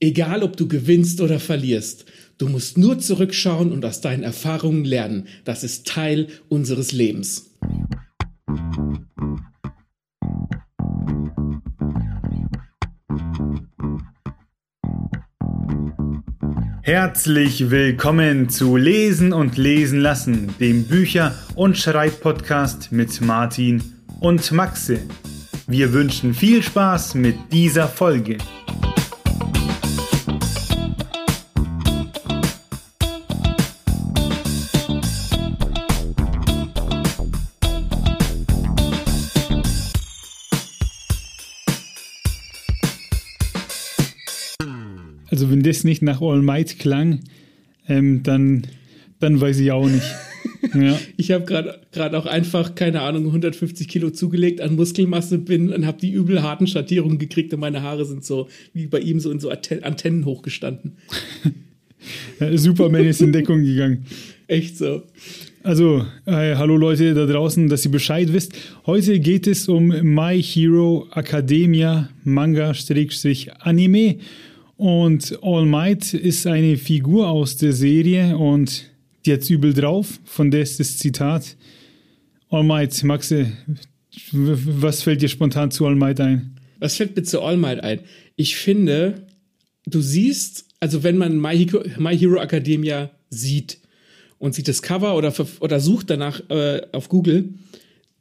Egal, 0.00 0.44
ob 0.44 0.56
du 0.56 0.68
gewinnst 0.68 1.20
oder 1.20 1.40
verlierst, 1.40 2.04
du 2.38 2.48
musst 2.48 2.78
nur 2.78 3.00
zurückschauen 3.00 3.72
und 3.72 3.84
aus 3.84 4.00
deinen 4.00 4.22
Erfahrungen 4.22 4.84
lernen. 4.84 5.26
Das 5.44 5.64
ist 5.64 5.88
Teil 5.88 6.28
unseres 6.48 6.92
Lebens. 6.92 7.50
Herzlich 16.82 17.68
willkommen 17.70 18.48
zu 18.48 18.76
Lesen 18.76 19.32
und 19.32 19.58
Lesen 19.58 19.98
lassen, 19.98 20.54
dem 20.60 20.84
Bücher- 20.84 21.34
und 21.56 21.76
Schreibpodcast 21.76 22.92
mit 22.92 23.20
Martin 23.20 23.82
und 24.20 24.52
Maxe. 24.52 25.00
Wir 25.66 25.92
wünschen 25.92 26.34
viel 26.34 26.62
Spaß 26.62 27.16
mit 27.16 27.34
dieser 27.52 27.88
Folge. 27.88 28.38
Das 45.78 45.84
nicht 45.84 46.02
nach 46.02 46.20
All 46.20 46.42
Might 46.42 46.80
klang, 46.80 47.20
ähm, 47.86 48.24
dann, 48.24 48.66
dann 49.20 49.40
weiß 49.40 49.60
ich 49.60 49.70
auch 49.70 49.88
nicht. 49.88 50.02
Ja. 50.74 50.98
Ich 51.16 51.30
habe 51.30 51.44
gerade 51.44 52.18
auch 52.18 52.26
einfach, 52.26 52.74
keine 52.74 53.02
Ahnung, 53.02 53.26
150 53.26 53.86
Kilo 53.86 54.10
zugelegt 54.10 54.60
an 54.60 54.74
Muskelmasse 54.74 55.38
bin 55.38 55.72
und 55.72 55.86
habe 55.86 55.98
die 56.00 56.10
übel 56.10 56.42
harten 56.42 56.66
Schattierungen 56.66 57.18
gekriegt 57.18 57.54
und 57.54 57.60
meine 57.60 57.82
Haare 57.82 58.04
sind 58.04 58.24
so 58.24 58.48
wie 58.74 58.86
bei 58.86 58.98
ihm 58.98 59.20
so 59.20 59.30
in 59.30 59.38
so 59.38 59.50
Antennen 59.50 60.24
hochgestanden. 60.24 60.96
Superman 62.54 63.04
ist 63.04 63.22
in 63.22 63.32
Deckung 63.32 63.62
gegangen. 63.62 64.04
Echt 64.48 64.76
so. 64.76 65.02
Also, 65.62 66.04
äh, 66.26 66.56
hallo 66.56 66.76
Leute 66.76 67.14
da 67.14 67.26
draußen, 67.26 67.68
dass 67.68 67.84
ihr 67.84 67.92
Bescheid 67.92 68.32
wisst. 68.32 68.52
Heute 68.84 69.20
geht 69.20 69.46
es 69.46 69.68
um 69.68 69.88
My 70.02 70.42
Hero 70.42 71.06
Academia 71.14 72.08
Manga-Anime. 72.24 74.16
Und 74.78 75.36
All 75.42 75.66
Might 75.66 76.14
ist 76.14 76.46
eine 76.46 76.76
Figur 76.76 77.28
aus 77.28 77.56
der 77.56 77.72
Serie 77.72 78.38
und 78.38 78.84
hat's 79.26 79.50
übel 79.50 79.74
drauf. 79.74 80.20
Von 80.24 80.52
der 80.52 80.62
ist 80.62 80.78
das 80.78 80.98
Zitat. 80.98 81.56
All 82.48 82.62
Might, 82.62 83.02
Maxe, 83.02 83.52
was 84.32 85.02
fällt 85.02 85.20
dir 85.20 85.28
spontan 85.28 85.72
zu 85.72 85.84
All 85.84 85.96
Might 85.96 86.20
ein? 86.20 86.54
Was 86.78 86.94
fällt 86.94 87.16
mir 87.16 87.24
zu 87.24 87.42
All 87.42 87.56
Might 87.56 87.80
ein? 87.80 88.00
Ich 88.36 88.54
finde, 88.54 89.26
du 89.84 90.00
siehst, 90.00 90.66
also 90.78 91.02
wenn 91.02 91.18
man 91.18 91.40
My 91.40 91.58
Hero, 91.58 91.82
My 91.98 92.16
Hero 92.16 92.40
Academia 92.40 93.10
sieht 93.30 93.78
und 94.38 94.54
sieht 94.54 94.68
das 94.68 94.80
Cover 94.80 95.16
oder, 95.16 95.34
oder 95.58 95.80
sucht 95.80 96.08
danach 96.08 96.40
äh, 96.50 96.82
auf 96.92 97.08
Google, 97.08 97.54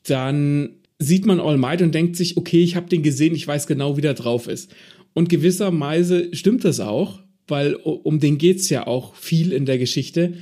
dann 0.08 0.72
sieht 0.98 1.28
man 1.28 1.40
All 1.40 1.58
Might 1.58 1.84
und 1.84 1.94
denkt 1.94 2.16
sich, 2.16 2.36
okay, 2.36 2.64
ich 2.64 2.76
habe 2.76 2.90
den 2.90 3.04
gesehen, 3.04 3.36
ich 3.36 3.48
weiß 3.48 3.68
genau, 3.68 3.96
wie 3.96 4.02
der 4.02 4.16
drauf 4.16 4.48
ist. 4.48 4.74
Und 5.18 5.30
gewisserweise 5.30 6.30
stimmt 6.34 6.64
das 6.64 6.80
auch, 6.80 7.22
weil 7.48 7.74
um 7.74 8.20
den 8.20 8.38
geht's 8.38 8.70
ja 8.70 8.86
auch 8.86 9.16
viel 9.16 9.52
in 9.52 9.66
der 9.66 9.80
Geschichte. 9.80 10.34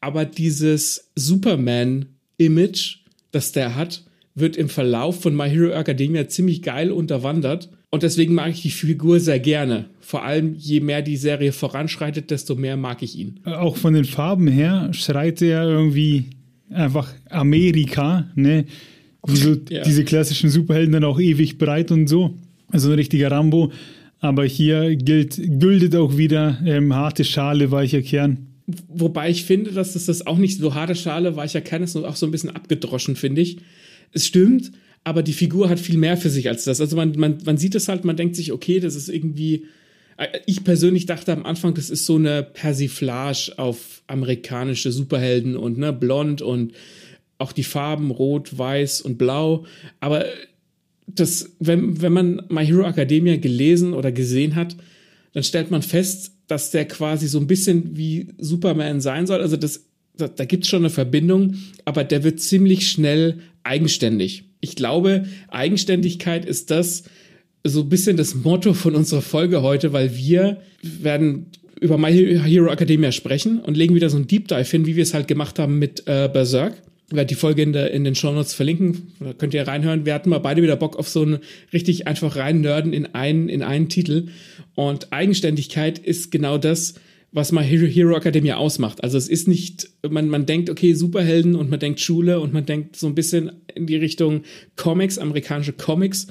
Aber 0.00 0.24
dieses 0.24 1.12
Superman-Image, 1.14 2.96
das 3.30 3.52
der 3.52 3.76
hat, 3.76 4.02
wird 4.34 4.56
im 4.56 4.68
Verlauf 4.68 5.20
von 5.20 5.36
My 5.36 5.48
Hero 5.48 5.70
Academia 5.70 6.26
ziemlich 6.26 6.62
geil 6.62 6.90
unterwandert. 6.90 7.68
Und 7.90 8.02
deswegen 8.02 8.34
mag 8.34 8.50
ich 8.50 8.62
die 8.62 8.70
Figur 8.70 9.20
sehr 9.20 9.38
gerne. 9.38 9.84
Vor 10.00 10.24
allem, 10.24 10.56
je 10.58 10.80
mehr 10.80 11.02
die 11.02 11.16
Serie 11.16 11.52
voranschreitet, 11.52 12.32
desto 12.32 12.56
mehr 12.56 12.76
mag 12.76 13.04
ich 13.04 13.16
ihn. 13.16 13.38
Auch 13.44 13.76
von 13.76 13.94
den 13.94 14.04
Farben 14.04 14.48
her 14.48 14.88
schreit 14.94 15.42
er 15.42 15.62
irgendwie 15.62 16.24
einfach 16.70 17.14
Amerika, 17.30 18.28
ne? 18.34 18.64
So 19.28 19.54
ja. 19.70 19.84
diese 19.84 20.02
klassischen 20.02 20.50
Superhelden 20.50 20.90
dann 20.90 21.04
auch 21.04 21.20
ewig 21.20 21.56
breit 21.56 21.92
und 21.92 22.08
so. 22.08 22.34
Also 22.72 22.88
ein 22.88 22.96
richtiger 22.96 23.30
Rambo. 23.30 23.70
Aber 24.24 24.46
hier 24.46 24.96
gilt, 24.96 25.38
gültet 25.60 25.94
auch 25.94 26.16
wieder 26.16 26.58
ähm, 26.64 26.94
harte 26.94 27.24
Schale, 27.24 27.70
weicher 27.70 28.00
Kern. 28.00 28.46
Wobei 28.88 29.28
ich 29.28 29.44
finde, 29.44 29.70
dass 29.70 29.92
das, 29.92 30.06
das 30.06 30.26
auch 30.26 30.38
nicht 30.38 30.58
so 30.58 30.74
harte 30.74 30.94
Schale, 30.94 31.36
weicher 31.36 31.60
Kern 31.60 31.82
ist 31.82 31.94
und 31.94 32.06
auch 32.06 32.16
so 32.16 32.24
ein 32.24 32.32
bisschen 32.32 32.48
abgedroschen, 32.48 33.16
finde 33.16 33.42
ich. 33.42 33.58
Es 34.12 34.24
stimmt, 34.24 34.72
aber 35.04 35.22
die 35.22 35.34
Figur 35.34 35.68
hat 35.68 35.78
viel 35.78 35.98
mehr 35.98 36.16
für 36.16 36.30
sich 36.30 36.48
als 36.48 36.64
das. 36.64 36.80
Also 36.80 36.96
man, 36.96 37.12
man, 37.18 37.36
man 37.44 37.58
sieht 37.58 37.74
es 37.74 37.86
halt, 37.86 38.06
man 38.06 38.16
denkt 38.16 38.34
sich, 38.34 38.50
okay, 38.50 38.80
das 38.80 38.94
ist 38.94 39.10
irgendwie. 39.10 39.66
Äh, 40.16 40.28
ich 40.46 40.64
persönlich 40.64 41.04
dachte 41.04 41.30
am 41.30 41.44
Anfang, 41.44 41.74
das 41.74 41.90
ist 41.90 42.06
so 42.06 42.16
eine 42.16 42.42
Persiflage 42.44 43.52
auf 43.58 44.02
amerikanische 44.06 44.90
Superhelden 44.90 45.54
und 45.54 45.76
ne, 45.76 45.92
blond 45.92 46.40
und 46.40 46.72
auch 47.36 47.52
die 47.52 47.62
Farben 47.62 48.10
rot, 48.10 48.56
weiß 48.56 49.02
und 49.02 49.18
blau. 49.18 49.66
Aber 50.00 50.24
das, 51.06 51.56
wenn, 51.60 52.00
wenn 52.00 52.12
man 52.12 52.42
My 52.48 52.64
Hero 52.64 52.86
Academia 52.86 53.36
gelesen 53.36 53.92
oder 53.92 54.12
gesehen 54.12 54.54
hat, 54.54 54.76
dann 55.32 55.42
stellt 55.42 55.70
man 55.70 55.82
fest, 55.82 56.32
dass 56.46 56.70
der 56.70 56.86
quasi 56.86 57.26
so 57.28 57.38
ein 57.38 57.46
bisschen 57.46 57.96
wie 57.96 58.28
Superman 58.38 59.00
sein 59.00 59.26
soll. 59.26 59.40
Also 59.40 59.56
das, 59.56 59.86
da, 60.16 60.28
da 60.28 60.44
gibt 60.44 60.64
es 60.64 60.70
schon 60.70 60.82
eine 60.82 60.90
Verbindung, 60.90 61.56
aber 61.84 62.04
der 62.04 62.24
wird 62.24 62.40
ziemlich 62.40 62.88
schnell 62.88 63.38
eigenständig. 63.62 64.44
Ich 64.60 64.76
glaube, 64.76 65.26
Eigenständigkeit 65.48 66.44
ist 66.44 66.70
das 66.70 67.04
so 67.64 67.80
ein 67.80 67.88
bisschen 67.88 68.16
das 68.16 68.34
Motto 68.34 68.74
von 68.74 68.94
unserer 68.94 69.22
Folge 69.22 69.62
heute, 69.62 69.92
weil 69.92 70.16
wir 70.16 70.58
werden 70.82 71.46
über 71.80 71.98
My 71.98 72.12
Hero 72.12 72.70
Academia 72.70 73.10
sprechen 73.10 73.58
und 73.58 73.76
legen 73.76 73.94
wieder 73.94 74.10
so 74.10 74.16
ein 74.16 74.26
Deep 74.26 74.48
Dive 74.48 74.70
hin, 74.70 74.86
wie 74.86 74.96
wir 74.96 75.02
es 75.02 75.14
halt 75.14 75.28
gemacht 75.28 75.58
haben 75.58 75.78
mit 75.78 76.06
äh, 76.06 76.28
Berserk. 76.32 76.74
Werde 77.10 77.26
die 77.26 77.34
Folge 77.34 77.62
in, 77.62 77.72
der, 77.72 77.90
in 77.90 78.04
den 78.04 78.14
Shownotes 78.14 78.54
verlinken. 78.54 79.12
Da 79.20 79.34
könnt 79.34 79.54
ihr 79.54 79.66
reinhören. 79.66 80.06
Wir 80.06 80.14
hatten 80.14 80.30
mal 80.30 80.38
beide 80.38 80.62
wieder 80.62 80.76
Bock 80.76 80.96
auf 80.96 81.08
so 81.08 81.22
ein 81.22 81.38
richtig 81.72 82.06
einfach 82.06 82.36
rein 82.36 82.62
Nerden 82.62 82.92
in 82.92 83.14
einen, 83.14 83.48
in 83.48 83.62
einen 83.62 83.88
Titel. 83.88 84.28
Und 84.74 85.12
Eigenständigkeit 85.12 85.98
ist 85.98 86.30
genau 86.30 86.56
das, 86.56 86.94
was 87.34 87.50
mal 87.50 87.64
Hero, 87.64 87.86
Hero 87.86 88.16
Academia 88.16 88.56
ausmacht. 88.56 89.02
Also 89.02 89.18
es 89.18 89.28
ist 89.28 89.48
nicht, 89.48 89.90
man, 90.08 90.28
man 90.28 90.46
denkt, 90.46 90.70
okay, 90.70 90.94
Superhelden 90.94 91.56
und 91.56 91.68
man 91.68 91.80
denkt 91.80 92.00
Schule 92.00 92.40
und 92.40 92.52
man 92.52 92.64
denkt 92.64 92.96
so 92.96 93.08
ein 93.08 93.14
bisschen 93.14 93.50
in 93.74 93.86
die 93.86 93.96
Richtung 93.96 94.42
Comics, 94.76 95.18
amerikanische 95.18 95.72
Comics. 95.72 96.28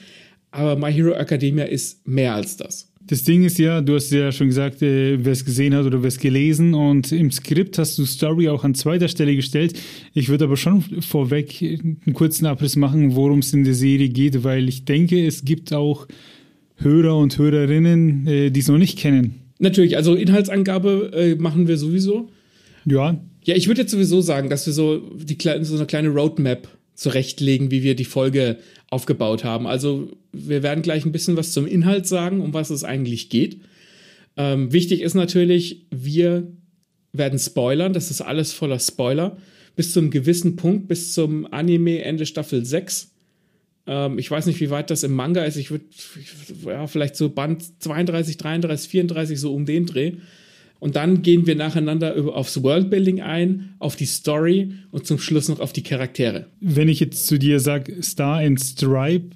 Aber 0.50 0.75
My 0.75 0.94
Hero 0.94 1.11
Academia 1.11 1.66
ist 1.66 2.07
mehr 2.07 2.34
als 2.34 2.57
das. 2.57 2.93
Das 3.08 3.24
Ding 3.24 3.44
ist 3.44 3.59
ja, 3.59 3.81
du 3.81 3.96
hast 3.96 4.12
ja 4.12 4.31
schon 4.31 4.47
gesagt, 4.47 4.81
äh, 4.81 5.24
wer 5.24 5.34
es 5.34 5.44
gesehen 5.44 5.75
hat 5.75 5.86
oder 5.86 6.02
wer 6.02 6.08
es 6.08 6.19
gelesen 6.19 6.74
und 6.74 7.12
im 7.12 7.31
Skript 7.31 7.78
hast 7.78 7.97
du 7.97 8.06
Story 8.06 8.47
auch 8.47 8.64
an 8.64 8.75
zweiter 8.75 9.09
Stelle 9.09 9.36
gestellt. 9.36 9.74
Ich 10.14 10.30
würde 10.30 10.46
aber 10.46 10.56
schon 10.56 10.81
vorweg 11.02 11.62
einen 11.62 12.14
kurzen 12.14 12.46
Abriss 12.46 12.78
machen, 12.78 13.16
worum 13.16 13.40
es 13.40 13.53
in 13.53 13.66
der 13.66 13.74
Serie 13.74 14.08
geht, 14.08 14.44
weil 14.44 14.69
ich 14.69 14.86
denke, 14.86 15.25
es 15.25 15.44
gibt 15.44 15.74
auch 15.74 16.08
Hörer 16.78 17.18
und 17.18 17.38
Hörerinnen, 17.38 18.25
äh, 18.25 18.50
die 18.52 18.59
es 18.62 18.69
noch 18.69 18.78
nicht 18.78 18.97
kennen. 18.97 19.35
Natürlich, 19.59 19.97
also 19.97 20.16
Inhaltsangabe 20.16 21.12
äh, 21.14 21.35
machen 21.35 21.68
wir 21.68 21.78
sowieso. 21.78 22.30
Ja. 22.85 23.20
Ja, 23.44 23.56
ich 23.56 23.68
würde 23.68 23.81
jetzt 23.81 23.91
sowieso 23.91 24.22
sagen, 24.22 24.50
dass 24.50 24.66
wir 24.66 24.74
so, 24.74 25.00
die, 25.16 25.38
so 25.64 25.75
eine 25.75 25.85
kleine 25.85 26.09
Roadmap 26.09 26.70
zurechtlegen, 26.96 27.72
wie 27.72 27.84
wir 27.84 27.96
die 27.96 28.06
Folge 28.06 28.58
aufgebaut 28.94 29.44
haben. 29.44 29.68
Also 29.68 30.12
wir 30.31 30.64
werden 30.64 30.84
gleich 30.84 31.06
ein 31.06 31.12
bisschen 31.12 31.36
was 31.36 31.52
zum 31.52 31.68
Inhalt 31.68 32.08
sagen, 32.08 32.42
um 32.42 32.54
was 32.54 32.70
es 32.70 32.84
eigentlich 32.84 33.30
geht. 33.30 33.59
Ähm, 34.38 34.72
wichtig 34.72 35.02
ist 35.02 35.16
natürlich, 35.16 35.88
wir 35.92 36.48
werden 37.12 37.40
spoilern. 37.40 37.94
Das 37.94 38.12
ist 38.12 38.22
alles 38.22 38.53
voller 38.53 38.80
Spoiler. 38.80 39.38
Bis 39.76 39.92
zu 39.92 40.00
einem 40.00 40.12
gewissen 40.12 40.56
Punkt, 40.56 40.88
bis 40.88 41.14
zum 41.14 41.52
Anime 41.52 42.03
Ende 42.03 42.26
Staffel 42.26 42.64
6. 42.64 43.12
Ähm, 43.88 44.20
ich 44.20 44.30
weiß 44.30 44.46
nicht, 44.46 44.59
wie 44.59 44.70
weit 44.70 44.92
das 44.92 45.03
im 45.03 45.14
Manga 45.14 45.44
ist. 45.44 45.58
Ich 45.58 45.72
würde 45.72 45.86
ja, 46.66 46.86
vielleicht 46.88 47.16
so 47.16 47.30
Band 47.30 47.64
32, 47.82 48.38
33, 48.38 48.90
34 48.90 49.40
so 49.40 49.53
um 49.53 49.66
den 49.66 49.86
Dreh. 49.88 50.14
Und 50.84 50.97
dann 50.97 51.22
gehen 51.22 51.47
wir 51.47 51.56
nacheinander 51.56 52.14
aufs 52.35 52.62
Worldbuilding 52.62 53.22
ein, 53.22 53.74
auf 53.80 53.96
die 53.96 54.06
Story 54.06 54.74
und 54.91 55.08
zum 55.08 55.18
Schluss 55.18 55.47
noch 55.47 55.62
auf 55.62 55.72
die 55.72 55.82
Charaktere. 55.82 56.47
Wenn 56.59 56.90
ich 56.90 57.00
jetzt 57.00 57.26
zu 57.26 57.40
dir 57.40 57.62
sage 57.62 58.03
Star 58.03 58.40
and 58.40 58.59
Stripe, 58.59 59.30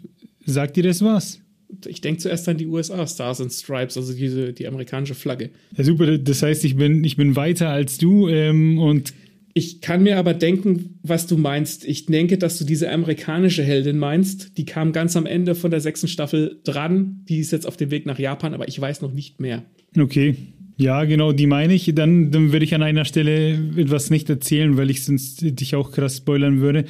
sagt 0.46 0.76
dir 0.76 0.84
das 0.84 1.02
was? 1.02 1.40
Ich 1.86 2.02
denke 2.02 2.20
zuerst 2.20 2.50
an 2.50 2.58
die 2.58 2.68
USA, 2.68 3.08
Stars 3.08 3.40
and 3.40 3.54
Stripes, 3.54 3.96
also 3.96 4.12
diese, 4.12 4.52
die 4.52 4.68
amerikanische 4.68 5.16
Flagge. 5.16 5.52
Ja, 5.78 5.86
super, 5.86 6.18
das 6.18 6.44
heißt, 6.44 6.66
ich 6.66 6.76
bin, 6.76 7.06
ich 7.06 7.16
bin 7.16 7.38
weiter 7.38 7.70
als 7.70 7.98
du 7.98 8.28
ähm, 8.28 8.78
und 8.78 9.14
ich 9.54 9.80
kann 9.80 10.04
mir 10.04 10.18
aber 10.18 10.34
denken, 10.34 11.00
was 11.02 11.28
du 11.28 11.38
meinst. 11.38 11.86
Ich 11.86 12.08
denke, 12.08 12.38
dass 12.38 12.60
du 12.60 12.66
diese 12.66 12.92
amerikanische 12.92 13.64
Heldin 13.64 14.00
meinst. 14.00 14.58
Die 14.58 14.66
kam 14.66 14.92
ganz 14.92 15.16
am 15.16 15.26
Ende 15.26 15.56
von 15.56 15.72
der 15.72 15.80
sechsten 15.80 16.10
Staffel 16.10 16.60
dran. 16.66 17.22
Die 17.30 17.40
ist 17.40 17.54
jetzt 17.54 17.66
auf 17.66 17.78
dem 17.78 17.90
Weg 17.90 18.06
nach 18.06 18.20
Japan, 18.20 18.54
aber 18.54 18.68
ich 18.68 18.82
weiß 18.82 19.02
noch 19.02 19.14
nicht 19.14 19.40
mehr. 19.40 19.64
Okay. 19.98 20.36
Ja, 20.78 21.04
genau, 21.06 21.32
die 21.32 21.48
meine 21.48 21.74
ich. 21.74 21.92
Dann, 21.94 22.32
dann 22.32 22.52
würde 22.52 22.64
ich 22.64 22.76
an 22.76 22.84
einer 22.84 23.04
Stelle 23.04 23.60
etwas 23.76 24.10
nicht 24.10 24.30
erzählen, 24.30 24.78
weil 24.78 24.90
ich 24.92 25.04
sonst 25.04 25.42
dich 25.42 25.76
auch 25.76 25.92
krass 25.92 26.18
spoilern 26.18 26.62
würde. 26.62 26.86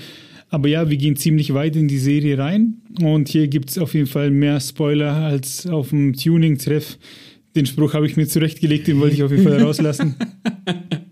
Aber 0.50 0.68
ja, 0.68 0.89
wir 0.89 0.98
gehen 0.98 1.16
ziemlich 1.16 1.54
weit 1.54 1.75
in 1.75 1.88
die 1.88 1.98
Serie 1.98 2.38
rein. 2.38 2.75
Und 3.01 3.30
hier 3.30 3.48
gibt 3.48 3.69
es 3.69 3.78
auf 3.78 3.94
jeden 3.94 4.07
Fall 4.07 4.31
mehr 4.31 4.60
Spoiler 4.60 5.13
als 5.13 5.68
auf 5.68 5.89
dem 5.89 6.13
Tuning-Treff, 6.13 6.98
Den 7.56 7.66
Spruch 7.66 7.94
habe 7.94 8.06
ich 8.06 8.18
mir 8.18 8.28
zurechtgelegt, 8.28 8.88
den 8.88 9.00
wollte 9.00 9.16
ich 9.16 9.24
auf 9.24 9.31
jeden 9.31 9.44
Fall 9.44 9.62
rauslassen. 9.63 10.16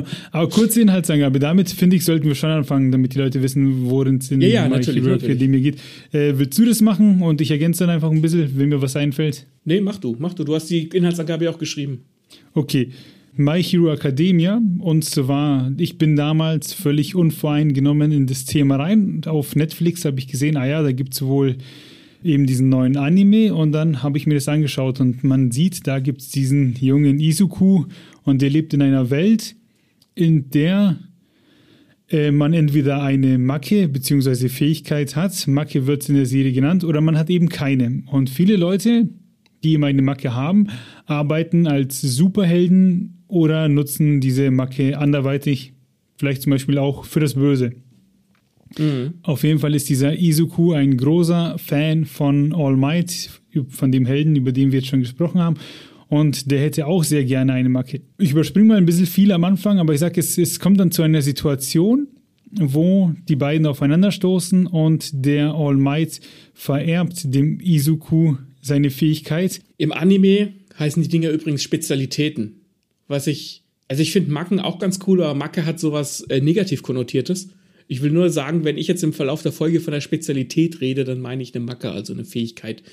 genau. 0.00 0.06
Aber 0.32 0.48
kurze 0.48 0.80
Inhaltsangabe. 0.80 1.38
Damit, 1.38 1.70
finde 1.70 1.96
ich, 1.96 2.04
sollten 2.04 2.26
wir 2.26 2.34
schon 2.34 2.50
anfangen, 2.50 2.92
damit 2.92 3.14
die 3.14 3.18
Leute 3.18 3.42
wissen, 3.42 3.86
worin 3.86 4.18
es 4.18 4.30
in 4.30 4.40
Ja, 4.40 4.48
ja, 4.48 4.62
My 4.64 4.76
natürlich, 4.76 5.02
Hero 5.02 5.14
natürlich. 5.14 5.36
Academia 5.36 5.60
geht. 5.60 5.76
Äh, 6.12 6.38
willst 6.38 6.58
du 6.58 6.64
das 6.64 6.80
machen 6.80 7.22
und 7.22 7.40
ich 7.40 7.50
ergänze 7.50 7.84
dann 7.84 7.90
einfach 7.90 8.10
ein 8.10 8.22
bisschen, 8.22 8.50
wenn 8.56 8.68
mir 8.68 8.82
was 8.82 8.96
einfällt? 8.96 9.46
Nee, 9.64 9.80
mach 9.80 9.98
du, 9.98 10.16
mach 10.18 10.34
du. 10.34 10.44
Du 10.44 10.54
hast 10.54 10.68
die 10.68 10.88
Inhaltsangabe 10.88 11.44
ja 11.44 11.50
auch 11.50 11.58
geschrieben. 11.58 12.00
Okay. 12.54 12.90
My 13.36 13.60
Hero 13.62 13.92
Academia. 13.92 14.60
Und 14.78 15.04
zwar, 15.04 15.72
ich 15.76 15.98
bin 15.98 16.14
damals 16.14 16.72
völlig 16.72 17.16
unvoreingenommen 17.16 18.12
in 18.12 18.26
das 18.26 18.44
Thema 18.44 18.76
rein. 18.76 19.22
Auf 19.26 19.56
Netflix 19.56 20.04
habe 20.04 20.20
ich 20.20 20.28
gesehen, 20.28 20.56
ah 20.56 20.66
ja, 20.66 20.82
da 20.82 20.92
gibt 20.92 21.14
es 21.14 21.22
wohl 21.22 21.56
eben 22.24 22.46
diesen 22.46 22.70
neuen 22.70 22.96
Anime 22.96 23.54
und 23.54 23.72
dann 23.72 24.02
habe 24.02 24.16
ich 24.16 24.26
mir 24.26 24.34
das 24.34 24.48
angeschaut 24.48 24.98
und 24.98 25.22
man 25.24 25.50
sieht, 25.50 25.86
da 25.86 26.00
gibt 26.00 26.22
es 26.22 26.30
diesen 26.30 26.74
jungen 26.80 27.20
Izuku 27.20 27.84
und 28.24 28.40
der 28.40 28.48
lebt 28.48 28.72
in 28.72 28.80
einer 28.80 29.10
Welt, 29.10 29.54
in 30.14 30.50
der 30.50 30.98
äh, 32.08 32.30
man 32.30 32.52
entweder 32.52 33.02
eine 33.02 33.38
Macke 33.38 33.88
bzw. 33.88 34.48
Fähigkeit 34.48 35.16
hat, 35.16 35.46
Macke 35.48 35.86
wird 35.86 36.08
in 36.08 36.14
der 36.16 36.26
Serie 36.26 36.52
genannt, 36.52 36.84
oder 36.84 37.00
man 37.00 37.18
hat 37.18 37.30
eben 37.30 37.48
keine. 37.48 38.02
Und 38.10 38.30
viele 38.30 38.56
Leute, 38.56 39.08
die 39.62 39.72
eben 39.72 39.84
eine 39.84 40.02
Macke 40.02 40.34
haben, 40.34 40.68
arbeiten 41.06 41.66
als 41.66 42.00
Superhelden 42.00 43.24
oder 43.26 43.68
nutzen 43.68 44.20
diese 44.20 44.50
Macke 44.50 44.98
anderweitig, 44.98 45.72
vielleicht 46.16 46.42
zum 46.42 46.50
Beispiel 46.50 46.78
auch 46.78 47.04
für 47.04 47.20
das 47.20 47.34
Böse. 47.34 47.72
Auf 49.22 49.42
jeden 49.44 49.58
Fall 49.58 49.74
ist 49.74 49.88
dieser 49.88 50.18
Izuku 50.18 50.72
ein 50.72 50.96
großer 50.96 51.56
Fan 51.58 52.04
von 52.04 52.52
All 52.54 52.76
Might, 52.76 53.30
von 53.68 53.92
dem 53.92 54.04
Helden, 54.04 54.36
über 54.36 54.52
den 54.52 54.72
wir 54.72 54.80
jetzt 54.80 54.88
schon 54.88 55.00
gesprochen 55.00 55.40
haben. 55.40 55.56
Und 56.14 56.52
der 56.52 56.60
hätte 56.60 56.86
auch 56.86 57.02
sehr 57.02 57.24
gerne 57.24 57.54
eine 57.54 57.68
Macke. 57.68 58.00
Ich 58.20 58.30
überspringe 58.30 58.68
mal 58.68 58.76
ein 58.76 58.86
bisschen 58.86 59.06
viel 59.06 59.32
am 59.32 59.42
Anfang, 59.42 59.80
aber 59.80 59.94
ich 59.94 59.98
sage, 59.98 60.20
es, 60.20 60.38
es 60.38 60.60
kommt 60.60 60.78
dann 60.78 60.92
zu 60.92 61.02
einer 61.02 61.22
Situation, 61.22 62.06
wo 62.52 63.12
die 63.28 63.34
beiden 63.34 63.66
aufeinanderstoßen 63.66 64.68
und 64.68 65.10
der 65.12 65.52
All 65.52 65.74
Might 65.74 66.20
vererbt 66.52 67.34
dem 67.34 67.58
Izuku 67.58 68.36
seine 68.62 68.90
Fähigkeit. 68.90 69.60
Im 69.76 69.90
Anime 69.90 70.52
heißen 70.78 71.02
die 71.02 71.08
Dinger 71.08 71.30
übrigens 71.30 71.64
Spezialitäten. 71.64 72.60
Was 73.08 73.26
ich, 73.26 73.64
also 73.88 74.00
ich 74.00 74.12
finde 74.12 74.30
Macken 74.30 74.60
auch 74.60 74.78
ganz 74.78 75.00
cool, 75.08 75.20
aber 75.20 75.34
Macke 75.34 75.66
hat 75.66 75.80
sowas 75.80 76.20
äh, 76.28 76.40
negativ 76.40 76.84
konnotiertes. 76.84 77.48
Ich 77.88 78.02
will 78.02 78.12
nur 78.12 78.30
sagen, 78.30 78.62
wenn 78.62 78.78
ich 78.78 78.86
jetzt 78.86 79.02
im 79.02 79.14
Verlauf 79.14 79.42
der 79.42 79.50
Folge 79.50 79.80
von 79.80 79.92
der 79.92 80.00
Spezialität 80.00 80.80
rede, 80.80 81.02
dann 81.02 81.18
meine 81.18 81.42
ich 81.42 81.52
eine 81.56 81.64
Macke, 81.64 81.90
also 81.90 82.12
eine 82.12 82.24
Fähigkeit 82.24 82.84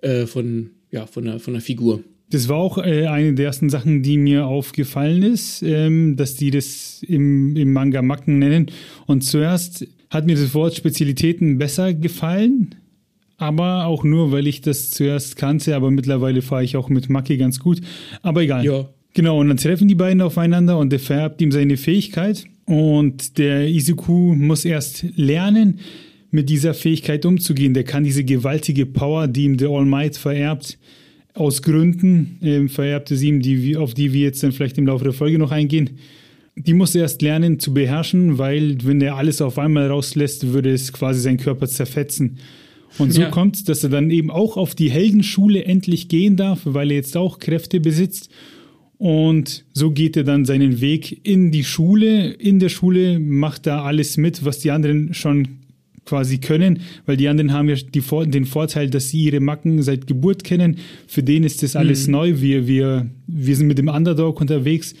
äh, 0.00 0.26
von, 0.26 0.70
ja, 0.90 1.06
von 1.06 1.28
einer, 1.28 1.38
von 1.38 1.54
einer 1.54 1.60
Figur. 1.60 2.02
Das 2.30 2.48
war 2.48 2.56
auch 2.56 2.78
äh, 2.78 3.06
eine 3.06 3.34
der 3.34 3.46
ersten 3.46 3.70
Sachen, 3.70 4.02
die 4.02 4.18
mir 4.18 4.46
aufgefallen 4.46 5.22
ist, 5.22 5.62
ähm, 5.62 6.16
dass 6.16 6.34
die 6.34 6.50
das 6.50 7.02
im, 7.06 7.56
im 7.56 7.72
Manga 7.72 8.02
Macken 8.02 8.38
nennen. 8.38 8.70
Und 9.06 9.22
zuerst 9.22 9.86
hat 10.10 10.26
mir 10.26 10.36
das 10.36 10.54
Wort 10.54 10.74
Spezialitäten 10.74 11.58
besser 11.58 11.94
gefallen, 11.94 12.74
aber 13.38 13.86
auch 13.86 14.04
nur, 14.04 14.32
weil 14.32 14.46
ich 14.46 14.60
das 14.60 14.90
zuerst 14.90 15.36
kannte. 15.36 15.74
Aber 15.74 15.90
mittlerweile 15.90 16.42
fahre 16.42 16.64
ich 16.64 16.76
auch 16.76 16.88
mit 16.88 17.08
Maki 17.08 17.38
ganz 17.38 17.60
gut. 17.60 17.80
Aber 18.22 18.42
egal. 18.42 18.64
Ja. 18.64 18.88
Genau, 19.14 19.40
und 19.40 19.48
dann 19.48 19.56
treffen 19.56 19.88
die 19.88 19.94
beiden 19.94 20.20
aufeinander 20.20 20.78
und 20.78 20.90
der 20.90 21.00
vererbt 21.00 21.40
ihm 21.40 21.50
seine 21.50 21.76
Fähigkeit. 21.76 22.44
Und 22.66 23.38
der 23.38 23.66
Izuku 23.68 24.34
muss 24.34 24.64
erst 24.64 25.06
lernen, 25.16 25.80
mit 26.30 26.50
dieser 26.50 26.74
Fähigkeit 26.74 27.24
umzugehen. 27.24 27.74
Der 27.74 27.84
kann 27.84 28.04
diese 28.04 28.24
gewaltige 28.24 28.86
Power, 28.86 29.26
die 29.26 29.44
ihm 29.44 29.56
der 29.56 29.70
All 29.70 29.86
Might 29.86 30.16
vererbt, 30.16 30.78
aus 31.38 31.62
Gründen 31.62 32.38
ähm, 32.42 32.68
vererbte 32.68 33.16
sie 33.16 33.28
ihm, 33.28 33.40
die, 33.40 33.76
auf 33.76 33.94
die 33.94 34.12
wir 34.12 34.22
jetzt 34.22 34.42
dann 34.42 34.52
vielleicht 34.52 34.78
im 34.78 34.86
Laufe 34.86 35.04
der 35.04 35.12
Folge 35.12 35.38
noch 35.38 35.50
eingehen. 35.50 35.90
Die 36.56 36.74
muss 36.74 36.94
er 36.94 37.02
erst 37.02 37.22
lernen 37.22 37.60
zu 37.60 37.72
beherrschen, 37.72 38.38
weil 38.38 38.78
wenn 38.84 39.00
er 39.00 39.16
alles 39.16 39.40
auf 39.40 39.58
einmal 39.58 39.86
rauslässt, 39.88 40.52
würde 40.52 40.72
es 40.72 40.92
quasi 40.92 41.20
seinen 41.20 41.36
Körper 41.38 41.68
zerfetzen. 41.68 42.38
Und 42.98 43.12
so 43.12 43.20
Ja. 43.22 43.30
kommt 43.30 43.56
es, 43.56 43.64
dass 43.64 43.84
er 43.84 43.90
dann 43.90 44.10
eben 44.10 44.30
auch 44.30 44.56
auf 44.56 44.74
die 44.74 44.90
Heldenschule 44.90 45.64
endlich 45.64 46.08
gehen 46.08 46.36
darf, 46.36 46.60
weil 46.64 46.90
er 46.90 46.96
jetzt 46.96 47.16
auch 47.16 47.38
Kräfte 47.38 47.78
besitzt. 47.80 48.30
Und 48.96 49.64
so 49.72 49.92
geht 49.92 50.16
er 50.16 50.24
dann 50.24 50.44
seinen 50.44 50.80
Weg 50.80 51.20
in 51.24 51.52
die 51.52 51.62
Schule. 51.62 52.30
In 52.32 52.58
der 52.58 52.68
Schule 52.70 53.20
macht 53.20 53.68
er 53.68 53.84
alles 53.84 54.16
mit, 54.16 54.44
was 54.44 54.58
die 54.58 54.72
anderen 54.72 55.14
schon 55.14 55.46
quasi 56.08 56.38
können, 56.38 56.80
weil 57.04 57.18
die 57.18 57.28
anderen 57.28 57.52
haben 57.52 57.68
ja 57.68 57.76
die, 57.76 58.02
den 58.30 58.46
Vorteil, 58.46 58.88
dass 58.88 59.10
sie 59.10 59.24
ihre 59.24 59.40
Macken 59.40 59.82
seit 59.82 60.06
Geburt 60.06 60.42
kennen. 60.42 60.78
Für 61.06 61.22
den 61.22 61.44
ist 61.44 61.62
das 61.62 61.76
alles 61.76 62.08
neu. 62.08 62.40
Wir, 62.40 62.66
wir, 62.66 63.10
wir 63.26 63.56
sind 63.56 63.66
mit 63.66 63.76
dem 63.76 63.88
Underdog 63.88 64.40
unterwegs 64.40 64.94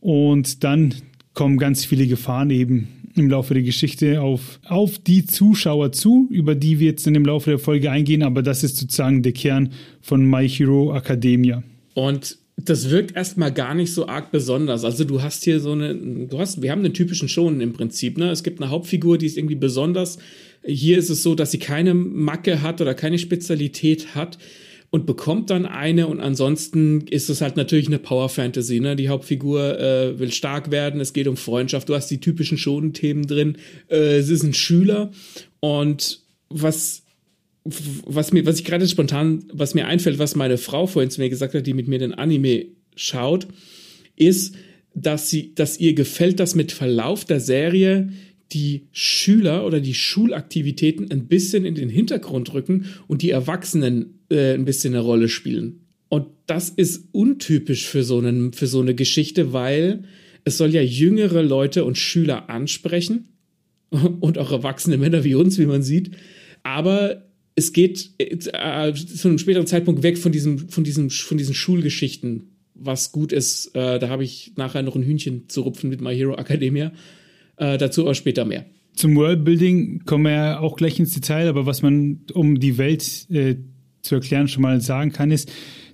und 0.00 0.62
dann 0.62 0.94
kommen 1.32 1.56
ganz 1.56 1.84
viele 1.86 2.06
Gefahren 2.06 2.50
eben 2.50 2.88
im 3.16 3.30
Laufe 3.30 3.54
der 3.54 3.62
Geschichte 3.62 4.20
auf, 4.20 4.60
auf 4.66 4.98
die 4.98 5.24
Zuschauer 5.24 5.92
zu, 5.92 6.28
über 6.30 6.54
die 6.54 6.78
wir 6.78 6.88
jetzt 6.88 7.06
in 7.06 7.14
dem 7.14 7.24
Laufe 7.24 7.50
der 7.50 7.58
Folge 7.58 7.90
eingehen, 7.90 8.22
aber 8.22 8.42
das 8.42 8.64
ist 8.64 8.76
sozusagen 8.76 9.22
der 9.22 9.32
Kern 9.32 9.70
von 10.00 10.28
My 10.28 10.48
Hero 10.48 10.94
Academia. 10.94 11.62
Und 11.94 12.36
das 12.56 12.90
wirkt 12.90 13.16
erstmal 13.16 13.52
gar 13.52 13.74
nicht 13.74 13.92
so 13.92 14.06
arg 14.06 14.30
besonders. 14.30 14.84
Also 14.84 15.04
du 15.04 15.22
hast 15.22 15.44
hier 15.44 15.60
so 15.60 15.72
eine, 15.72 15.94
du 15.94 16.38
hast, 16.38 16.62
wir 16.62 16.70
haben 16.70 16.84
einen 16.84 16.94
typischen 16.94 17.28
Shonen 17.28 17.60
im 17.60 17.72
Prinzip, 17.72 18.16
ne? 18.16 18.30
Es 18.30 18.42
gibt 18.42 18.60
eine 18.60 18.70
Hauptfigur, 18.70 19.18
die 19.18 19.26
ist 19.26 19.36
irgendwie 19.36 19.56
besonders. 19.56 20.18
Hier 20.64 20.98
ist 20.98 21.10
es 21.10 21.22
so, 21.22 21.34
dass 21.34 21.50
sie 21.50 21.58
keine 21.58 21.94
Macke 21.94 22.62
hat 22.62 22.80
oder 22.80 22.94
keine 22.94 23.18
Spezialität 23.18 24.14
hat 24.14 24.38
und 24.90 25.06
bekommt 25.06 25.50
dann 25.50 25.66
eine 25.66 26.06
und 26.06 26.20
ansonsten 26.20 27.00
ist 27.08 27.28
es 27.28 27.40
halt 27.40 27.56
natürlich 27.56 27.88
eine 27.88 27.98
Power 27.98 28.28
Fantasy, 28.28 28.78
ne? 28.78 28.94
Die 28.94 29.08
Hauptfigur 29.08 29.80
äh, 29.80 30.18
will 30.20 30.30
stark 30.30 30.70
werden, 30.70 31.00
es 31.00 31.12
geht 31.12 31.26
um 31.26 31.36
Freundschaft, 31.36 31.88
du 31.88 31.96
hast 31.96 32.08
die 32.08 32.20
typischen 32.20 32.56
Shonen-Themen 32.56 33.26
drin, 33.26 33.56
äh, 33.90 34.18
es 34.18 34.28
ist 34.30 34.44
ein 34.44 34.54
Schüler 34.54 35.10
und 35.58 36.20
was 36.48 37.03
was 37.64 38.32
mir, 38.32 38.44
was 38.44 38.58
ich 38.58 38.64
gerade 38.64 38.86
spontan, 38.86 39.44
was 39.52 39.74
mir 39.74 39.86
einfällt, 39.86 40.18
was 40.18 40.36
meine 40.36 40.58
Frau 40.58 40.86
vorhin 40.86 41.10
zu 41.10 41.20
mir 41.20 41.30
gesagt 41.30 41.54
hat, 41.54 41.66
die 41.66 41.74
mit 41.74 41.88
mir 41.88 41.98
den 41.98 42.12
Anime 42.12 42.66
schaut, 42.94 43.48
ist, 44.16 44.54
dass 44.94 45.30
sie, 45.30 45.54
dass 45.54 45.80
ihr 45.80 45.94
gefällt, 45.94 46.40
dass 46.40 46.54
mit 46.54 46.72
Verlauf 46.72 47.24
der 47.24 47.40
Serie 47.40 48.10
die 48.52 48.86
Schüler 48.92 49.66
oder 49.66 49.80
die 49.80 49.94
Schulaktivitäten 49.94 51.10
ein 51.10 51.26
bisschen 51.26 51.64
in 51.64 51.74
den 51.74 51.88
Hintergrund 51.88 52.52
rücken 52.52 52.86
und 53.08 53.22
die 53.22 53.30
Erwachsenen 53.30 54.20
äh, 54.30 54.54
ein 54.54 54.64
bisschen 54.64 54.94
eine 54.94 55.02
Rolle 55.02 55.28
spielen. 55.28 55.80
Und 56.08 56.26
das 56.46 56.68
ist 56.68 57.08
untypisch 57.12 57.86
für 57.86 58.04
so, 58.04 58.18
einen, 58.18 58.52
für 58.52 58.66
so 58.66 58.80
eine 58.80 58.94
Geschichte, 58.94 59.52
weil 59.52 60.04
es 60.44 60.58
soll 60.58 60.72
ja 60.72 60.82
jüngere 60.82 61.42
Leute 61.42 61.84
und 61.84 61.98
Schüler 61.98 62.50
ansprechen 62.50 63.28
und 63.90 64.38
auch 64.38 64.52
erwachsene 64.52 64.98
Männer 64.98 65.24
wie 65.24 65.34
uns, 65.34 65.58
wie 65.58 65.66
man 65.66 65.82
sieht. 65.82 66.10
Aber 66.62 67.24
es 67.56 67.72
geht 67.72 68.10
äh, 68.18 68.36
zu 68.38 69.28
einem 69.28 69.38
späteren 69.38 69.66
Zeitpunkt 69.66 70.02
weg 70.02 70.18
von 70.18 70.32
diesem, 70.32 70.68
von 70.68 70.84
diesem, 70.84 71.10
von 71.10 71.38
diesen 71.38 71.54
Schulgeschichten, 71.54 72.50
was 72.74 73.12
gut 73.12 73.32
ist. 73.32 73.74
Äh, 73.74 73.98
da 73.98 74.08
habe 74.08 74.24
ich 74.24 74.52
nachher 74.56 74.82
noch 74.82 74.96
ein 74.96 75.04
Hühnchen 75.04 75.48
zu 75.48 75.62
rupfen 75.62 75.90
mit 75.90 76.00
My 76.00 76.14
Hero 76.14 76.34
Academia. 76.36 76.92
Äh, 77.56 77.78
dazu 77.78 78.02
aber 78.02 78.14
später 78.14 78.44
mehr. 78.44 78.66
Zum 78.94 79.14
Worldbuilding 79.16 80.02
kommen 80.04 80.24
wir 80.24 80.32
ja 80.32 80.58
auch 80.60 80.76
gleich 80.76 80.98
ins 80.98 81.12
Detail, 81.14 81.48
aber 81.48 81.66
was 81.66 81.82
man, 81.82 82.20
um 82.32 82.58
die 82.58 82.78
Welt 82.78 83.26
äh, 83.30 83.56
zu 84.02 84.16
erklären, 84.16 84.48
schon 84.48 84.62
mal 84.62 84.80
sagen 84.80 85.12
kann, 85.12 85.30
ist, 85.30 85.50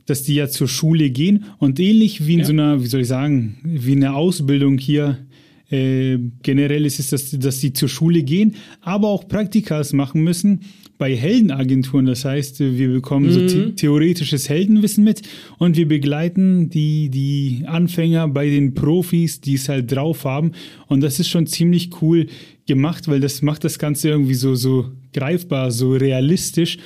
dass 0.07 0.23
die 0.23 0.35
ja 0.35 0.49
zur 0.49 0.69
Schule 0.69 1.11
gehen 1.11 1.45
und 1.59 1.79
ähnlich 1.79 2.27
wie 2.27 2.35
in 2.35 2.41
Ja. 2.41 2.45
so 2.47 2.53
einer, 2.53 2.83
wie 2.83 2.87
soll 2.87 3.03
ich 3.03 3.07
sagen, 3.07 3.59
wie 3.63 3.93
eine 3.93 4.15
Ausbildung 4.15 4.79
hier 4.79 5.27
äh, 5.71 6.19
generell 6.43 6.85
ist 6.85 6.99
es, 6.99 7.11
dass, 7.11 7.31
dass 7.31 7.61
die 7.61 7.73
zur 7.73 7.89
Schule 7.89 8.23
gehen, 8.23 8.57
aber 8.81 9.09
auch 9.09 9.29
Praktikas 9.29 9.93
machen 9.93 10.23
müssen 10.23 10.61
bei 10.99 11.17
Heldenagenturen. 11.17 12.07
Das 12.07 12.25
heißt, 12.25 12.61
wir 12.61 12.89
bekommen 12.89 13.31
so 13.33 13.49
the 13.49 13.73
theoretisches 13.73 14.49
Heldenwissen 14.49 15.03
mit 15.05 15.23
und 15.59 15.77
wir 15.77 15.89
begleiten 15.89 16.69
die, 16.71 17.09
die 17.09 17.63
Anfänger 17.67 18.29
bei 18.29 18.51
den 18.51 18.75
Profis, 18.75 19.41
die 19.41 19.55
es 19.55 19.69
halt 19.69 19.91
drauf 19.91 20.25
haben. 20.25 20.53
Und 20.89 21.01
das 21.03 21.19
ist 21.19 21.29
schon 21.29 21.47
ziemlich 21.47 22.03
cool 22.03 22.27
gemacht, 22.67 23.09
weil 23.09 23.21
das 23.21 23.41
macht 23.41 23.65
das 23.65 23.79
Ganze 23.79 24.11
irgendwie 24.11 24.35
so, 24.35 24.55
so 24.55 24.91
greifbar, 25.13 25.71
so 25.71 25.93
realistisch. 25.93 26.79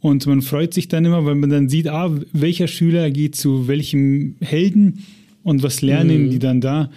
Und 0.00 0.26
man 0.26 0.42
freut 0.42 0.74
sich 0.74 0.88
dann 0.88 1.04
immer, 1.04 1.24
weil 1.24 1.36
man 1.36 1.48
dann 1.48 1.68
sieht, 1.68 1.88
ah, 1.88 2.12
welcher 2.32 2.66
Schüler 2.66 3.10
geht 3.10 3.36
zu 3.36 3.68
welchem 3.68 4.34
Helden 4.40 5.04
und 5.44 5.62
was 5.62 5.80
lernen 5.80 6.28
die 6.28 6.40
dann 6.40 6.60
da. 6.60 6.90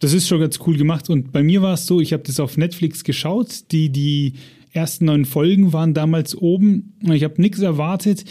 Das 0.00 0.12
ist 0.12 0.28
schon 0.28 0.40
ganz 0.40 0.58
cool 0.66 0.76
gemacht. 0.76 1.08
Und 1.08 1.32
bei 1.32 1.42
mir 1.42 1.62
war 1.62 1.74
es 1.74 1.86
so, 1.86 2.00
ich 2.00 2.12
habe 2.12 2.22
das 2.24 2.40
auf 2.40 2.56
Netflix 2.56 3.04
geschaut. 3.04 3.72
Die, 3.72 3.90
die 3.90 4.34
ersten 4.72 5.06
neun 5.06 5.24
Folgen 5.24 5.72
waren 5.72 5.94
damals 5.94 6.36
oben. 6.36 6.94
Ich 7.12 7.24
habe 7.24 7.40
nichts 7.40 7.60
erwartet. 7.60 8.24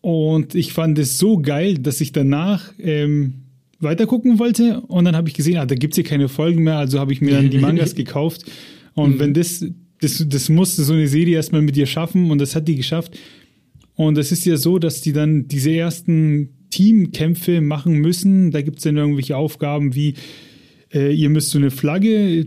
Und 0.00 0.54
ich 0.54 0.72
fand 0.72 0.98
es 0.98 1.18
so 1.18 1.38
geil, 1.38 1.78
dass 1.78 2.00
ich 2.00 2.12
danach 2.12 2.72
ähm, 2.78 3.44
weitergucken 3.80 4.38
wollte. 4.38 4.82
Und 4.82 5.06
dann 5.06 5.16
habe 5.16 5.28
ich 5.28 5.34
gesehen, 5.34 5.56
ah, 5.56 5.66
da 5.66 5.74
gibt 5.74 5.94
es 5.94 5.96
hier 5.96 6.04
keine 6.04 6.28
Folgen 6.28 6.62
mehr. 6.62 6.76
Also 6.76 7.00
habe 7.00 7.12
ich 7.12 7.20
mir 7.20 7.32
dann 7.32 7.50
die 7.50 7.58
Mangas 7.60 7.94
gekauft. 7.94 8.44
Und 8.92 9.18
wenn 9.18 9.32
das, 9.32 9.64
das, 10.00 10.24
das 10.28 10.48
musste 10.50 10.84
so 10.84 10.92
eine 10.92 11.08
Serie 11.08 11.36
erstmal 11.36 11.62
mit 11.62 11.74
dir 11.74 11.86
schaffen. 11.86 12.30
Und 12.30 12.38
das 12.38 12.54
hat 12.54 12.68
die 12.68 12.76
geschafft. 12.76 13.18
Und 13.96 14.18
es 14.18 14.30
ist 14.32 14.44
ja 14.44 14.56
so, 14.56 14.78
dass 14.78 15.00
die 15.00 15.12
dann 15.12 15.48
diese 15.48 15.72
ersten 15.72 16.50
Teamkämpfe 16.68 17.60
machen 17.60 17.94
müssen. 17.94 18.50
Da 18.50 18.60
gibt 18.60 18.78
es 18.78 18.84
dann 18.84 18.96
irgendwelche 18.96 19.36
Aufgaben 19.36 19.94
wie, 19.94 20.14
äh, 20.94 21.12
ihr 21.12 21.28
müsst 21.28 21.50
so 21.50 21.58
eine 21.58 21.70
Flagge 21.70 22.46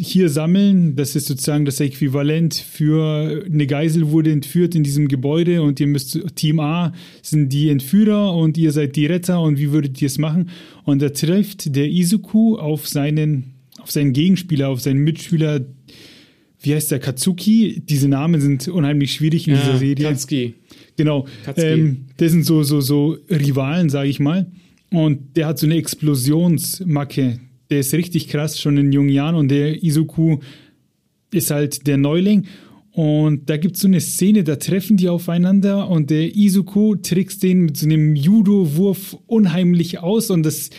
hier 0.00 0.28
sammeln. 0.28 0.96
Das 0.96 1.16
ist 1.16 1.26
sozusagen 1.26 1.64
das 1.64 1.80
Äquivalent 1.80 2.54
für 2.54 3.44
eine 3.44 3.66
Geisel 3.66 4.10
wurde 4.10 4.30
entführt 4.30 4.74
in 4.74 4.84
diesem 4.84 5.08
Gebäude 5.08 5.62
und 5.62 5.80
ihr 5.80 5.86
müsst, 5.86 6.18
Team 6.36 6.60
A 6.60 6.92
sind 7.22 7.52
die 7.52 7.68
Entführer 7.68 8.34
und 8.34 8.56
ihr 8.56 8.72
seid 8.72 8.96
die 8.96 9.06
Retter 9.06 9.40
und 9.40 9.58
wie 9.58 9.72
würdet 9.72 10.00
ihr 10.00 10.06
es 10.06 10.18
machen? 10.18 10.50
Und 10.84 11.02
da 11.02 11.08
trifft 11.10 11.74
der 11.74 11.88
Izuku 11.88 12.56
auf 12.56 12.86
seinen, 12.86 13.54
auf 13.80 13.90
seinen 13.90 14.12
Gegenspieler, 14.12 14.68
auf 14.68 14.80
seinen 14.80 15.00
Mitspieler, 15.00 15.66
wie 16.60 16.74
heißt 16.74 16.90
der, 16.90 16.98
Katsuki? 16.98 17.82
Diese 17.88 18.08
Namen 18.08 18.40
sind 18.40 18.66
unheimlich 18.68 19.12
schwierig 19.12 19.46
in 19.46 19.54
ja, 19.54 19.60
dieser 19.60 19.78
Serie. 19.78 20.08
Katsuki. 20.08 20.54
Genau. 20.96 21.26
Ähm, 21.56 22.06
das 22.16 22.32
sind 22.32 22.44
so, 22.44 22.64
so, 22.64 22.80
so 22.80 23.16
Rivalen, 23.30 23.88
sage 23.90 24.08
ich 24.08 24.18
mal. 24.18 24.50
Und 24.90 25.36
der 25.36 25.46
hat 25.46 25.58
so 25.58 25.66
eine 25.66 25.76
Explosionsmacke 25.76 27.38
der 27.70 27.80
ist 27.80 27.94
richtig 27.94 28.28
krass, 28.28 28.60
schon 28.60 28.76
in 28.76 28.92
jungen 28.92 29.10
Jahren. 29.10 29.34
Und 29.34 29.48
der 29.48 29.82
Izuku 29.82 30.38
ist 31.32 31.50
halt 31.50 31.86
der 31.86 31.96
Neuling. 31.96 32.46
Und 32.92 33.48
da 33.48 33.56
gibt 33.56 33.76
es 33.76 33.82
so 33.82 33.88
eine 33.88 34.00
Szene, 34.00 34.42
da 34.42 34.56
treffen 34.56 34.96
die 34.96 35.08
aufeinander 35.08 35.88
und 35.88 36.10
der 36.10 36.34
Izuku 36.34 36.96
trickst 36.96 37.42
den 37.44 37.66
mit 37.66 37.76
so 37.76 37.86
einem 37.86 38.16
Judo-Wurf 38.16 39.16
unheimlich 39.26 40.00
aus 40.00 40.30
und 40.30 40.42
das 40.42 40.70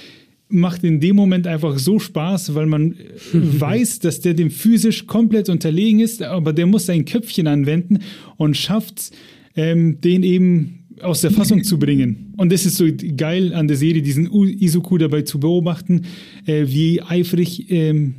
macht 0.50 0.84
in 0.84 1.00
dem 1.00 1.16
Moment 1.16 1.48
einfach 1.48 1.78
so 1.80 1.98
Spaß, 1.98 2.56
weil 2.56 2.66
man 2.66 2.96
weiß, 3.34 4.00
dass 4.00 4.20
der 4.20 4.34
dem 4.34 4.52
physisch 4.52 5.08
komplett 5.08 5.48
unterlegen 5.48 6.02
ist, 6.02 6.22
aber 6.22 6.52
der 6.52 6.66
muss 6.66 6.88
sein 6.88 7.06
Köpfchen 7.06 7.48
anwenden 7.48 8.00
und 8.36 8.58
schafft 8.58 9.12
ähm, 9.56 10.02
den 10.02 10.24
eben 10.24 10.79
aus 11.02 11.22
der 11.22 11.32
Fassung 11.32 11.64
zu 11.64 11.80
bringen. 11.80 12.34
Und 12.38 12.52
das 12.52 12.66
ist 12.66 12.78
so 12.78 12.86
geil 13.18 13.54
an 13.54 13.68
der 13.68 13.78
Serie, 13.78 14.02
diesen 14.02 14.32
Izuku 14.32 14.98
dabei 14.98 15.22
zu 15.24 15.40
beobachten, 15.40 16.06
äh, 16.46 16.66
wie 16.68 17.02
eifrig 17.02 17.70
ähm, 17.72 18.16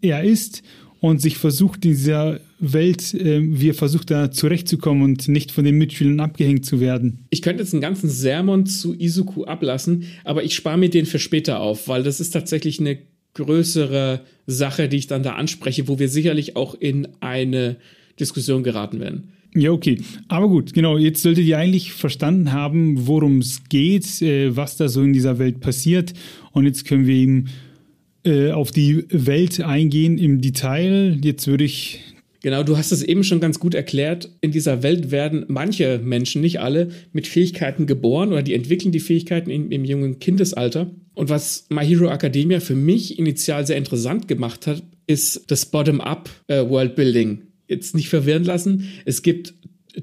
er 0.00 0.24
ist 0.24 0.62
und 1.00 1.20
sich 1.20 1.36
versucht, 1.36 1.84
in 1.84 1.92
dieser 1.92 2.40
Welt, 2.58 3.14
äh, 3.14 3.40
wie 3.42 3.70
er 3.70 3.74
versucht, 3.74 4.10
da 4.10 4.30
zurechtzukommen 4.30 5.02
und 5.02 5.28
nicht 5.28 5.52
von 5.52 5.64
den 5.64 5.76
Mitschülern 5.76 6.20
abgehängt 6.20 6.64
zu 6.64 6.80
werden. 6.80 7.26
Ich 7.30 7.42
könnte 7.42 7.62
jetzt 7.62 7.74
einen 7.74 7.82
ganzen 7.82 8.08
Sermon 8.08 8.66
zu 8.66 8.94
Izuku 8.94 9.44
ablassen, 9.44 10.04
aber 10.24 10.42
ich 10.44 10.54
spare 10.54 10.78
mir 10.78 10.90
den 10.90 11.06
für 11.06 11.18
später 11.18 11.60
auf, 11.60 11.88
weil 11.88 12.02
das 12.02 12.20
ist 12.20 12.30
tatsächlich 12.30 12.80
eine 12.80 12.98
größere 13.34 14.22
Sache, 14.46 14.88
die 14.88 14.96
ich 14.96 15.06
dann 15.06 15.22
da 15.22 15.32
anspreche, 15.32 15.88
wo 15.88 15.98
wir 15.98 16.08
sicherlich 16.08 16.56
auch 16.56 16.74
in 16.74 17.08
eine 17.20 17.76
Diskussion 18.18 18.62
geraten 18.62 18.98
werden. 18.98 19.32
Ja, 19.56 19.70
okay. 19.70 19.98
Aber 20.28 20.48
gut, 20.48 20.74
genau. 20.74 20.98
Jetzt 20.98 21.22
solltet 21.22 21.46
ihr 21.46 21.56
eigentlich 21.56 21.92
verstanden 21.92 22.52
haben, 22.52 23.06
worum 23.06 23.38
es 23.38 23.64
geht, 23.70 24.20
äh, 24.20 24.54
was 24.54 24.76
da 24.76 24.88
so 24.88 25.02
in 25.02 25.14
dieser 25.14 25.38
Welt 25.38 25.60
passiert. 25.60 26.12
Und 26.52 26.66
jetzt 26.66 26.84
können 26.84 27.06
wir 27.06 27.14
eben 27.14 27.46
äh, 28.24 28.50
auf 28.50 28.70
die 28.70 29.06
Welt 29.08 29.62
eingehen 29.62 30.18
im 30.18 30.42
Detail. 30.42 31.18
Jetzt 31.22 31.46
würde 31.46 31.64
ich. 31.64 32.00
Genau, 32.42 32.64
du 32.64 32.76
hast 32.76 32.92
es 32.92 33.02
eben 33.02 33.24
schon 33.24 33.40
ganz 33.40 33.58
gut 33.58 33.74
erklärt. 33.74 34.30
In 34.42 34.52
dieser 34.52 34.82
Welt 34.82 35.10
werden 35.10 35.46
manche 35.48 36.00
Menschen, 36.04 36.42
nicht 36.42 36.60
alle, 36.60 36.90
mit 37.12 37.26
Fähigkeiten 37.26 37.86
geboren 37.86 38.32
oder 38.32 38.42
die 38.42 38.52
entwickeln 38.52 38.92
die 38.92 39.00
Fähigkeiten 39.00 39.48
im, 39.48 39.72
im 39.72 39.86
jungen 39.86 40.18
Kindesalter. 40.18 40.90
Und 41.14 41.30
was 41.30 41.66
My 41.70 41.84
Hero 41.84 42.10
Academia 42.10 42.60
für 42.60 42.74
mich 42.74 43.18
initial 43.18 43.66
sehr 43.66 43.78
interessant 43.78 44.28
gemacht 44.28 44.66
hat, 44.66 44.82
ist 45.06 45.50
das 45.50 45.64
Bottom-up 45.64 46.28
äh, 46.48 46.68
jetzt 47.68 47.94
nicht 47.94 48.08
verwirren 48.08 48.44
lassen. 48.44 48.88
Es 49.04 49.22
gibt 49.22 49.54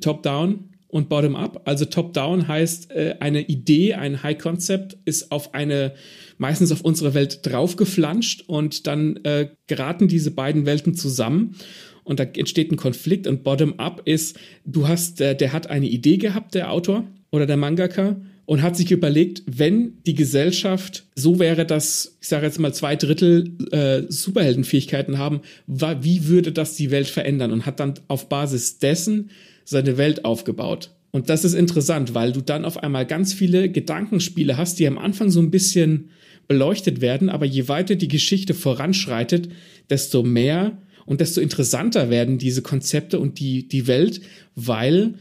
Top-Down 0.02 0.70
und 0.88 1.10
Bottom-up. 1.10 1.64
Also 1.66 1.86
Top-Down 1.86 2.48
heißt, 2.48 2.92
äh, 2.92 3.16
eine 3.20 3.42
Idee, 3.42 3.96
ein 3.96 4.22
High-Concept 4.22 4.98
ist 5.06 5.32
auf 5.32 5.54
eine, 5.54 5.94
meistens 6.38 6.72
auf 6.72 6.82
unsere 6.82 7.14
Welt 7.14 7.40
draufgeflanscht 7.44 8.44
und 8.48 8.86
dann 8.88 9.18
äh, 9.24 9.50
geraten 9.68 10.08
diese 10.08 10.32
beiden 10.32 10.66
Welten 10.66 10.94
zusammen 10.94 11.56
und 12.04 12.20
da 12.20 12.24
entsteht 12.24 12.72
ein 12.72 12.78
Konflikt 12.78 13.28
und 13.28 13.44
Bottom-up 13.44 14.02
ist, 14.06 14.38
du 14.66 14.88
hast, 14.88 15.22
äh, 15.22 15.36
der 15.36 15.54
hat 15.54 15.70
eine 15.70 15.88
Idee 15.88 16.18
gehabt, 16.18 16.54
der 16.54 16.72
Autor 16.72 17.08
oder 17.32 17.46
der 17.46 17.58
Mangaka 17.58 18.18
und 18.46 18.62
hat 18.62 18.76
sich 18.76 18.92
überlegt, 18.92 19.44
wenn 19.46 19.94
die 20.06 20.16
Gesellschaft 20.16 21.06
so 21.16 21.40
wäre, 21.40 21.66
dass, 21.66 22.18
ich 22.22 22.28
sage 22.28 22.46
jetzt 22.46 22.60
mal, 22.60 22.74
zwei 22.74 22.96
Drittel 22.96 23.56
äh, 23.72 24.04
Superheldenfähigkeiten 24.10 25.18
haben, 25.18 25.42
wie 25.68 26.28
würde 26.28 26.52
das 26.52 26.76
die 26.76 26.92
Welt 26.92 27.08
verändern? 27.08 27.52
Und 27.52 27.66
hat 27.66 27.80
dann 27.80 27.94
auf 28.08 28.28
Basis 28.28 28.80
dessen 28.80 29.30
seine 29.64 29.98
Welt 29.98 30.26
aufgebaut. 30.26 30.92
Und 31.12 31.30
das 31.30 31.46
ist 31.46 31.54
interessant, 31.54 32.16
weil 32.16 32.32
du 32.32 32.42
dann 32.42 32.66
auf 32.66 32.82
einmal 32.82 33.06
ganz 33.06 33.34
viele 33.34 33.70
Gedankenspiele 33.70 34.58
hast, 34.58 34.80
die 34.80 34.88
am 34.88 34.98
Anfang 34.98 35.30
so 35.30 35.40
ein 35.40 35.52
bisschen 35.52 36.10
beleuchtet 36.48 37.02
werden, 37.02 37.30
aber 37.30 37.46
je 37.46 37.68
weiter 37.68 37.96
die 37.96 38.08
Geschichte 38.08 38.54
voranschreitet, 38.54 39.50
desto 39.90 40.24
mehr 40.24 40.78
und 41.06 41.22
desto 41.22 41.40
interessanter 41.40 42.10
werden 42.10 42.38
diese 42.38 42.62
Konzepte 42.62 43.20
und 43.20 43.40
die, 43.40 43.68
die 43.68 43.88
Welt, 43.88 44.22
weil 44.56 45.16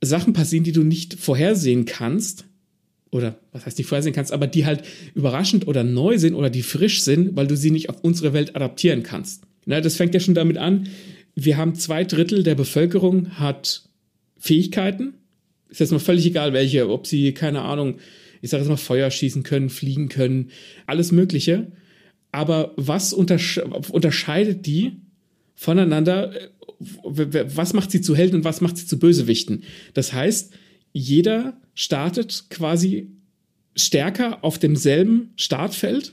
Sachen 0.00 0.32
passieren, 0.32 0.64
die 0.64 0.72
du 0.72 0.84
nicht 0.84 1.14
vorhersehen 1.14 1.84
kannst, 1.84 2.44
oder 3.10 3.38
was 3.52 3.66
heißt 3.66 3.78
nicht 3.78 3.86
vorhersehen 3.86 4.14
kannst, 4.14 4.32
aber 4.32 4.46
die 4.46 4.66
halt 4.66 4.82
überraschend 5.14 5.66
oder 5.66 5.84
neu 5.84 6.18
sind 6.18 6.34
oder 6.34 6.50
die 6.50 6.62
frisch 6.62 7.02
sind, 7.02 7.36
weil 7.36 7.46
du 7.46 7.56
sie 7.56 7.70
nicht 7.70 7.88
auf 7.88 7.96
unsere 8.02 8.32
Welt 8.32 8.54
adaptieren 8.54 9.02
kannst. 9.02 9.42
Na, 9.66 9.80
das 9.80 9.96
fängt 9.96 10.14
ja 10.14 10.20
schon 10.20 10.34
damit 10.34 10.58
an, 10.58 10.88
wir 11.34 11.56
haben 11.56 11.74
zwei 11.74 12.04
Drittel 12.04 12.42
der 12.42 12.56
Bevölkerung 12.56 13.38
hat 13.38 13.88
Fähigkeiten. 14.38 15.14
Ist 15.68 15.80
jetzt 15.80 15.92
mal 15.92 15.98
völlig 15.98 16.26
egal 16.26 16.52
welche, 16.52 16.88
ob 16.88 17.06
sie, 17.06 17.32
keine 17.32 17.62
Ahnung, 17.62 17.98
ich 18.40 18.50
sage 18.50 18.62
jetzt 18.62 18.70
mal 18.70 18.76
Feuer 18.76 19.10
schießen 19.10 19.42
können, 19.42 19.68
fliegen 19.68 20.08
können, 20.08 20.50
alles 20.86 21.12
Mögliche. 21.12 21.70
Aber 22.32 22.72
was 22.76 23.12
untersche 23.12 23.64
unterscheidet 23.64 24.66
die 24.66 24.96
voneinander? 25.54 26.32
Was 26.78 27.72
macht 27.72 27.90
sie 27.90 28.00
zu 28.00 28.16
Helden 28.16 28.36
und 28.36 28.44
was 28.44 28.60
macht 28.60 28.76
sie 28.76 28.86
zu 28.86 28.98
Bösewichten? 28.98 29.64
Das 29.94 30.12
heißt, 30.12 30.52
jeder 30.98 31.60
startet 31.74 32.46
quasi 32.50 33.08
stärker 33.76 34.42
auf 34.42 34.58
demselben 34.58 35.30
Startfeld, 35.36 36.12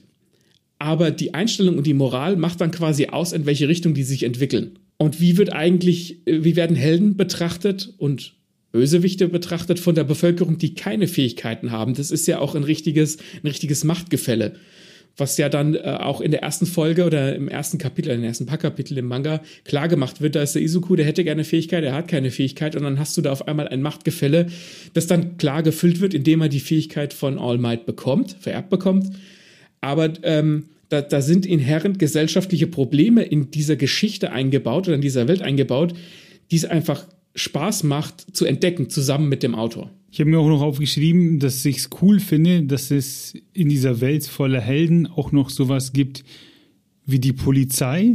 aber 0.78 1.12
die 1.12 1.34
Einstellung 1.34 1.78
und 1.78 1.88
die 1.88 1.94
Moral 1.94 2.36
macht 2.36 2.62
dann 2.62 2.72
quasi 2.72 3.08
aus, 3.08 3.34
in 3.34 3.46
welche 3.46 3.68
Richtung 3.68 3.94
die 3.94 4.04
sich 4.04 4.24
entwickeln. 4.24 4.78
Und 4.98 5.20
wie 5.20 5.38
wird 5.38 5.52
eigentlich, 5.52 6.20
wie 6.26 6.56
werden 6.56 6.76
Helden 6.76 7.18
betrachtet 7.18 7.94
und 7.98 8.34
Bösewichte 8.72 9.28
betrachtet 9.28 9.80
von 9.80 9.96
der 9.96 10.04
Bevölkerung, 10.04 10.58
die 10.58 10.76
keine 10.76 11.08
Fähigkeiten 11.08 11.72
haben? 11.72 11.96
Das 11.96 12.12
ist 12.12 12.28
ja 12.28 12.40
auch 12.40 12.56
ein 12.56 12.64
richtiges, 12.64 13.18
ein 13.18 13.48
richtiges 13.48 13.84
Machtgefälle 13.84 14.58
was 15.18 15.38
ja 15.38 15.50
dann 15.50 15.76
äh, 15.76 15.80
auch 15.80 16.22
in 16.22 16.32
der 16.32 16.42
ersten 16.44 16.66
Folge 16.66 17.06
oder 17.06 17.36
im 17.36 17.48
ersten 17.48 17.78
Kapitel, 17.78 18.12
in 18.12 18.22
den 18.22 18.28
ersten 18.28 18.46
paar 18.46 18.58
Kapiteln 18.58 18.98
im 18.98 19.08
Manga 19.08 19.42
klar 19.64 19.88
gemacht 19.88 20.22
wird, 20.22 20.36
da 20.36 20.42
ist 20.42 20.56
der 20.56 20.62
Izuku, 20.62 20.96
der 20.96 21.06
hätte 21.06 21.24
gerne 21.24 21.44
Fähigkeit, 21.44 21.84
er 21.84 21.94
hat 21.94 22.08
keine 22.08 22.32
Fähigkeit 22.32 22.76
und 22.76 22.84
dann 22.84 23.00
hast 23.00 23.16
du 23.18 23.22
da 23.22 23.32
auf 23.32 23.48
einmal 23.48 23.68
ein 23.68 23.82
Machtgefälle, 23.82 24.48
das 24.94 25.08
dann 25.08 25.38
klar 25.38 25.64
gefüllt 25.64 26.02
wird, 26.02 26.14
indem 26.14 26.42
er 26.42 26.50
die 26.50 26.60
Fähigkeit 26.60 27.14
von 27.14 27.40
All 27.40 27.58
Might 27.58 27.86
bekommt, 27.86 28.36
vererbt 28.40 28.70
bekommt. 28.70 29.16
Aber 29.82 30.12
ähm, 30.24 30.66
da, 30.90 31.02
da 31.02 31.22
sind 31.22 31.46
inhärent 31.46 32.00
gesellschaftliche 32.00 32.68
Probleme 32.68 33.24
in 33.24 33.52
dieser 33.52 33.76
Geschichte 33.76 34.32
eingebaut 34.32 34.88
oder 34.88 34.96
in 34.96 35.02
dieser 35.02 35.28
Welt 35.28 35.42
eingebaut, 35.42 35.94
die 36.52 36.58
es 36.58 36.66
einfach 36.66 37.06
Spaß 37.36 37.84
macht 37.84 38.36
zu 38.36 38.46
entdecken, 38.46 38.90
zusammen 38.90 39.30
mit 39.30 39.44
dem 39.44 39.56
Autor. 39.56 39.92
Ich 40.16 40.22
habe 40.22 40.30
mir 40.30 40.40
auch 40.40 40.48
noch 40.48 40.62
aufgeschrieben, 40.62 41.40
dass 41.40 41.66
ich 41.66 41.76
es 41.76 41.90
cool 42.02 42.22
finde, 42.22 42.64
dass 42.64 42.90
es 42.90 43.34
in 43.52 43.68
dieser 43.68 44.00
Welt 44.00 44.26
voller 44.26 44.62
Helden 44.62 45.08
auch 45.08 45.34
noch 45.34 45.50
sowas 45.50 45.92
gibt 45.92 46.24
wie 47.06 47.20
die 47.20 47.34
Polizei. 47.34 48.14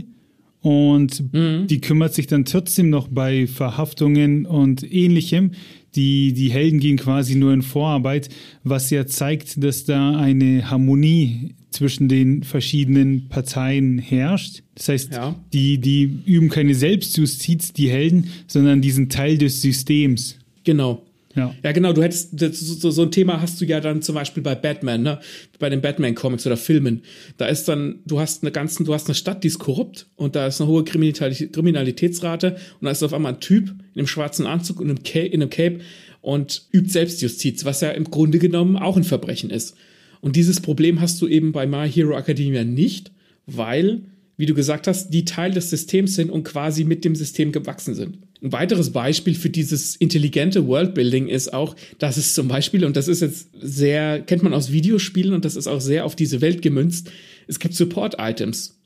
Und 0.62 1.30
mhm. 1.34 1.66
die 1.66 1.82
kümmert 1.82 2.14
sich 2.14 2.26
dann 2.26 2.46
trotzdem 2.46 2.88
noch 2.88 3.08
bei 3.08 3.46
Verhaftungen 3.46 4.46
und 4.46 4.82
ähnlichem. 4.90 5.50
Die, 5.94 6.32
die 6.32 6.50
Helden 6.50 6.80
gehen 6.80 6.96
quasi 6.96 7.34
nur 7.34 7.52
in 7.52 7.60
Vorarbeit, 7.60 8.30
was 8.64 8.88
ja 8.88 9.06
zeigt, 9.06 9.62
dass 9.62 9.84
da 9.84 10.16
eine 10.16 10.70
Harmonie 10.70 11.54
zwischen 11.68 12.08
den 12.08 12.44
verschiedenen 12.44 13.28
Parteien 13.28 13.98
herrscht. 13.98 14.62
Das 14.74 14.88
heißt, 14.88 15.12
ja. 15.12 15.38
die, 15.52 15.76
die 15.76 16.20
üben 16.24 16.48
keine 16.48 16.74
Selbstjustiz, 16.74 17.74
die 17.74 17.90
Helden, 17.90 18.30
sondern 18.46 18.80
diesen 18.80 19.10
Teil 19.10 19.36
des 19.36 19.60
Systems. 19.60 20.38
Genau. 20.64 21.02
Ja. 21.36 21.54
ja, 21.62 21.72
genau. 21.72 21.92
Du 21.92 22.02
hättest 22.02 22.38
so, 22.38 22.90
so, 22.90 23.02
ein 23.02 23.12
Thema 23.12 23.40
hast 23.40 23.60
du 23.60 23.64
ja 23.64 23.80
dann 23.80 24.02
zum 24.02 24.16
Beispiel 24.16 24.42
bei 24.42 24.56
Batman, 24.56 25.02
ne? 25.02 25.20
Bei 25.60 25.70
den 25.70 25.80
Batman-Comics 25.80 26.44
oder 26.46 26.56
Filmen. 26.56 27.02
Da 27.36 27.46
ist 27.46 27.68
dann, 27.68 28.00
du 28.04 28.18
hast 28.18 28.42
eine 28.42 28.50
ganzen, 28.50 28.84
du 28.84 28.92
hast 28.92 29.06
eine 29.06 29.14
Stadt, 29.14 29.44
die 29.44 29.48
ist 29.48 29.60
korrupt 29.60 30.06
und 30.16 30.34
da 30.34 30.46
ist 30.46 30.60
eine 30.60 30.68
hohe 30.68 30.82
Kriminalitätsrate 30.82 32.56
und 32.80 32.84
da 32.84 32.90
ist 32.90 33.02
auf 33.04 33.14
einmal 33.14 33.34
ein 33.34 33.40
Typ 33.40 33.68
in 33.68 34.00
einem 34.00 34.06
schwarzen 34.08 34.46
Anzug 34.46 34.80
und 34.80 34.90
in 34.90 35.32
einem 35.34 35.50
Cape 35.50 35.78
und 36.20 36.66
übt 36.72 36.90
Selbstjustiz, 36.90 37.64
was 37.64 37.80
ja 37.80 37.90
im 37.90 38.04
Grunde 38.04 38.38
genommen 38.38 38.76
auch 38.76 38.96
ein 38.96 39.04
Verbrechen 39.04 39.50
ist. 39.50 39.76
Und 40.20 40.36
dieses 40.36 40.60
Problem 40.60 41.00
hast 41.00 41.22
du 41.22 41.28
eben 41.28 41.52
bei 41.52 41.66
My 41.66 41.90
Hero 41.90 42.16
Academia 42.16 42.64
nicht, 42.64 43.12
weil 43.46 44.02
wie 44.40 44.46
du 44.46 44.54
gesagt 44.54 44.86
hast, 44.86 45.10
die 45.10 45.24
Teil 45.24 45.52
des 45.52 45.70
Systems 45.70 46.14
sind 46.14 46.30
und 46.30 46.44
quasi 46.44 46.84
mit 46.84 47.04
dem 47.04 47.14
System 47.14 47.52
gewachsen 47.52 47.94
sind. 47.94 48.18
Ein 48.42 48.52
weiteres 48.52 48.90
Beispiel 48.90 49.34
für 49.34 49.50
dieses 49.50 49.96
intelligente 49.96 50.66
Worldbuilding 50.66 51.28
ist 51.28 51.52
auch, 51.52 51.76
dass 51.98 52.16
es 52.16 52.34
zum 52.34 52.48
Beispiel, 52.48 52.84
und 52.84 52.96
das 52.96 53.06
ist 53.06 53.20
jetzt 53.20 53.50
sehr, 53.60 54.20
kennt 54.20 54.42
man 54.42 54.54
aus 54.54 54.72
Videospielen 54.72 55.34
und 55.34 55.44
das 55.44 55.56
ist 55.56 55.66
auch 55.66 55.80
sehr 55.80 56.06
auf 56.06 56.16
diese 56.16 56.40
Welt 56.40 56.62
gemünzt, 56.62 57.10
es 57.46 57.58
gibt 57.58 57.74
Support-Items. 57.74 58.78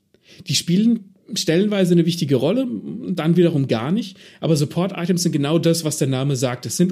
Die 0.47 0.55
spielen 0.55 1.11
stellenweise 1.33 1.93
eine 1.93 2.05
wichtige 2.05 2.35
Rolle, 2.35 2.67
dann 3.09 3.37
wiederum 3.37 3.67
gar 3.67 3.91
nicht. 3.91 4.17
Aber 4.41 4.55
Support-Items 4.55 5.23
sind 5.23 5.31
genau 5.31 5.57
das, 5.57 5.83
was 5.83 5.97
der 5.97 6.07
Name 6.07 6.35
sagt. 6.35 6.65
Es 6.65 6.77
sind 6.77 6.91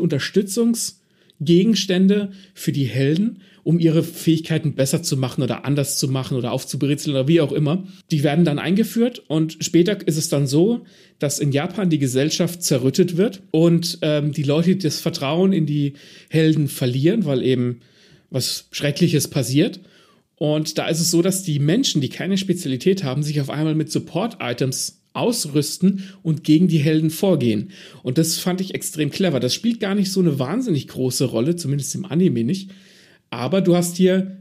Unterstützungsgegenstände 1.44 2.32
für 2.54 2.72
die 2.72 2.86
Helden 2.86 3.42
um 3.66 3.80
ihre 3.80 4.04
Fähigkeiten 4.04 4.74
besser 4.74 5.04
zu 5.04 5.16
machen 5.16 5.42
oder 5.42 5.64
anders 5.64 5.98
zu 5.98 6.10
machen 6.10 6.36
oder 6.36 6.52
aufzubrezeln 6.52 7.16
oder 7.16 7.30
wie 7.30 7.40
auch 7.40 7.54
immer. 7.54 7.88
Die 8.12 8.22
werden 8.22 8.44
dann 8.44 8.60
eingeführt 8.60 9.24
und 9.28 9.56
später 9.62 10.06
ist 10.06 10.18
es 10.18 10.28
dann 10.28 10.48
so, 10.48 10.84
dass 11.18 11.40
in 11.40 11.54
Japan 11.54 11.90
die 11.90 11.98
Gesellschaft 11.98 12.62
zerrüttet 12.62 13.16
wird 13.16 13.42
und 13.52 14.00
ähm, 14.02 14.34
die 14.34 14.44
Leute 14.44 14.76
das 14.76 15.00
Vertrauen 15.00 15.54
in 15.54 15.66
die 15.66 15.94
Helden 16.30 16.68
verlieren, 16.68 17.24
weil 17.24 17.42
eben 17.42 17.80
was 18.30 18.68
Schreckliches 18.72 19.30
passiert. 19.30 19.80
Und 20.36 20.78
da 20.78 20.90
ist 20.90 21.00
es 21.00 21.10
so, 21.10 21.22
dass 21.22 21.44
die 21.44 21.60
Menschen, 21.60 22.02
die 22.02 22.10
keine 22.10 22.38
Spezialität 22.38 23.06
haben, 23.06 23.24
sich 23.24 23.40
auf 23.40 23.50
einmal 23.50 23.76
mit 23.76 23.90
Support-Items 23.90 25.03
ausrüsten 25.14 26.04
und 26.24 26.44
gegen 26.44 26.68
die 26.68 26.80
Helden 26.80 27.10
vorgehen. 27.10 27.70
Und 28.02 28.18
das 28.18 28.38
fand 28.38 28.62
ich 28.62 28.74
extrem 28.74 29.12
clever. 29.12 29.40
Das 29.40 29.54
spielt 29.54 29.80
gar 29.80 29.96
nicht 29.96 30.12
so 30.12 30.20
eine 30.20 30.40
wahnsinnig 30.40 30.88
große 30.88 31.26
Rolle, 31.26 31.56
zumindest 31.56 31.96
im 31.96 32.06
Anime 32.06 32.44
nicht. 32.44 32.72
Aber 33.30 33.62
du 33.62 33.76
hast 33.76 33.98
hier, 33.98 34.38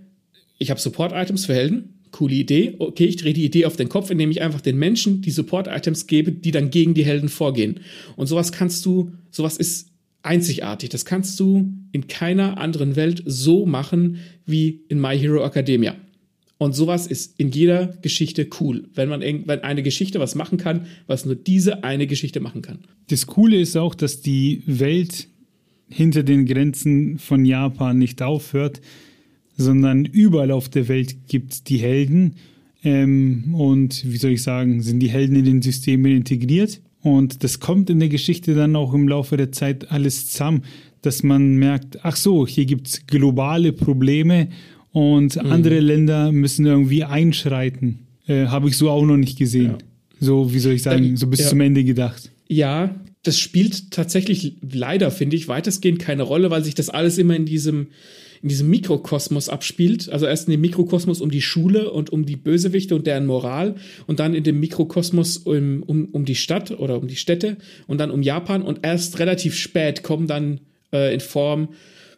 ich 0.58 0.70
habe 0.70 0.80
Support-Items 0.80 1.46
für 1.46 1.54
Helden, 1.54 2.00
coole 2.10 2.34
Idee. 2.34 2.74
Okay, 2.78 3.06
ich 3.06 3.16
drehe 3.16 3.32
die 3.32 3.44
Idee 3.44 3.64
auf 3.66 3.76
den 3.76 3.88
Kopf, 3.88 4.10
indem 4.10 4.30
ich 4.30 4.42
einfach 4.42 4.60
den 4.60 4.78
Menschen 4.78 5.22
die 5.22 5.30
Support-Items 5.30 6.06
gebe, 6.06 6.32
die 6.32 6.50
dann 6.50 6.70
gegen 6.70 6.94
die 6.94 7.04
Helden 7.04 7.28
vorgehen. 7.28 7.80
Und 8.16 8.26
sowas 8.26 8.52
kannst 8.52 8.84
du, 8.86 9.12
sowas 9.30 9.56
ist 9.56 9.88
einzigartig. 10.22 10.90
Das 10.90 11.04
kannst 11.04 11.38
du 11.40 11.72
in 11.90 12.06
keiner 12.06 12.58
anderen 12.58 12.96
Welt 12.96 13.22
so 13.26 13.66
machen 13.66 14.18
wie 14.46 14.84
in 14.88 15.00
My 15.00 15.18
Hero 15.18 15.44
Academia. 15.44 15.96
Und 16.62 16.74
sowas 16.74 17.08
ist 17.08 17.40
in 17.40 17.50
jeder 17.50 17.88
Geschichte 18.02 18.48
cool, 18.60 18.84
wenn 18.94 19.08
man 19.08 19.20
wenn 19.20 19.64
eine 19.64 19.82
Geschichte 19.82 20.20
was 20.20 20.36
machen 20.36 20.58
kann, 20.58 20.86
was 21.08 21.24
nur 21.24 21.34
diese 21.34 21.82
eine 21.82 22.06
Geschichte 22.06 22.38
machen 22.38 22.62
kann. 22.62 22.84
Das 23.08 23.26
Coole 23.26 23.60
ist 23.60 23.76
auch, 23.76 23.96
dass 23.96 24.20
die 24.20 24.62
Welt 24.66 25.26
hinter 25.88 26.22
den 26.22 26.46
Grenzen 26.46 27.18
von 27.18 27.44
Japan 27.44 27.98
nicht 27.98 28.22
aufhört, 28.22 28.80
sondern 29.56 30.04
überall 30.04 30.52
auf 30.52 30.68
der 30.68 30.86
Welt 30.86 31.26
gibt 31.26 31.68
die 31.68 31.78
Helden. 31.78 32.36
Ähm, 32.84 33.56
und 33.56 34.04
wie 34.06 34.18
soll 34.18 34.30
ich 34.30 34.44
sagen, 34.44 34.82
sind 34.82 35.00
die 35.00 35.10
Helden 35.10 35.34
in 35.34 35.44
den 35.44 35.62
Systemen 35.62 36.12
integriert. 36.12 36.80
Und 37.00 37.42
das 37.42 37.58
kommt 37.58 37.90
in 37.90 37.98
der 37.98 38.08
Geschichte 38.08 38.54
dann 38.54 38.76
auch 38.76 38.94
im 38.94 39.08
Laufe 39.08 39.36
der 39.36 39.50
Zeit 39.50 39.90
alles 39.90 40.30
zusammen, 40.30 40.62
dass 41.00 41.24
man 41.24 41.56
merkt, 41.56 42.04
ach 42.04 42.14
so, 42.14 42.46
hier 42.46 42.66
gibt 42.66 42.86
es 42.86 43.06
globale 43.08 43.72
Probleme 43.72 44.48
und 44.92 45.36
mhm. 45.36 45.50
andere 45.50 45.80
Länder 45.80 46.32
müssen 46.32 46.66
irgendwie 46.66 47.04
einschreiten. 47.04 48.06
Äh, 48.26 48.46
Habe 48.46 48.68
ich 48.68 48.76
so 48.76 48.90
auch 48.90 49.04
noch 49.04 49.16
nicht 49.16 49.38
gesehen. 49.38 49.72
Ja. 49.72 49.78
So, 50.20 50.54
wie 50.54 50.60
soll 50.60 50.74
ich 50.74 50.82
sagen, 50.82 51.16
so 51.16 51.26
bis 51.26 51.40
ja. 51.40 51.48
zum 51.48 51.60
Ende 51.60 51.82
gedacht. 51.82 52.30
Ja, 52.46 52.94
das 53.22 53.38
spielt 53.38 53.90
tatsächlich 53.90 54.56
leider, 54.72 55.10
finde 55.10 55.36
ich, 55.36 55.48
weitestgehend 55.48 55.98
keine 55.98 56.22
Rolle, 56.22 56.50
weil 56.50 56.64
sich 56.64 56.74
das 56.74 56.90
alles 56.90 57.18
immer 57.18 57.34
in 57.34 57.46
diesem, 57.46 57.88
in 58.42 58.48
diesem 58.48 58.68
Mikrokosmos 58.68 59.48
abspielt. 59.48 60.10
Also 60.10 60.26
erst 60.26 60.48
in 60.48 60.52
dem 60.52 60.60
Mikrokosmos 60.60 61.20
um 61.20 61.30
die 61.30 61.42
Schule 61.42 61.90
und 61.90 62.10
um 62.10 62.26
die 62.26 62.36
Bösewichte 62.36 62.94
und 62.94 63.06
deren 63.06 63.26
Moral 63.26 63.76
und 64.06 64.20
dann 64.20 64.34
in 64.34 64.44
dem 64.44 64.60
Mikrokosmos 64.60 65.38
um, 65.38 65.82
um, 65.84 66.06
um 66.06 66.24
die 66.24 66.34
Stadt 66.34 66.72
oder 66.72 66.98
um 66.98 67.08
die 67.08 67.16
Städte 67.16 67.56
und 67.86 67.98
dann 67.98 68.10
um 68.10 68.22
Japan 68.22 68.62
und 68.62 68.80
erst 68.82 69.18
relativ 69.18 69.54
spät 69.54 70.02
kommen 70.02 70.26
dann 70.26 70.60
äh, 70.92 71.14
in 71.14 71.20
Form 71.20 71.68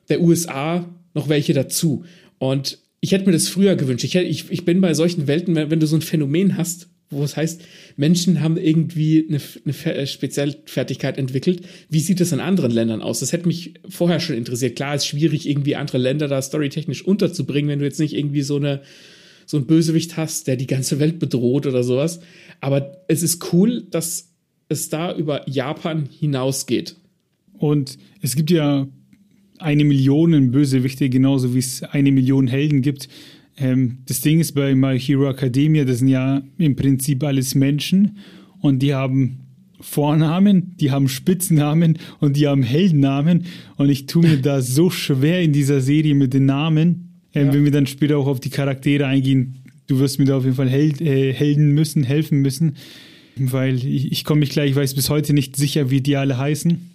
der 0.09 0.21
USA 0.21 0.89
noch 1.15 1.29
welche 1.29 1.53
dazu. 1.53 2.05
Und 2.39 2.79
ich 3.01 3.13
hätte 3.13 3.27
mir 3.27 3.33
das 3.33 3.49
früher 3.49 3.77
gewünscht. 3.77 4.05
Ich, 4.05 4.15
ich, 4.17 4.51
ich 4.51 4.65
bin 4.65 4.81
bei 4.81 4.95
solchen 4.95 5.27
Welten, 5.27 5.55
wenn, 5.55 5.81
du 5.81 5.87
so 5.87 5.97
ein 5.97 6.03
Phänomen 6.03 6.57
hast, 6.57 6.89
wo 7.11 7.23
es 7.23 7.37
heißt, 7.37 7.63
Menschen 7.97 8.41
haben 8.41 8.57
irgendwie 8.57 9.27
eine, 9.29 9.41
eine 9.65 9.95
äh, 9.95 10.07
Spezialfertigkeit 10.07 11.19
entwickelt. 11.19 11.63
Wie 11.91 12.01
sieht 12.01 12.21
es 12.21 12.33
in 12.33 12.41
anderen 12.41 12.71
Ländern 12.71 13.03
aus? 13.03 13.21
Das 13.21 13.33
hätte 13.33 13.47
mich 13.47 13.75
vorher 13.89 14.21
schon 14.21 14.37
interessiert. 14.37 14.77
Klar, 14.77 14.95
ist 14.95 15.07
schwierig, 15.07 15.49
irgendwie 15.49 15.77
andere 15.77 15.99
Länder 15.99 16.29
da 16.29 16.41
storytechnisch 16.41 17.05
unterzubringen, 17.05 17.71
wenn 17.71 17.79
du 17.79 17.85
jetzt 17.85 18.01
nicht 18.01 18.15
irgendwie 18.15 18.43
so 18.43 18.57
eine 18.57 18.83
so 19.47 19.59
ein 19.59 19.67
Bösewicht 19.67 20.17
hast, 20.17 20.47
der 20.47 20.57
die 20.57 20.67
ganze 20.67 20.99
Welt 21.01 21.19
bedroht 21.19 21.67
oder 21.67 21.85
sowas. 21.85 22.21
Aber 22.61 23.05
es 23.09 23.23
ist 23.23 23.53
cool, 23.53 23.87
dass 23.91 24.33
es 24.69 24.89
da 24.89 25.15
über 25.15 25.49
Japan 25.49 26.09
hinausgeht. 26.11 26.97
Und 27.53 27.99
es 28.21 28.37
gibt 28.37 28.51
ja 28.51 28.89
eine 29.59 29.85
Million 29.85 30.51
Bösewichte, 30.51 31.09
genauso 31.09 31.55
wie 31.55 31.59
es 31.59 31.83
eine 31.83 32.13
Million 32.13 32.47
Helden 32.47 32.83
gibt. 32.83 33.09
Ähm, 33.57 33.99
das 34.07 34.21
Ding 34.21 34.41
ist 34.41 34.53
bei 34.53 34.75
My 34.75 34.99
Hero 34.99 35.29
Academia, 35.31 35.85
das 35.85 35.99
sind 35.99 36.09
ja 36.09 36.43
im 36.59 36.77
Prinzip 36.77 37.23
alles 37.23 37.55
Menschen 37.55 38.19
und 38.61 38.81
die 38.81 38.95
haben 38.95 39.45
Vornamen, 39.81 40.77
die 40.81 40.91
haben 40.91 41.09
Spitznamen 41.09 41.99
und 42.19 42.37
die 42.37 42.47
haben 42.47 42.63
Heldennamen. 42.63 43.45
Und 43.77 43.91
ich 43.91 44.07
tue 44.07 44.23
mir 44.23 44.39
da 44.39 44.63
so 44.63 44.89
schwer 44.89 45.43
in 45.43 45.53
dieser 45.53 45.81
Serie 45.81 46.15
mit 46.15 46.33
den 46.33 46.47
Namen. 46.47 47.21
Ähm, 47.35 47.49
ja. 47.49 47.55
Wenn 47.55 47.65
wir 47.65 47.71
dann 47.71 47.87
später 47.87 48.17
auch 48.17 48.27
auf 48.27 48.41
die 48.41 48.51
Charaktere 48.51 49.07
eingehen, 49.07 49.57
du 49.87 49.99
wirst 49.99 50.19
mir 50.19 50.25
da 50.25 50.39
auf 50.39 50.45
jeden 50.45 50.57
Fall 50.57 50.71
Held, 50.71 51.01
äh, 51.01 51.33
helden 51.33 51.73
müssen, 51.73 52.03
helfen 52.03 52.41
müssen. 52.41 52.77
Weil 53.37 53.77
ich, 53.77 54.11
ich 54.11 54.25
komme 54.25 54.41
mich 54.41 54.51
gleich, 54.51 54.71
ich 54.71 54.77
weiß 54.77 54.95
bis 54.95 55.11
heute 55.11 55.35
nicht 55.35 55.57
sicher, 55.57 55.91
wie 55.91 56.01
die 56.01 56.17
alle 56.17 56.39
heißen. 56.39 56.94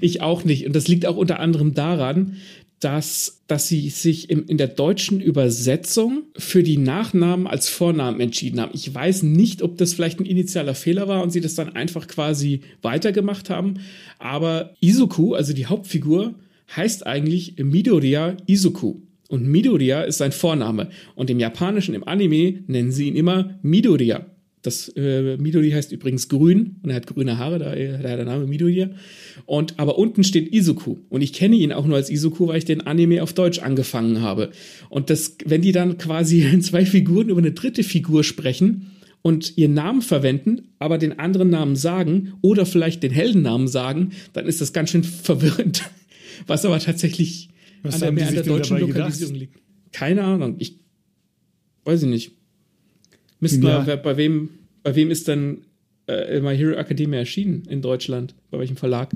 Ich 0.00 0.20
auch 0.20 0.44
nicht. 0.44 0.66
Und 0.66 0.74
das 0.76 0.88
liegt 0.88 1.06
auch 1.06 1.16
unter 1.16 1.40
anderem 1.40 1.74
daran, 1.74 2.36
dass, 2.80 3.42
dass 3.48 3.66
sie 3.66 3.88
sich 3.90 4.30
im, 4.30 4.46
in 4.46 4.56
der 4.56 4.68
deutschen 4.68 5.20
Übersetzung 5.20 6.24
für 6.36 6.62
die 6.62 6.76
Nachnamen 6.76 7.46
als 7.46 7.68
Vornamen 7.68 8.20
entschieden 8.20 8.60
haben. 8.60 8.70
Ich 8.72 8.92
weiß 8.94 9.24
nicht, 9.24 9.62
ob 9.62 9.78
das 9.78 9.94
vielleicht 9.94 10.20
ein 10.20 10.26
initialer 10.26 10.74
Fehler 10.74 11.08
war 11.08 11.22
und 11.22 11.30
sie 11.30 11.40
das 11.40 11.54
dann 11.54 11.74
einfach 11.74 12.06
quasi 12.06 12.60
weitergemacht 12.82 13.50
haben. 13.50 13.80
Aber 14.18 14.74
Izuku, 14.80 15.34
also 15.34 15.52
die 15.52 15.66
Hauptfigur, 15.66 16.34
heißt 16.74 17.06
eigentlich 17.06 17.56
Midoriya 17.56 18.36
Izuku. 18.46 19.00
Und 19.28 19.46
Midoriya 19.46 20.02
ist 20.02 20.18
sein 20.18 20.32
Vorname. 20.32 20.88
Und 21.14 21.30
im 21.30 21.40
Japanischen, 21.40 21.94
im 21.94 22.06
Anime, 22.06 22.62
nennen 22.66 22.92
sie 22.92 23.08
ihn 23.08 23.16
immer 23.16 23.58
Midoriya. 23.62 24.26
Das 24.62 24.88
äh, 24.96 25.36
Midori 25.36 25.70
heißt 25.70 25.92
übrigens 25.92 26.28
grün 26.28 26.76
und 26.82 26.90
er 26.90 26.96
hat 26.96 27.06
grüne 27.06 27.38
Haare, 27.38 27.58
daher 27.58 27.98
da 27.98 28.16
der 28.16 28.24
Name 28.24 28.46
Midori. 28.46 28.88
Und 29.46 29.78
aber 29.78 29.98
unten 29.98 30.24
steht 30.24 30.52
Izuku 30.52 30.96
und 31.08 31.22
ich 31.22 31.32
kenne 31.32 31.56
ihn 31.56 31.72
auch 31.72 31.86
nur 31.86 31.96
als 31.96 32.10
Izuku, 32.10 32.48
weil 32.48 32.58
ich 32.58 32.64
den 32.64 32.80
Anime 32.80 33.22
auf 33.22 33.32
Deutsch 33.32 33.60
angefangen 33.60 34.20
habe. 34.20 34.50
Und 34.88 35.10
das, 35.10 35.36
wenn 35.44 35.62
die 35.62 35.72
dann 35.72 35.98
quasi 35.98 36.58
zwei 36.60 36.84
Figuren 36.84 37.28
über 37.28 37.38
eine 37.38 37.52
dritte 37.52 37.84
Figur 37.84 38.24
sprechen 38.24 38.92
und 39.22 39.56
ihren 39.56 39.74
Namen 39.74 40.02
verwenden, 40.02 40.68
aber 40.78 40.98
den 40.98 41.18
anderen 41.18 41.50
Namen 41.50 41.76
sagen 41.76 42.34
oder 42.40 42.66
vielleicht 42.66 43.02
den 43.02 43.12
Heldennamen 43.12 43.68
sagen, 43.68 44.10
dann 44.32 44.46
ist 44.46 44.60
das 44.60 44.72
ganz 44.72 44.90
schön 44.90 45.04
verwirrend. 45.04 45.88
Was 46.46 46.64
aber 46.64 46.78
tatsächlich 46.78 47.48
Was 47.82 48.02
an 48.02 48.16
der, 48.16 48.28
an 48.28 48.34
der 48.34 48.42
deutschen 48.42 48.78
Lokalisierung 48.78 49.34
gedacht? 49.34 49.52
liegt. 49.52 49.92
Keine 49.92 50.24
Ahnung. 50.24 50.56
Ich 50.58 50.78
weiß 51.84 52.02
ich 52.02 52.08
nicht. 52.08 52.37
Müssten 53.40 53.64
ja. 53.64 53.86
wir, 53.86 53.96
bei 53.96 54.16
wem, 54.16 54.50
bei 54.82 54.94
wem 54.94 55.10
ist 55.10 55.28
denn 55.28 55.58
äh, 56.06 56.40
My 56.40 56.56
Hero 56.56 56.76
Academia 56.76 57.20
erschienen 57.20 57.64
in 57.68 57.82
Deutschland? 57.82 58.34
Bei 58.50 58.58
welchem 58.58 58.76
Verlag? 58.76 59.10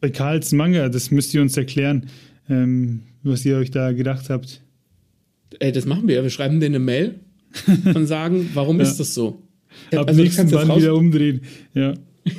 Bei 0.00 0.10
Karls 0.10 0.52
Manga, 0.52 0.88
das 0.88 1.10
müsst 1.10 1.32
ihr 1.32 1.42
uns 1.42 1.56
erklären, 1.56 2.06
ähm, 2.48 3.02
was 3.22 3.44
ihr 3.44 3.56
euch 3.56 3.70
da 3.70 3.92
gedacht 3.92 4.30
habt. 4.30 4.60
Ey, 5.60 5.72
das 5.72 5.86
machen 5.86 6.08
wir. 6.08 6.22
Wir 6.22 6.30
schreiben 6.30 6.60
denen 6.60 6.76
eine 6.76 6.84
Mail 6.84 7.14
und 7.94 8.06
sagen, 8.06 8.50
warum 8.54 8.78
ja. 8.78 8.82
ist 8.82 8.98
das 8.98 9.14
so? 9.14 9.42
Ab 9.92 10.08
also, 10.08 10.20
nächsten 10.20 10.50
Mal 10.50 10.76
wieder 10.76 10.94
umdrehen. 10.94 11.42
Ja. 11.74 11.94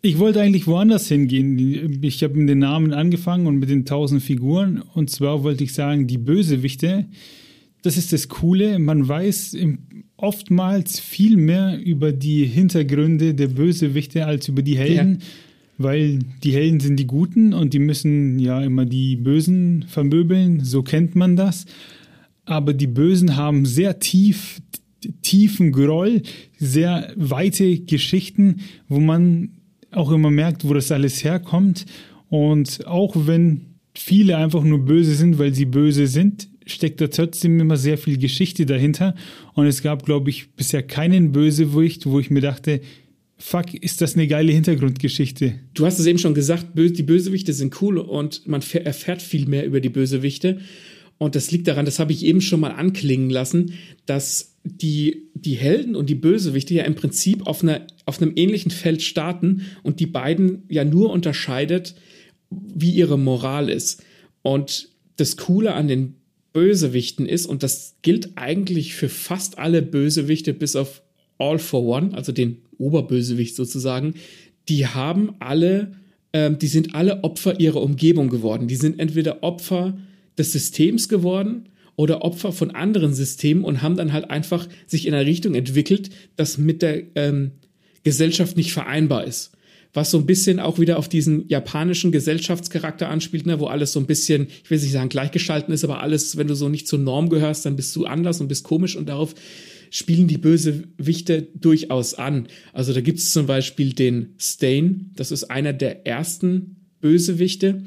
Ich 0.00 0.18
wollte 0.20 0.40
eigentlich 0.40 0.68
woanders 0.68 1.08
hingehen. 1.08 1.98
Ich 2.02 2.22
habe 2.22 2.34
mit 2.34 2.48
den 2.48 2.60
Namen 2.60 2.92
angefangen 2.92 3.48
und 3.48 3.58
mit 3.58 3.68
den 3.68 3.84
tausend 3.84 4.22
Figuren. 4.22 4.80
Und 4.94 5.10
zwar 5.10 5.42
wollte 5.42 5.64
ich 5.64 5.74
sagen, 5.74 6.06
die 6.06 6.18
Bösewichte, 6.18 7.06
das 7.82 7.96
ist 7.96 8.12
das 8.12 8.28
Coole. 8.28 8.78
Man 8.78 9.08
weiß 9.08 9.54
im 9.54 9.87
oftmals 10.18 10.98
viel 11.00 11.36
mehr 11.36 11.80
über 11.82 12.12
die 12.12 12.44
Hintergründe 12.44 13.34
der 13.34 13.46
Bösewichte 13.48 14.26
als 14.26 14.48
über 14.48 14.62
die 14.62 14.76
Helden, 14.76 15.18
ja. 15.20 15.26
weil 15.78 16.18
die 16.42 16.52
Helden 16.52 16.80
sind 16.80 16.96
die 16.96 17.06
Guten 17.06 17.54
und 17.54 17.72
die 17.72 17.78
müssen 17.78 18.38
ja 18.38 18.60
immer 18.60 18.84
die 18.84 19.16
Bösen 19.16 19.84
vermöbeln, 19.88 20.64
so 20.64 20.82
kennt 20.82 21.14
man 21.14 21.36
das. 21.36 21.64
Aber 22.44 22.74
die 22.74 22.88
Bösen 22.88 23.36
haben 23.36 23.64
sehr 23.64 24.00
tief, 24.00 24.60
tiefen 25.22 25.70
Groll, 25.70 26.22
sehr 26.58 27.12
weite 27.14 27.78
Geschichten, 27.78 28.56
wo 28.88 28.98
man 28.98 29.50
auch 29.92 30.10
immer 30.10 30.30
merkt, 30.30 30.68
wo 30.68 30.74
das 30.74 30.90
alles 30.90 31.22
herkommt. 31.22 31.86
Und 32.28 32.86
auch 32.86 33.14
wenn 33.14 33.66
viele 33.94 34.36
einfach 34.36 34.64
nur 34.64 34.84
böse 34.84 35.14
sind, 35.14 35.38
weil 35.38 35.54
sie 35.54 35.64
böse 35.64 36.08
sind, 36.08 36.48
steckt 36.70 37.00
da 37.00 37.08
trotzdem 37.08 37.58
immer 37.60 37.76
sehr 37.76 37.98
viel 37.98 38.18
Geschichte 38.18 38.66
dahinter. 38.66 39.14
Und 39.54 39.66
es 39.66 39.82
gab, 39.82 40.04
glaube 40.04 40.30
ich, 40.30 40.52
bisher 40.52 40.82
keinen 40.82 41.32
Bösewicht, 41.32 42.06
wo 42.06 42.20
ich 42.20 42.30
mir 42.30 42.40
dachte, 42.40 42.80
fuck, 43.38 43.74
ist 43.74 44.00
das 44.00 44.14
eine 44.14 44.26
geile 44.26 44.52
Hintergrundgeschichte. 44.52 45.54
Du 45.74 45.86
hast 45.86 45.98
es 45.98 46.06
eben 46.06 46.18
schon 46.18 46.34
gesagt, 46.34 46.66
die 46.74 47.02
Bösewichte 47.02 47.52
sind 47.52 47.80
cool 47.80 47.98
und 47.98 48.46
man 48.46 48.62
erfährt 48.84 49.22
viel 49.22 49.46
mehr 49.46 49.64
über 49.64 49.80
die 49.80 49.88
Bösewichte. 49.88 50.58
Und 51.18 51.34
das 51.34 51.50
liegt 51.50 51.66
daran, 51.66 51.84
das 51.84 51.98
habe 51.98 52.12
ich 52.12 52.24
eben 52.24 52.40
schon 52.40 52.60
mal 52.60 52.70
anklingen 52.70 53.30
lassen, 53.30 53.74
dass 54.06 54.56
die, 54.62 55.28
die 55.34 55.54
Helden 55.54 55.96
und 55.96 56.08
die 56.08 56.14
Bösewichte 56.14 56.74
ja 56.74 56.84
im 56.84 56.94
Prinzip 56.94 57.46
auf, 57.46 57.62
einer, 57.62 57.86
auf 58.06 58.22
einem 58.22 58.32
ähnlichen 58.36 58.70
Feld 58.70 59.02
starten 59.02 59.62
und 59.82 59.98
die 59.98 60.06
beiden 60.06 60.62
ja 60.68 60.84
nur 60.84 61.10
unterscheidet, 61.10 61.96
wie 62.50 62.90
ihre 62.90 63.18
Moral 63.18 63.68
ist. 63.68 64.02
Und 64.42 64.90
das 65.16 65.36
Coole 65.36 65.74
an 65.74 65.88
den 65.88 66.14
Bösewichten 66.58 67.24
ist, 67.24 67.46
und 67.46 67.62
das 67.62 67.94
gilt 68.02 68.30
eigentlich 68.34 68.94
für 68.94 69.08
fast 69.08 69.58
alle 69.58 69.80
Bösewichte 69.80 70.52
bis 70.52 70.74
auf 70.74 71.02
All 71.38 71.60
for 71.60 71.84
One, 71.84 72.16
also 72.16 72.32
den 72.32 72.62
Oberbösewicht 72.78 73.54
sozusagen, 73.54 74.14
die 74.68 74.88
haben 74.88 75.36
alle, 75.38 75.92
ähm, 76.32 76.58
die 76.58 76.66
sind 76.66 76.96
alle 76.96 77.22
Opfer 77.22 77.60
ihrer 77.60 77.80
Umgebung 77.80 78.28
geworden. 78.28 78.66
Die 78.66 78.74
sind 78.74 78.98
entweder 78.98 79.44
Opfer 79.44 79.96
des 80.36 80.50
Systems 80.50 81.08
geworden 81.08 81.68
oder 81.94 82.22
Opfer 82.22 82.50
von 82.50 82.72
anderen 82.72 83.14
Systemen 83.14 83.62
und 83.62 83.80
haben 83.80 83.96
dann 83.96 84.12
halt 84.12 84.28
einfach 84.28 84.68
sich 84.88 85.06
in 85.06 85.14
eine 85.14 85.26
Richtung 85.26 85.54
entwickelt, 85.54 86.10
das 86.34 86.58
mit 86.58 86.82
der 86.82 87.04
ähm, 87.14 87.52
Gesellschaft 88.02 88.56
nicht 88.56 88.72
vereinbar 88.72 89.24
ist. 89.24 89.52
Was 89.94 90.10
so 90.10 90.18
ein 90.18 90.26
bisschen 90.26 90.60
auch 90.60 90.78
wieder 90.78 90.98
auf 90.98 91.08
diesen 91.08 91.48
japanischen 91.48 92.12
Gesellschaftscharakter 92.12 93.08
anspielt, 93.08 93.46
ne, 93.46 93.58
wo 93.58 93.66
alles 93.66 93.92
so 93.92 94.00
ein 94.00 94.06
bisschen, 94.06 94.48
ich 94.62 94.70
will 94.70 94.78
nicht 94.78 94.92
sagen 94.92 95.08
gleichgeschalten 95.08 95.72
ist, 95.72 95.84
aber 95.84 96.00
alles, 96.00 96.36
wenn 96.36 96.46
du 96.46 96.54
so 96.54 96.68
nicht 96.68 96.86
zur 96.86 96.98
Norm 96.98 97.28
gehörst, 97.30 97.64
dann 97.64 97.76
bist 97.76 97.96
du 97.96 98.04
anders 98.04 98.40
und 98.40 98.48
bist 98.48 98.64
komisch 98.64 98.96
und 98.96 99.08
darauf 99.08 99.34
spielen 99.90 100.28
die 100.28 100.38
Bösewichte 100.38 101.48
durchaus 101.54 102.14
an. 102.14 102.48
Also 102.72 102.92
da 102.92 103.00
gibt 103.00 103.18
es 103.18 103.32
zum 103.32 103.46
Beispiel 103.46 103.92
den 103.92 104.34
Stain, 104.38 105.10
das 105.16 105.30
ist 105.30 105.44
einer 105.44 105.72
der 105.72 106.06
ersten 106.06 106.76
Bösewichte 107.00 107.84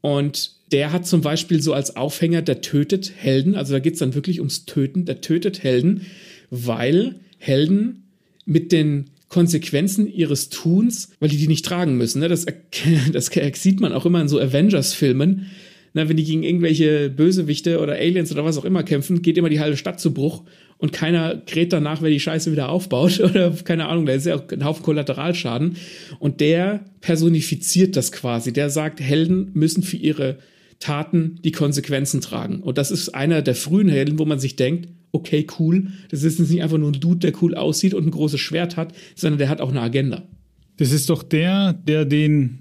und 0.00 0.58
der 0.72 0.92
hat 0.92 1.06
zum 1.06 1.22
Beispiel 1.22 1.62
so 1.62 1.72
als 1.72 1.96
Aufhänger, 1.96 2.42
der 2.42 2.60
tötet 2.60 3.12
Helden, 3.16 3.54
also 3.54 3.72
da 3.72 3.78
geht 3.78 3.94
es 3.94 4.00
dann 4.00 4.14
wirklich 4.14 4.40
ums 4.40 4.66
Töten, 4.66 5.06
der 5.06 5.20
tötet 5.20 5.62
Helden, 5.62 6.02
weil 6.50 7.20
Helden 7.38 8.04
mit 8.44 8.72
den 8.72 9.10
Konsequenzen 9.28 10.06
ihres 10.10 10.48
Tuns, 10.48 11.10
weil 11.20 11.28
die 11.28 11.36
die 11.36 11.48
nicht 11.48 11.64
tragen 11.64 11.96
müssen. 11.96 12.20
Ne? 12.20 12.28
Das, 12.28 12.46
das 13.12 13.30
sieht 13.54 13.80
man 13.80 13.92
auch 13.92 14.06
immer 14.06 14.20
in 14.20 14.28
so 14.28 14.40
Avengers-Filmen. 14.40 15.46
wenn 15.92 16.16
die 16.16 16.24
gegen 16.24 16.42
irgendwelche 16.42 17.10
Bösewichte 17.10 17.80
oder 17.80 17.94
Aliens 17.94 18.32
oder 18.32 18.44
was 18.44 18.58
auch 18.58 18.64
immer 18.64 18.82
kämpfen, 18.82 19.22
geht 19.22 19.36
immer 19.36 19.50
die 19.50 19.60
halbe 19.60 19.76
Stadt 19.76 20.00
zu 20.00 20.14
Bruch 20.14 20.44
und 20.78 20.92
keiner 20.92 21.42
kräht 21.44 21.72
danach, 21.72 22.02
wer 22.02 22.10
die 22.10 22.20
Scheiße 22.20 22.52
wieder 22.52 22.68
aufbaut 22.70 23.20
oder 23.24 23.50
keine 23.64 23.86
Ahnung, 23.86 24.06
da 24.06 24.12
ist 24.12 24.26
ja 24.26 24.36
auch 24.36 24.48
ein 24.50 24.64
Haufen 24.64 24.84
Kollateralschaden. 24.84 25.76
Und 26.18 26.40
der 26.40 26.84
personifiziert 27.00 27.96
das 27.96 28.12
quasi. 28.12 28.52
Der 28.52 28.70
sagt, 28.70 29.00
Helden 29.00 29.50
müssen 29.54 29.82
für 29.82 29.96
ihre 29.96 30.38
Taten 30.80 31.40
die 31.42 31.52
Konsequenzen 31.52 32.20
tragen. 32.20 32.60
Und 32.60 32.78
das 32.78 32.90
ist 32.90 33.10
einer 33.10 33.42
der 33.42 33.54
frühen 33.54 33.88
Helden, 33.88 34.18
wo 34.18 34.24
man 34.24 34.38
sich 34.38 34.56
denkt, 34.56 34.88
okay, 35.12 35.46
cool, 35.58 35.88
das 36.10 36.22
ist 36.22 36.38
nicht 36.38 36.62
einfach 36.62 36.78
nur 36.78 36.90
ein 36.90 37.00
Dude, 37.00 37.18
der 37.18 37.42
cool 37.42 37.54
aussieht 37.54 37.94
und 37.94 38.06
ein 38.06 38.10
großes 38.10 38.40
Schwert 38.40 38.76
hat, 38.76 38.94
sondern 39.14 39.38
der 39.38 39.48
hat 39.48 39.60
auch 39.60 39.70
eine 39.70 39.80
Agenda. 39.80 40.22
Das 40.76 40.92
ist 40.92 41.10
doch 41.10 41.22
der, 41.22 41.72
der 41.72 42.04
den 42.04 42.60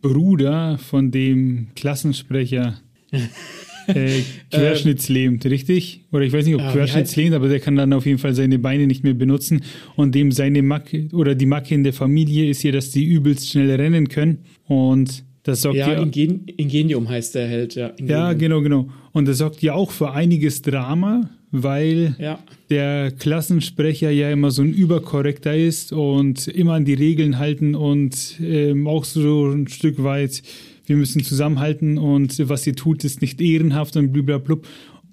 Bruder 0.00 0.78
von 0.78 1.10
dem 1.10 1.68
Klassensprecher 1.74 2.80
äh, 3.88 4.22
querschnittslähmt, 4.50 5.44
richtig? 5.46 6.04
Oder 6.12 6.22
ich 6.22 6.32
weiß 6.32 6.46
nicht, 6.46 6.54
ob 6.54 6.62
ah, 6.62 6.72
querschnittslähmt, 6.72 7.34
aber 7.34 7.48
der 7.48 7.60
kann 7.60 7.76
dann 7.76 7.92
auf 7.92 8.06
jeden 8.06 8.18
Fall 8.18 8.34
seine 8.34 8.58
Beine 8.58 8.86
nicht 8.86 9.04
mehr 9.04 9.14
benutzen. 9.14 9.62
Und 9.96 10.14
dem 10.14 10.30
seine 10.30 10.62
Macke 10.62 11.08
oder 11.12 11.34
die 11.34 11.46
Macke 11.46 11.74
in 11.74 11.84
der 11.84 11.92
Familie 11.92 12.48
ist 12.48 12.62
ja, 12.62 12.72
dass 12.72 12.90
die 12.90 13.04
übelst 13.04 13.50
schnell 13.50 13.70
rennen 13.70 14.08
können. 14.08 14.44
Und 14.66 15.24
das 15.48 15.62
sorgt 15.62 15.78
ja, 15.78 15.92
ja 15.92 16.02
Ingen 16.02 16.46
Ingenium 16.58 17.08
heißt 17.08 17.34
der 17.34 17.48
Held, 17.48 17.74
ja. 17.74 17.86
Ingenium. 17.88 18.10
Ja, 18.10 18.32
genau, 18.34 18.60
genau. 18.60 18.88
Und 19.12 19.26
das 19.26 19.38
sorgt 19.38 19.62
ja 19.62 19.72
auch 19.72 19.90
für 19.90 20.12
einiges 20.12 20.60
Drama, 20.60 21.30
weil 21.50 22.14
ja. 22.18 22.38
der 22.68 23.12
Klassensprecher 23.12 24.10
ja 24.10 24.30
immer 24.30 24.50
so 24.50 24.60
ein 24.60 24.74
Überkorrekter 24.74 25.56
ist 25.56 25.94
und 25.94 26.48
immer 26.48 26.74
an 26.74 26.84
die 26.84 26.92
Regeln 26.92 27.38
halten 27.38 27.74
und 27.74 28.34
ähm, 28.42 28.86
auch 28.86 29.04
so 29.04 29.46
ein 29.48 29.68
Stück 29.68 30.02
weit, 30.02 30.42
wir 30.84 30.96
müssen 30.96 31.24
zusammenhalten 31.24 31.96
und 31.96 32.46
was 32.46 32.66
ihr 32.66 32.76
tut, 32.76 33.02
ist 33.02 33.22
nicht 33.22 33.40
ehrenhaft 33.40 33.96
und 33.96 34.12
blablabla. 34.12 34.58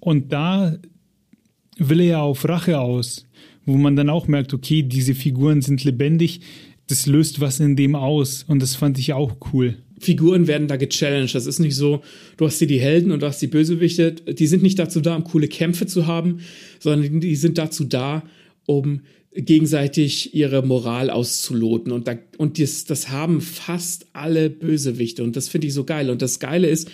Und 0.00 0.34
da 0.34 0.76
will 1.78 2.00
er 2.00 2.06
ja 2.06 2.20
auf 2.20 2.46
Rache 2.46 2.78
aus, 2.78 3.26
wo 3.64 3.78
man 3.78 3.96
dann 3.96 4.10
auch 4.10 4.28
merkt, 4.28 4.52
okay, 4.52 4.82
diese 4.82 5.14
Figuren 5.14 5.62
sind 5.62 5.82
lebendig, 5.82 6.42
das 6.88 7.06
löst 7.06 7.40
was 7.40 7.58
in 7.58 7.74
dem 7.74 7.94
aus 7.94 8.44
und 8.46 8.60
das 8.60 8.74
fand 8.74 8.98
ich 8.98 9.14
auch 9.14 9.36
cool. 9.54 9.78
Figuren 9.98 10.46
werden 10.46 10.68
da 10.68 10.76
gechallenged. 10.76 11.34
Das 11.34 11.46
ist 11.46 11.58
nicht 11.58 11.74
so, 11.74 12.02
du 12.36 12.46
hast 12.46 12.58
hier 12.58 12.66
die 12.66 12.80
Helden 12.80 13.12
und 13.12 13.22
du 13.22 13.26
hast 13.26 13.40
die 13.40 13.46
Bösewichte. 13.46 14.12
Die 14.12 14.46
sind 14.46 14.62
nicht 14.62 14.78
dazu 14.78 15.00
da, 15.00 15.16
um 15.16 15.24
coole 15.24 15.48
Kämpfe 15.48 15.86
zu 15.86 16.06
haben, 16.06 16.40
sondern 16.78 17.20
die 17.20 17.36
sind 17.36 17.58
dazu 17.58 17.84
da, 17.84 18.22
um 18.66 19.00
gegenseitig 19.32 20.34
ihre 20.34 20.62
Moral 20.62 21.10
auszuloten. 21.10 21.92
Und, 21.92 22.08
da, 22.08 22.16
und 22.38 22.58
das, 22.58 22.84
das 22.84 23.10
haben 23.10 23.40
fast 23.40 24.06
alle 24.12 24.50
Bösewichte. 24.50 25.22
Und 25.22 25.36
das 25.36 25.48
finde 25.48 25.66
ich 25.66 25.74
so 25.74 25.84
geil. 25.84 26.10
Und 26.10 26.22
das 26.22 26.40
Geile 26.40 26.68
ist, 26.68 26.90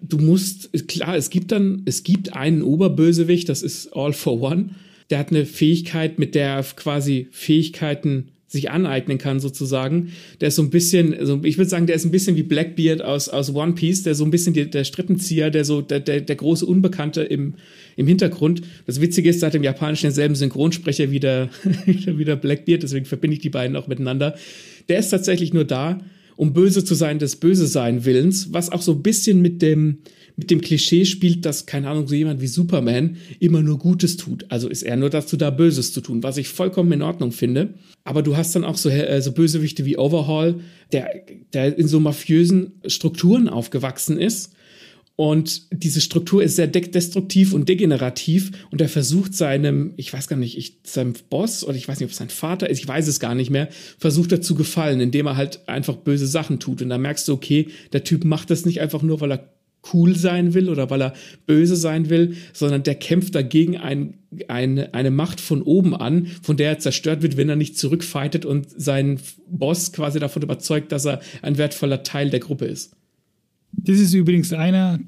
du 0.00 0.18
musst, 0.18 0.70
klar, 0.88 1.16
es 1.16 1.30
gibt 1.30 1.52
dann, 1.52 1.82
es 1.86 2.02
gibt 2.02 2.34
einen 2.34 2.62
Oberbösewicht, 2.62 3.48
das 3.48 3.62
ist 3.62 3.88
All 3.94 4.12
for 4.12 4.40
One. 4.40 4.70
Der 5.10 5.18
hat 5.18 5.30
eine 5.30 5.46
Fähigkeit, 5.46 6.18
mit 6.18 6.34
der 6.34 6.62
quasi 6.76 7.28
Fähigkeiten 7.30 8.28
sich 8.48 8.70
aneignen 8.70 9.18
kann, 9.18 9.40
sozusagen. 9.40 10.12
Der 10.40 10.48
ist 10.48 10.56
so 10.56 10.62
ein 10.62 10.70
bisschen, 10.70 11.14
also 11.14 11.38
ich 11.44 11.58
würde 11.58 11.68
sagen, 11.68 11.86
der 11.86 11.96
ist 11.96 12.06
ein 12.06 12.10
bisschen 12.10 12.34
wie 12.34 12.42
Blackbeard 12.42 13.02
aus, 13.02 13.28
aus 13.28 13.54
One 13.54 13.74
Piece, 13.74 14.02
der 14.02 14.14
so 14.14 14.24
ein 14.24 14.30
bisschen 14.30 14.54
die, 14.54 14.68
der 14.70 14.84
Strippenzieher, 14.84 15.50
der 15.50 15.66
so, 15.66 15.82
der, 15.82 16.00
der, 16.00 16.22
der 16.22 16.36
große 16.36 16.64
Unbekannte 16.64 17.22
im, 17.22 17.54
im 17.96 18.06
Hintergrund. 18.06 18.62
Das 18.86 19.02
Witzige 19.02 19.28
ist, 19.28 19.40
seit 19.40 19.52
dem 19.52 19.62
Japanischen 19.62 20.06
denselben 20.06 20.34
Synchronsprecher 20.34 21.10
wie 21.10 21.20
der, 21.20 21.50
wie 21.86 22.24
der 22.24 22.36
Blackbeard, 22.36 22.82
deswegen 22.82 23.04
verbinde 23.04 23.34
ich 23.34 23.42
die 23.42 23.50
beiden 23.50 23.76
auch 23.76 23.86
miteinander. 23.86 24.34
Der 24.88 24.98
ist 24.98 25.10
tatsächlich 25.10 25.52
nur 25.52 25.64
da, 25.64 26.00
um 26.36 26.54
böse 26.54 26.84
zu 26.84 26.94
sein 26.94 27.18
des 27.18 27.36
Böse 27.36 27.66
sein 27.66 28.06
Willens, 28.06 28.52
was 28.52 28.72
auch 28.72 28.80
so 28.80 28.92
ein 28.92 29.02
bisschen 29.02 29.42
mit 29.42 29.60
dem, 29.60 29.98
mit 30.38 30.52
dem 30.52 30.60
Klischee 30.60 31.04
spielt, 31.04 31.44
dass, 31.44 31.66
keine 31.66 31.88
Ahnung, 31.90 32.06
so 32.06 32.14
jemand 32.14 32.40
wie 32.40 32.46
Superman 32.46 33.16
immer 33.40 33.60
nur 33.60 33.76
Gutes 33.76 34.16
tut. 34.16 34.46
Also 34.50 34.68
ist 34.68 34.84
er 34.84 34.96
nur 34.96 35.10
dazu 35.10 35.36
da, 35.36 35.50
Böses 35.50 35.92
zu 35.92 36.00
tun, 36.00 36.22
was 36.22 36.36
ich 36.36 36.48
vollkommen 36.48 36.92
in 36.92 37.02
Ordnung 37.02 37.32
finde. 37.32 37.74
Aber 38.04 38.22
du 38.22 38.36
hast 38.36 38.54
dann 38.54 38.62
auch 38.62 38.76
so, 38.76 38.88
äh, 38.88 39.20
so 39.20 39.32
Bösewichte 39.32 39.84
wie 39.84 39.98
Overhaul, 39.98 40.60
der, 40.92 41.10
der 41.52 41.76
in 41.76 41.88
so 41.88 41.98
mafiösen 41.98 42.80
Strukturen 42.86 43.48
aufgewachsen 43.48 44.16
ist. 44.16 44.52
Und 45.16 45.62
diese 45.72 46.00
Struktur 46.00 46.44
ist 46.44 46.54
sehr 46.54 46.68
de 46.68 46.86
destruktiv 46.86 47.52
und 47.52 47.68
degenerativ 47.68 48.52
und 48.70 48.80
er 48.80 48.88
versucht 48.88 49.34
seinem, 49.34 49.92
ich 49.96 50.12
weiß 50.12 50.28
gar 50.28 50.36
nicht, 50.36 50.56
ich, 50.56 50.78
seinem 50.84 51.14
Boss 51.28 51.64
oder 51.64 51.74
ich 51.74 51.88
weiß 51.88 51.98
nicht, 51.98 52.06
ob 52.06 52.12
es 52.12 52.18
sein 52.18 52.30
Vater 52.30 52.70
ist, 52.70 52.78
ich 52.78 52.86
weiß 52.86 53.08
es 53.08 53.18
gar 53.18 53.34
nicht 53.34 53.50
mehr, 53.50 53.68
versucht 53.98 54.30
er 54.30 54.40
zu 54.40 54.54
gefallen, 54.54 55.00
indem 55.00 55.26
er 55.26 55.36
halt 55.36 55.68
einfach 55.68 55.96
böse 55.96 56.28
Sachen 56.28 56.60
tut. 56.60 56.80
Und 56.82 56.90
da 56.90 56.98
merkst 56.98 57.26
du, 57.26 57.32
okay, 57.32 57.66
der 57.92 58.04
Typ 58.04 58.24
macht 58.24 58.50
das 58.50 58.64
nicht 58.64 58.80
einfach 58.80 59.02
nur, 59.02 59.20
weil 59.20 59.32
er 59.32 59.57
cool 59.92 60.16
sein 60.16 60.54
will 60.54 60.68
oder 60.68 60.90
weil 60.90 61.02
er 61.02 61.14
böse 61.46 61.76
sein 61.76 62.10
will, 62.10 62.36
sondern 62.52 62.82
der 62.82 62.94
kämpft 62.94 63.34
dagegen 63.34 63.76
ein, 63.76 64.14
ein, 64.48 64.92
eine 64.92 65.10
Macht 65.10 65.40
von 65.40 65.62
oben 65.62 65.94
an, 65.94 66.26
von 66.42 66.56
der 66.56 66.70
er 66.70 66.78
zerstört 66.78 67.22
wird, 67.22 67.36
wenn 67.36 67.48
er 67.48 67.56
nicht 67.56 67.78
zurückfightet 67.78 68.44
und 68.44 68.68
seinen 68.70 69.20
Boss 69.48 69.92
quasi 69.92 70.18
davon 70.18 70.42
überzeugt, 70.42 70.92
dass 70.92 71.06
er 71.06 71.20
ein 71.42 71.58
wertvoller 71.58 72.02
Teil 72.02 72.30
der 72.30 72.40
Gruppe 72.40 72.66
ist. 72.66 72.96
Das 73.72 73.98
ist 73.98 74.14
übrigens 74.14 74.52
einer, 74.52 74.98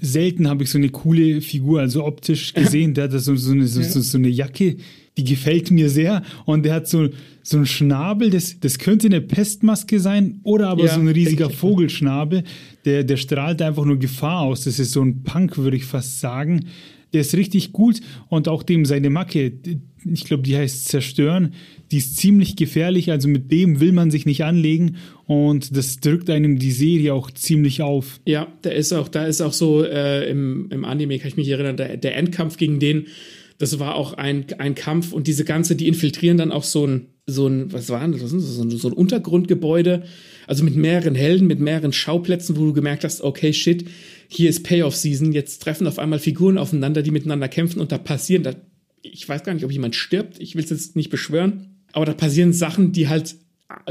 selten 0.00 0.48
habe 0.48 0.64
ich 0.64 0.70
so 0.70 0.78
eine 0.78 0.88
coole 0.88 1.40
Figur, 1.40 1.80
also 1.80 2.04
optisch 2.04 2.54
gesehen, 2.54 2.94
der 2.94 3.04
hat 3.04 3.12
so, 3.12 3.36
so, 3.36 3.52
eine, 3.52 3.66
so, 3.66 3.82
so 3.82 4.18
eine 4.18 4.28
Jacke, 4.28 4.76
die 5.18 5.24
gefällt 5.24 5.70
mir 5.70 5.90
sehr. 5.90 6.22
Und 6.46 6.64
der 6.64 6.74
hat 6.74 6.88
so, 6.88 7.08
so 7.42 7.56
einen 7.56 7.66
Schnabel, 7.66 8.30
das, 8.30 8.60
das 8.60 8.78
könnte 8.78 9.08
eine 9.08 9.20
Pestmaske 9.20 9.98
sein 9.98 10.40
oder 10.44 10.68
aber 10.68 10.84
ja, 10.84 10.94
so 10.94 11.00
ein 11.00 11.08
riesiger 11.08 11.50
Vogelschnabel. 11.50 12.44
Der, 12.84 13.04
der 13.04 13.16
strahlt 13.16 13.60
einfach 13.60 13.84
nur 13.84 13.98
Gefahr 13.98 14.42
aus. 14.42 14.64
Das 14.64 14.78
ist 14.78 14.92
so 14.92 15.02
ein 15.02 15.24
Punk, 15.24 15.58
würde 15.58 15.76
ich 15.76 15.84
fast 15.84 16.20
sagen. 16.20 16.66
Der 17.12 17.22
ist 17.22 17.34
richtig 17.34 17.72
gut 17.72 18.00
und 18.28 18.48
auch 18.48 18.62
dem 18.62 18.84
seine 18.84 19.08
Macke, 19.10 19.52
ich 20.04 20.24
glaube, 20.24 20.42
die 20.42 20.56
heißt 20.56 20.88
Zerstören, 20.88 21.54
die 21.90 21.96
ist 21.96 22.18
ziemlich 22.18 22.54
gefährlich, 22.54 23.10
also 23.10 23.28
mit 23.28 23.50
dem 23.50 23.80
will 23.80 23.92
man 23.92 24.10
sich 24.10 24.26
nicht 24.26 24.44
anlegen 24.44 24.96
und 25.26 25.74
das 25.74 26.00
drückt 26.00 26.28
einem 26.28 26.58
die 26.58 26.70
Serie 26.70 27.14
auch 27.14 27.30
ziemlich 27.30 27.80
auf. 27.80 28.20
Ja, 28.26 28.52
da 28.60 28.70
ist 28.70 28.92
auch, 28.92 29.08
da 29.08 29.24
ist 29.24 29.40
auch 29.40 29.54
so 29.54 29.82
äh, 29.84 30.28
im, 30.28 30.68
im 30.70 30.84
Anime, 30.84 31.18
kann 31.18 31.28
ich 31.28 31.38
mich 31.38 31.48
erinnern, 31.48 31.78
der, 31.78 31.96
der 31.96 32.14
Endkampf 32.14 32.58
gegen 32.58 32.78
den 32.78 33.06
das 33.58 33.78
war 33.80 33.96
auch 33.96 34.14
ein, 34.14 34.46
ein 34.58 34.74
Kampf 34.74 35.12
und 35.12 35.26
diese 35.26 35.44
ganze, 35.44 35.74
die 35.74 35.88
infiltrieren 35.88 36.36
dann 36.36 36.52
auch 36.52 36.62
so 36.62 36.86
ein, 36.86 37.08
so 37.26 37.46
ein, 37.46 37.72
was 37.72 37.88
war 37.90 38.06
das? 38.08 38.20
So 38.30 38.62
ein, 38.62 38.70
so 38.70 38.88
ein 38.88 38.94
Untergrundgebäude, 38.94 40.04
also 40.46 40.64
mit 40.64 40.76
mehreren 40.76 41.14
Helden, 41.14 41.46
mit 41.46 41.60
mehreren 41.60 41.92
Schauplätzen, 41.92 42.56
wo 42.56 42.64
du 42.64 42.72
gemerkt 42.72 43.04
hast, 43.04 43.20
okay, 43.20 43.52
shit, 43.52 43.86
hier 44.28 44.48
ist 44.48 44.62
Payoff-Season, 44.62 45.32
jetzt 45.32 45.58
treffen 45.58 45.86
auf 45.86 45.98
einmal 45.98 46.20
Figuren 46.20 46.56
aufeinander, 46.56 47.02
die 47.02 47.10
miteinander 47.10 47.48
kämpfen 47.48 47.80
und 47.80 47.90
da 47.90 47.98
passieren, 47.98 48.44
da, 48.44 48.54
ich 49.02 49.28
weiß 49.28 49.42
gar 49.42 49.54
nicht, 49.54 49.64
ob 49.64 49.72
jemand 49.72 49.96
stirbt, 49.96 50.40
ich 50.40 50.54
will 50.54 50.64
es 50.64 50.70
jetzt 50.70 50.96
nicht 50.96 51.10
beschwören, 51.10 51.82
aber 51.92 52.06
da 52.06 52.14
passieren 52.14 52.52
Sachen, 52.52 52.92
die 52.92 53.08
halt 53.08 53.36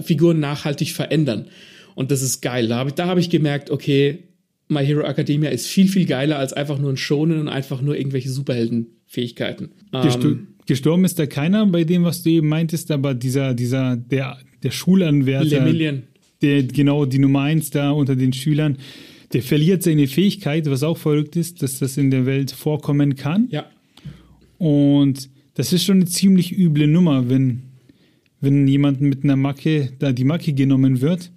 Figuren 0.02 0.40
nachhaltig 0.40 0.94
verändern. 0.94 1.48
Und 1.96 2.12
das 2.12 2.22
ist 2.22 2.42
geil. 2.42 2.68
Da 2.68 2.78
habe 2.78 2.92
ich, 2.92 3.00
hab 3.00 3.18
ich 3.18 3.30
gemerkt, 3.30 3.70
okay, 3.70 4.24
My 4.70 4.86
Hero 4.86 5.02
Academia 5.02 5.50
ist 5.50 5.68
viel, 5.68 5.88
viel 5.88 6.06
geiler 6.06 6.38
als 6.40 6.54
einfach 6.54 6.78
nur 6.78 6.92
ein 6.92 6.98
Schonen 6.98 7.40
und 7.40 7.48
einfach 7.48 7.82
nur 7.82 7.98
irgendwelche 7.98 8.30
Superheldenfähigkeiten. 8.30 9.70
Gestor 9.92 10.32
ähm, 10.32 10.48
gestorben 10.66 11.06
ist 11.06 11.18
da 11.18 11.26
keiner 11.26 11.66
bei 11.66 11.84
dem, 11.84 12.04
was 12.04 12.22
du 12.22 12.30
eben 12.30 12.50
meintest, 12.50 12.92
aber 12.92 13.14
dieser, 13.14 13.54
dieser, 13.54 13.96
der, 13.96 14.38
der 14.62 14.72
Schulanwärter, 14.72 15.64
Lemillion. 15.66 16.04
der 16.42 16.64
genau 16.64 17.06
die 17.06 17.20
Nummer 17.20 17.42
eins 17.42 17.70
da 17.72 17.92
unter 17.92 18.16
den 18.16 18.34
Schülern, 18.34 18.78
der 19.34 19.42
verliert 19.42 19.84
seine 19.84 20.08
Fähigkeit, 20.08 20.70
was 20.70 20.84
auch 20.84 20.98
verrückt 20.98 21.36
ist, 21.36 21.62
dass 21.62 21.80
das 21.80 21.98
in 21.98 22.12
der 22.12 22.26
Welt 22.26 22.52
vorkommen 22.52 23.16
kann. 23.16 23.48
Ja. 23.50 23.66
Und 24.58 25.30
das 25.56 25.74
ist 25.74 25.86
schon 25.86 25.98
eine 25.98 26.06
ziemlich 26.06 26.58
üble 26.58 26.88
Nummer, 26.88 27.30
wenn, 27.30 27.64
wenn 28.42 28.68
jemand 28.68 29.02
mit 29.02 29.24
einer 29.24 29.36
Macke 29.36 29.92
da 30.00 30.12
die 30.12 30.24
Macke 30.24 30.54
genommen 30.54 31.02
wird. 31.02 31.32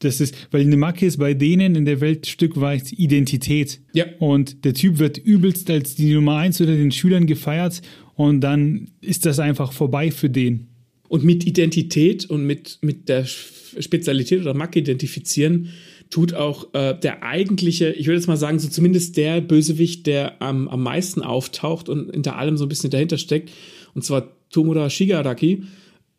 Das 0.00 0.20
ist, 0.20 0.34
weil 0.50 0.60
eine 0.60 0.76
Macke 0.76 1.06
ist 1.06 1.18
bei 1.18 1.34
denen 1.34 1.74
in 1.74 1.84
der 1.84 2.00
Welt 2.00 2.22
ein 2.22 2.30
Stück 2.30 2.60
weit 2.60 2.92
Identität. 2.92 3.80
Ja. 3.92 4.04
Und 4.18 4.64
der 4.64 4.74
Typ 4.74 4.98
wird 4.98 5.18
übelst 5.18 5.70
als 5.70 5.94
die 5.94 6.12
Nummer 6.12 6.36
eins 6.36 6.60
unter 6.60 6.74
den 6.74 6.92
Schülern 6.92 7.26
gefeiert 7.26 7.80
und 8.14 8.40
dann 8.40 8.88
ist 9.00 9.26
das 9.26 9.38
einfach 9.38 9.72
vorbei 9.72 10.10
für 10.10 10.28
den. 10.30 10.68
Und 11.08 11.24
mit 11.24 11.46
Identität 11.46 12.24
und 12.26 12.44
mit, 12.44 12.78
mit 12.82 13.08
der 13.08 13.24
Spezialität 13.24 14.40
oder 14.40 14.54
Macke 14.54 14.80
identifizieren, 14.80 15.70
tut 16.10 16.34
auch 16.34 16.72
äh, 16.74 16.98
der 16.98 17.22
eigentliche, 17.22 17.90
ich 17.92 18.06
würde 18.06 18.18
jetzt 18.18 18.26
mal 18.26 18.36
sagen, 18.36 18.58
so 18.58 18.68
zumindest 18.68 19.16
der 19.16 19.40
Bösewicht, 19.40 20.06
der 20.06 20.40
am, 20.40 20.68
am 20.68 20.82
meisten 20.82 21.22
auftaucht 21.22 21.88
und 21.88 22.12
hinter 22.12 22.36
allem 22.36 22.56
so 22.56 22.64
ein 22.64 22.68
bisschen 22.68 22.90
dahinter 22.90 23.18
steckt, 23.18 23.50
und 23.94 24.02
zwar 24.02 24.32
Tomura 24.50 24.88
Shigaraki. 24.90 25.64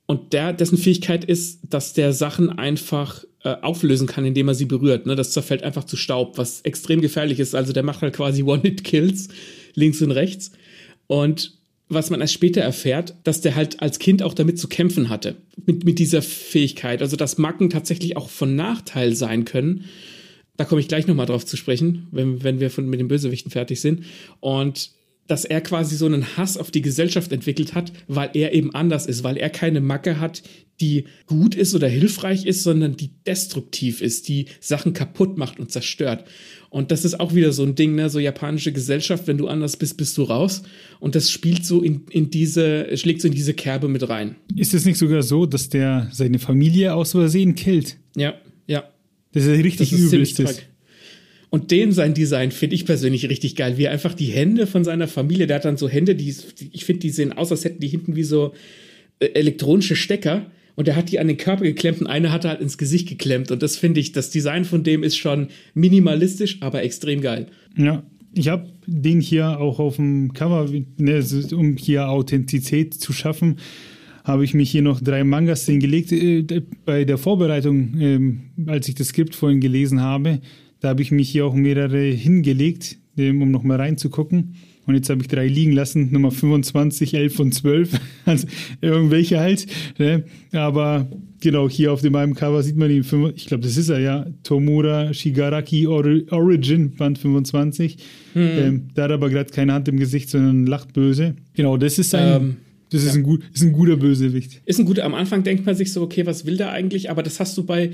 Und 0.08 0.32
der, 0.34 0.54
dessen 0.54 0.78
Fähigkeit 0.78 1.26
ist, 1.26 1.60
dass 1.70 1.94
der 1.94 2.14
Sachen 2.14 2.50
einfach 2.50 3.26
äh, 3.44 3.50
auflösen 3.62 4.08
kann, 4.08 4.26
indem 4.26 4.48
er 4.48 4.56
sie 4.56 4.66
berührt. 4.66 5.06
Ne? 5.06 5.16
Das 5.16 5.32
zerfällt 5.32 5.64
einfach 5.64 5.84
zu 5.84 5.98
Staub, 5.98 6.38
was 6.38 6.62
extrem 6.62 7.02
gefährlich 7.02 7.40
ist. 7.40 7.54
Also 7.54 7.74
der 7.74 7.84
macht 7.84 8.02
halt 8.02 8.16
quasi 8.16 8.42
One-Hit-Kills 8.44 9.28
links 9.76 10.02
und 10.02 10.12
rechts. 10.12 10.52
Und 11.08 11.58
was 11.90 12.10
man 12.10 12.22
erst 12.22 12.34
später 12.34 12.62
erfährt, 12.62 13.16
dass 13.24 13.42
der 13.42 13.56
halt 13.56 13.82
als 13.82 14.00
Kind 14.00 14.24
auch 14.24 14.34
damit 14.34 14.60
zu 14.60 14.68
kämpfen 14.68 15.10
hatte. 15.10 15.36
Mit, 15.66 15.86
mit 15.86 16.00
dieser 16.00 16.22
Fähigkeit. 16.22 17.02
Also, 17.02 17.16
dass 17.16 17.38
Macken 17.38 17.70
tatsächlich 17.70 18.18
auch 18.18 18.30
von 18.30 18.56
Nachteil 18.56 19.16
sein 19.16 19.46
können. 19.46 19.86
Da 20.58 20.66
komme 20.66 20.82
ich 20.82 20.88
gleich 20.88 21.08
nochmal 21.08 21.28
drauf 21.28 21.46
zu 21.46 21.56
sprechen, 21.56 22.08
wenn, 22.12 22.44
wenn 22.44 22.60
wir 22.60 22.70
von, 22.70 22.90
mit 22.90 23.00
den 23.00 23.08
Bösewichten 23.08 23.52
fertig 23.52 23.80
sind. 23.80 24.04
Und 24.40 24.92
dass 25.28 25.46
er 25.46 25.62
quasi 25.62 25.96
so 25.96 26.06
einen 26.06 26.38
Hass 26.38 26.58
auf 26.58 26.72
die 26.72 26.82
Gesellschaft 26.82 27.32
entwickelt 27.32 27.76
hat, 27.76 27.92
weil 28.08 28.30
er 28.34 28.54
eben 28.54 28.74
anders 28.74 29.06
ist, 29.06 29.24
weil 29.24 29.38
er 29.38 29.50
keine 29.50 29.82
Macke 29.82 30.20
hat, 30.20 30.42
die 30.80 31.06
gut 31.26 31.56
ist 31.56 31.74
oder 31.76 31.88
hilfreich 31.88 32.46
ist, 32.46 32.64
sondern 32.64 32.96
die 32.98 33.10
destruktiv 33.26 34.02
ist, 34.02 34.28
die 34.28 34.46
Sachen 34.60 34.94
kaputt 34.94 35.38
macht 35.38 35.60
und 35.60 35.72
zerstört. 35.72 36.26
Und 36.70 36.92
das 36.92 37.06
ist 37.06 37.20
auch 37.20 37.34
wieder 37.34 37.52
so 37.52 37.64
ein 37.64 37.76
Ding, 37.76 37.96
ne, 37.96 38.10
so 38.10 38.20
japanische 38.20 38.72
Gesellschaft, 38.72 39.28
wenn 39.28 39.38
du 39.38 39.48
anders 39.48 39.78
bist, 39.78 39.98
bist 39.98 40.18
du 40.18 40.24
raus. 40.24 40.64
Und 41.00 41.16
das 41.16 41.32
spielt 41.32 41.66
so 41.66 41.82
in, 41.82 42.06
in 42.10 42.30
diese, 42.30 42.96
schlägt 42.98 43.22
so 43.22 43.28
in 43.28 43.34
diese 43.34 43.54
Kerbe 43.54 43.88
mit 43.88 44.08
rein. 44.08 44.36
Ist 44.56 44.74
es 44.74 44.86
nicht 44.86 44.98
sogar 44.98 45.24
so, 45.24 45.46
dass 45.46 45.70
der 45.70 46.10
seine 46.12 46.40
Familie 46.40 46.94
aus 46.94 47.12
Versehen 47.12 47.56
killt? 47.56 47.98
Ja, 48.16 48.36
ja. 48.68 48.84
Das 49.32 49.46
ist 49.46 49.64
richtig 49.64 49.90
das 49.90 50.00
ist 50.00 50.40
übel. 50.40 50.48
Und 51.50 51.72
den 51.72 51.92
sein 51.94 52.14
Design 52.14 52.52
finde 52.52 52.76
ich 52.76 52.86
persönlich 52.86 53.30
richtig 53.30 53.56
geil, 53.56 53.78
wie 53.78 53.86
er 53.86 53.92
einfach 53.92 54.14
die 54.14 54.26
Hände 54.26 54.68
von 54.68 54.84
seiner 54.84 55.08
Familie, 55.08 55.48
der 55.48 55.58
hat 55.58 55.66
dann 55.66 55.78
so 55.78 55.88
Hände, 55.88 56.16
die, 56.16 56.36
ich 56.72 56.84
finde, 56.84 57.00
die 57.00 57.10
sehen 57.10 57.34
aus, 57.34 57.52
als 57.52 57.64
hätten 57.64 57.80
die 57.80 57.88
hinten 57.88 58.16
wie 58.16 58.24
so 58.24 58.54
äh, 59.20 59.28
elektronische 59.28 59.96
Stecker 59.96 60.52
und 60.76 60.88
er 60.88 60.96
hat 60.96 61.12
die 61.12 61.20
an 61.20 61.28
den 61.28 61.38
Körper 61.38 61.64
geklemmt 61.64 62.02
und 62.02 62.08
eine 62.08 62.32
hat 62.32 62.46
er 62.46 62.52
halt 62.52 62.62
ins 62.62 62.78
Gesicht 62.78 63.10
geklemmt. 63.10 63.50
Und 63.50 63.64
das 63.64 63.78
finde 63.78 64.00
ich, 64.00 64.12
das 64.12 64.30
Design 64.30 64.64
von 64.64 64.84
dem 64.84 65.04
ist 65.04 65.18
schon 65.18 65.48
minimalistisch, 65.74 66.58
aber 66.62 66.84
extrem 66.84 67.22
geil. 67.22 67.48
Ja, 67.76 68.04
ich 68.36 68.50
habe 68.50 68.68
den 68.86 69.20
hier 69.20 69.60
auch 69.60 69.80
auf 69.80 69.96
dem 69.96 70.34
Cover, 70.34 70.70
ne, 70.98 71.26
um 71.54 71.78
hier 71.78 72.10
Authentizität 72.10 72.94
zu 72.94 73.12
schaffen, 73.12 73.58
habe 74.24 74.44
ich 74.44 74.54
mich 74.54 74.70
hier 74.70 74.84
noch 74.84 75.02
drei 75.02 75.24
Mangas 75.24 75.66
hingelegt. 75.66 76.12
Äh, 76.12 76.62
bei 76.86 77.06
der 77.06 77.18
Vorbereitung, 77.18 78.00
ähm, 78.00 78.42
als 78.68 78.88
ich 78.88 78.94
das 78.94 79.08
Skript 79.08 79.34
vorhin 79.34 79.62
gelesen 79.62 80.02
habe, 80.02 80.42
da 80.80 80.90
habe 80.90 81.02
ich 81.02 81.12
mich 81.12 81.30
hier 81.30 81.46
auch 81.46 81.54
mehrere 81.54 82.04
hingelegt, 82.04 82.98
um 83.18 83.52
nochmal 83.52 83.78
reinzugucken. 83.78 84.56
Und 84.88 84.96
jetzt 84.96 85.10
habe 85.10 85.22
ich 85.22 85.28
drei 85.28 85.48
liegen 85.48 85.74
lassen, 85.74 86.14
Nummer 86.14 86.32
25, 86.32 87.14
11 87.14 87.40
und 87.40 87.54
12. 87.54 88.00
Also 88.26 88.48
irgendwelche 88.82 89.40
halt. 89.40 89.68
Ne? 90.00 90.26
Aber 90.52 91.08
genau, 91.40 91.70
hier 91.70 91.94
auf 91.94 92.02
dem 92.02 92.16
einem 92.16 92.36
Cover 92.36 92.62
sieht 92.62 92.76
man 92.76 92.92
ihn, 92.92 93.06
ich 93.36 93.46
glaube, 93.46 93.64
das 93.64 93.78
ist 93.78 93.88
er 93.88 94.00
ja, 94.00 94.26
Tomura 94.44 95.14
Shigaraki 95.14 95.88
Origin, 95.88 96.92
Band 96.96 97.20
25. 97.20 97.98
Hm. 98.34 98.42
Ähm, 98.42 98.88
da 98.96 99.04
hat 99.04 99.12
aber 99.12 99.30
gerade 99.30 99.50
keine 99.50 99.74
Hand 99.74 99.88
im 99.88 99.98
Gesicht, 99.98 100.30
sondern 100.30 100.66
lacht 100.66 100.94
böse. 100.94 101.36
Genau, 101.54 101.78
das 101.78 102.00
ist 102.00 102.16
ein. 102.16 102.42
Ähm. 102.42 102.58
Das 102.90 103.04
ist, 103.04 103.16
ja. 103.16 103.20
ein 103.20 103.24
gut, 103.24 103.44
ist 103.54 103.64
ein 103.64 103.74
guter 103.74 103.98
Bösewicht. 103.98 104.62
Ist 104.66 104.80
ein 104.80 104.86
guter. 104.86 105.04
Am 105.04 105.14
Anfang 105.14 105.44
denkt 105.44 105.66
man 105.66 105.76
sich 105.76 105.92
so, 105.92 106.02
okay, 106.02 106.26
was 106.26 106.46
will 106.46 106.56
der 106.56 106.72
eigentlich? 106.72 107.10
Aber 107.12 107.22
das 107.22 107.42
hast 107.42 107.58
du 107.58 107.66
bei 107.66 107.92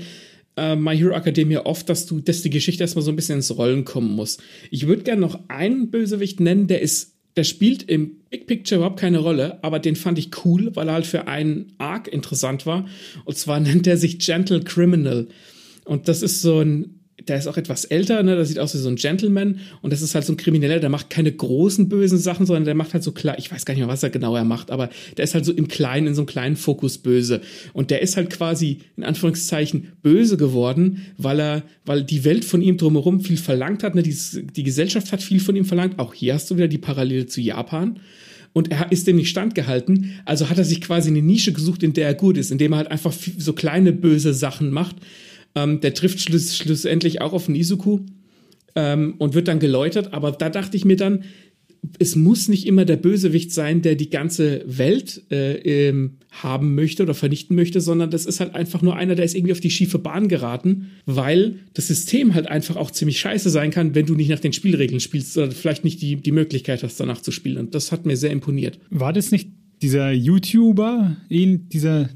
äh, 0.56 0.76
My 0.76 0.96
Hero 0.96 1.14
Academia 1.14 1.64
oft, 1.66 1.88
dass 1.88 2.06
du, 2.06 2.20
dass 2.20 2.42
die 2.42 2.50
Geschichte 2.50 2.82
erstmal 2.82 3.04
so 3.04 3.10
ein 3.10 3.16
bisschen 3.16 3.36
ins 3.36 3.56
Rollen 3.56 3.84
kommen 3.84 4.12
muss. 4.14 4.38
Ich 4.70 4.86
würde 4.86 5.02
gerne 5.02 5.20
noch 5.20 5.40
einen 5.48 5.90
Bösewicht 5.90 6.40
nennen, 6.40 6.66
der 6.66 6.80
ist, 6.80 7.14
der 7.36 7.44
spielt 7.44 7.82
im 7.84 8.16
Big 8.30 8.46
Picture 8.46 8.78
überhaupt 8.78 9.00
keine 9.00 9.18
Rolle, 9.18 9.62
aber 9.62 9.78
den 9.78 9.96
fand 9.96 10.18
ich 10.18 10.44
cool, 10.44 10.70
weil 10.74 10.88
er 10.88 10.94
halt 10.94 11.06
für 11.06 11.26
einen 11.26 11.72
Arc 11.78 12.08
interessant 12.08 12.66
war. 12.66 12.86
Und 13.24 13.36
zwar 13.36 13.60
nennt 13.60 13.86
er 13.86 13.96
sich 13.96 14.18
Gentle 14.18 14.60
Criminal. 14.60 15.28
Und 15.84 16.08
das 16.08 16.22
ist 16.22 16.40
so 16.40 16.60
ein 16.60 16.93
der 17.28 17.38
ist 17.38 17.46
auch 17.46 17.56
etwas 17.56 17.84
älter, 17.84 18.22
ne? 18.22 18.36
Der 18.36 18.44
sieht 18.44 18.58
aus 18.58 18.74
wie 18.74 18.78
so 18.78 18.88
ein 18.88 18.96
Gentleman 18.96 19.60
und 19.82 19.92
das 19.92 20.02
ist 20.02 20.14
halt 20.14 20.24
so 20.24 20.32
ein 20.32 20.36
Krimineller, 20.36 20.80
der 20.80 20.90
macht 20.90 21.10
keine 21.10 21.32
großen 21.32 21.88
bösen 21.88 22.18
Sachen, 22.18 22.46
sondern 22.46 22.64
der 22.64 22.74
macht 22.74 22.94
halt 22.94 23.02
so 23.02 23.12
klar, 23.12 23.38
ich 23.38 23.50
weiß 23.50 23.64
gar 23.64 23.74
nicht 23.74 23.80
mehr, 23.80 23.88
was 23.88 24.02
er 24.02 24.10
genau 24.10 24.36
er 24.36 24.44
macht, 24.44 24.70
aber 24.70 24.90
der 25.16 25.24
ist 25.24 25.34
halt 25.34 25.44
so 25.44 25.52
im 25.52 25.68
Kleinen, 25.68 26.08
in 26.08 26.14
so 26.14 26.22
einem 26.22 26.26
kleinen 26.26 26.56
Fokus 26.56 26.98
böse. 26.98 27.40
Und 27.72 27.90
der 27.90 28.02
ist 28.02 28.16
halt 28.16 28.30
quasi, 28.30 28.78
in 28.96 29.04
Anführungszeichen, 29.04 29.92
böse 30.02 30.36
geworden, 30.36 31.06
weil 31.16 31.40
er, 31.40 31.62
weil 31.84 32.04
die 32.04 32.24
Welt 32.24 32.44
von 32.44 32.62
ihm 32.62 32.76
drumherum 32.76 33.20
viel 33.20 33.36
verlangt 33.36 33.82
hat, 33.82 33.94
ne? 33.94 34.02
Die, 34.02 34.16
die 34.54 34.62
Gesellschaft 34.62 35.12
hat 35.12 35.22
viel 35.22 35.40
von 35.40 35.56
ihm 35.56 35.64
verlangt. 35.64 35.98
Auch 35.98 36.14
hier 36.14 36.34
hast 36.34 36.50
du 36.50 36.56
wieder 36.56 36.68
die 36.68 36.78
Parallele 36.78 37.26
zu 37.26 37.40
Japan 37.40 38.00
und 38.54 38.70
er 38.70 38.90
ist 38.92 39.06
dem 39.06 39.16
nicht 39.16 39.28
standgehalten. 39.28 40.12
Also 40.24 40.48
hat 40.48 40.58
er 40.58 40.64
sich 40.64 40.80
quasi 40.80 41.10
eine 41.10 41.22
Nische 41.22 41.52
gesucht, 41.52 41.82
in 41.82 41.92
der 41.92 42.06
er 42.06 42.14
gut 42.14 42.38
ist, 42.38 42.50
indem 42.50 42.72
er 42.72 42.78
halt 42.78 42.90
einfach 42.90 43.12
so 43.12 43.52
kleine 43.52 43.92
böse 43.92 44.32
Sachen 44.32 44.70
macht 44.70 44.96
ähm, 45.54 45.80
der 45.80 45.94
trifft 45.94 46.20
schluss, 46.20 46.56
schlussendlich 46.56 47.20
auch 47.20 47.32
auf 47.32 47.48
Nizuku 47.48 48.00
ähm, 48.74 49.14
und 49.18 49.34
wird 49.34 49.48
dann 49.48 49.58
geläutert. 49.58 50.12
Aber 50.12 50.32
da 50.32 50.50
dachte 50.50 50.76
ich 50.76 50.84
mir 50.84 50.96
dann, 50.96 51.24
es 51.98 52.16
muss 52.16 52.48
nicht 52.48 52.66
immer 52.66 52.84
der 52.84 52.96
Bösewicht 52.96 53.52
sein, 53.52 53.82
der 53.82 53.94
die 53.94 54.10
ganze 54.10 54.64
Welt 54.66 55.22
äh, 55.30 55.88
ähm, 55.88 56.18
haben 56.30 56.74
möchte 56.74 57.02
oder 57.02 57.14
vernichten 57.14 57.54
möchte, 57.54 57.80
sondern 57.80 58.10
das 58.10 58.26
ist 58.26 58.40
halt 58.40 58.54
einfach 58.54 58.82
nur 58.82 58.96
einer, 58.96 59.14
der 59.14 59.24
ist 59.24 59.34
irgendwie 59.34 59.52
auf 59.52 59.60
die 59.60 59.70
schiefe 59.70 59.98
Bahn 59.98 60.28
geraten, 60.28 60.90
weil 61.06 61.56
das 61.74 61.88
System 61.88 62.34
halt 62.34 62.48
einfach 62.48 62.76
auch 62.76 62.90
ziemlich 62.90 63.20
scheiße 63.20 63.50
sein 63.50 63.70
kann, 63.70 63.94
wenn 63.94 64.06
du 64.06 64.14
nicht 64.14 64.30
nach 64.30 64.40
den 64.40 64.52
Spielregeln 64.52 65.00
spielst 65.00 65.36
oder 65.36 65.50
vielleicht 65.50 65.84
nicht 65.84 66.00
die, 66.00 66.16
die 66.16 66.32
Möglichkeit 66.32 66.82
hast, 66.82 66.98
danach 66.98 67.20
zu 67.20 67.30
spielen. 67.30 67.58
Und 67.58 67.74
das 67.74 67.92
hat 67.92 68.06
mir 68.06 68.16
sehr 68.16 68.30
imponiert. 68.30 68.78
War 68.90 69.12
das 69.12 69.30
nicht 69.30 69.50
dieser 69.82 70.10
YouTuber, 70.10 71.16
dieser, 71.28 72.08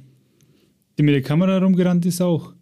der 0.96 1.05
mit 1.05 1.14
der 1.14 1.22
Kamera 1.22 1.59
rumgerannt 1.59 2.07
ist 2.07 2.22
auch? 2.22 2.55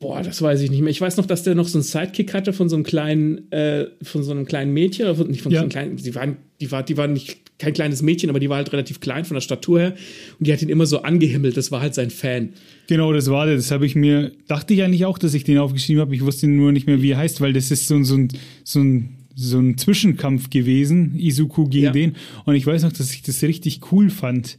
Boah, 0.00 0.22
das 0.22 0.40
weiß 0.40 0.60
ich 0.62 0.70
nicht 0.70 0.80
mehr. 0.80 0.90
Ich 0.90 1.00
weiß 1.00 1.16
noch, 1.16 1.26
dass 1.26 1.42
der 1.42 1.54
noch 1.54 1.66
so 1.66 1.78
einen 1.78 1.82
Sidekick 1.82 2.32
hatte 2.32 2.52
von 2.52 2.68
so 2.68 2.76
einem 2.76 2.84
kleinen, 2.84 3.50
äh, 3.50 3.86
von 4.02 4.22
so 4.22 4.30
einem 4.30 4.46
kleinen 4.46 4.72
Mädchen, 4.72 5.06
oder 5.06 5.16
von, 5.16 5.28
nicht 5.28 5.42
von 5.42 5.50
ja. 5.50 5.58
so 5.58 5.62
einem 5.62 5.70
kleinen, 5.70 5.96
die 5.96 6.14
waren, 6.14 6.36
die 6.60 6.70
war, 6.70 6.82
die 6.84 6.96
war 6.96 7.08
nicht 7.08 7.38
kein 7.58 7.72
kleines 7.72 8.02
Mädchen, 8.02 8.30
aber 8.30 8.38
die 8.38 8.48
war 8.48 8.58
halt 8.58 8.72
relativ 8.72 9.00
klein 9.00 9.24
von 9.24 9.34
der 9.34 9.40
Statur 9.40 9.80
her 9.80 9.94
und 10.38 10.46
die 10.46 10.52
hat 10.52 10.62
ihn 10.62 10.68
immer 10.68 10.86
so 10.86 11.02
angehimmelt. 11.02 11.56
Das 11.56 11.72
war 11.72 11.80
halt 11.80 11.94
sein 11.94 12.10
Fan. 12.10 12.50
Genau, 12.86 13.12
das 13.12 13.28
war 13.28 13.46
der. 13.46 13.56
Das 13.56 13.72
habe 13.72 13.86
ich 13.86 13.96
mir, 13.96 14.30
dachte 14.46 14.74
ich 14.74 14.82
eigentlich 14.84 15.04
auch, 15.04 15.18
dass 15.18 15.34
ich 15.34 15.42
den 15.42 15.58
aufgeschrieben 15.58 16.00
habe. 16.00 16.14
Ich 16.14 16.24
wusste 16.24 16.46
nur 16.46 16.70
nicht 16.70 16.86
mehr, 16.86 17.02
wie 17.02 17.10
er 17.10 17.18
heißt, 17.18 17.40
weil 17.40 17.52
das 17.52 17.72
ist 17.72 17.88
so, 17.88 18.00
so 18.04 18.16
ein, 18.16 18.28
so 18.62 18.80
ein 18.80 19.14
so 19.40 19.60
ein 19.60 19.78
Zwischenkampf 19.78 20.50
gewesen, 20.50 21.14
Izuku 21.16 21.68
gegen 21.68 21.84
ja. 21.84 21.92
den. 21.92 22.16
Und 22.44 22.56
ich 22.56 22.66
weiß 22.66 22.82
noch, 22.82 22.92
dass 22.92 23.12
ich 23.12 23.22
das 23.22 23.40
richtig 23.42 23.92
cool 23.92 24.10
fand. 24.10 24.58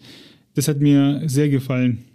Das 0.54 0.70
hat 0.70 0.80
mir 0.80 1.24
sehr 1.26 1.50
gefallen. 1.50 2.06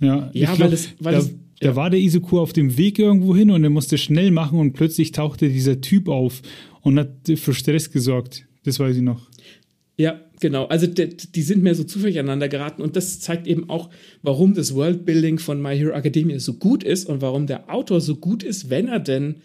Ja, 0.00 0.30
ja 0.32 0.54
glaub, 0.54 0.60
weil, 0.60 0.72
es, 0.72 0.88
weil 0.98 1.12
da, 1.12 1.18
es 1.18 1.34
da 1.60 1.76
war 1.76 1.90
der 1.90 2.00
Izuku 2.00 2.38
auf 2.38 2.52
dem 2.52 2.76
Weg 2.76 2.98
irgendwo 2.98 3.34
hin 3.34 3.50
und 3.50 3.64
er 3.64 3.70
musste 3.70 3.98
schnell 3.98 4.30
machen 4.30 4.58
und 4.58 4.72
plötzlich 4.72 5.12
tauchte 5.12 5.48
dieser 5.48 5.80
Typ 5.80 6.08
auf 6.08 6.42
und 6.82 6.98
hat 6.98 7.10
für 7.36 7.54
Stress 7.54 7.90
gesorgt. 7.90 8.46
Das 8.64 8.78
weiß 8.78 8.96
ich 8.96 9.02
noch. 9.02 9.30
Ja, 9.96 10.20
genau. 10.40 10.66
Also 10.66 10.86
die, 10.86 11.16
die 11.16 11.42
sind 11.42 11.62
mehr 11.62 11.74
so 11.74 11.84
zufällig 11.84 12.18
aneinander 12.18 12.48
geraten 12.48 12.82
und 12.82 12.96
das 12.96 13.20
zeigt 13.20 13.46
eben 13.46 13.70
auch, 13.70 13.88
warum 14.22 14.54
das 14.54 14.74
Worldbuilding 14.74 15.38
von 15.38 15.62
My 15.62 15.76
Hero 15.76 15.92
Academia 15.92 16.38
so 16.38 16.54
gut 16.54 16.84
ist 16.84 17.08
und 17.08 17.22
warum 17.22 17.46
der 17.46 17.72
Autor 17.72 18.00
so 18.00 18.16
gut 18.16 18.42
ist, 18.42 18.68
wenn 18.68 18.88
er 18.88 19.00
denn 19.00 19.36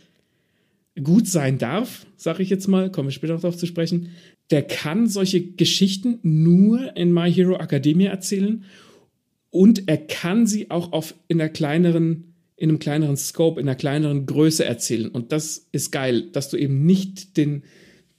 gut 1.02 1.28
sein 1.28 1.58
darf, 1.58 2.06
sage 2.18 2.44
ich 2.44 2.50
jetzt 2.50 2.68
mal, 2.68 2.92
komme 2.92 3.10
ich 3.10 3.16
später 3.16 3.34
noch 3.34 3.42
darauf 3.42 3.58
zu 3.58 3.66
sprechen, 3.66 4.10
der 4.50 4.64
kann 4.64 5.08
solche 5.08 5.42
Geschichten 5.42 6.20
nur 6.24 6.98
in 6.98 7.14
My 7.14 7.32
Hero 7.32 7.56
Academia 7.56 8.12
erzählen 8.12 8.66
und 9.52 9.88
er 9.88 9.98
kann 9.98 10.48
sie 10.48 10.72
auch 10.72 10.92
auf 10.92 11.14
in 11.28 11.40
einer 11.40 11.50
kleineren 11.50 12.26
in 12.56 12.70
einem 12.70 12.80
kleineren 12.80 13.18
Scope, 13.18 13.60
in 13.60 13.68
einer 13.68 13.76
kleineren 13.76 14.26
Größe 14.26 14.66
erzählen 14.66 15.10
und 15.10 15.32
das 15.32 15.68
ist 15.72 15.92
geil, 15.92 16.30
dass 16.32 16.50
du 16.50 16.58
eben 16.58 16.86
nicht 16.86 17.38
den 17.38 17.64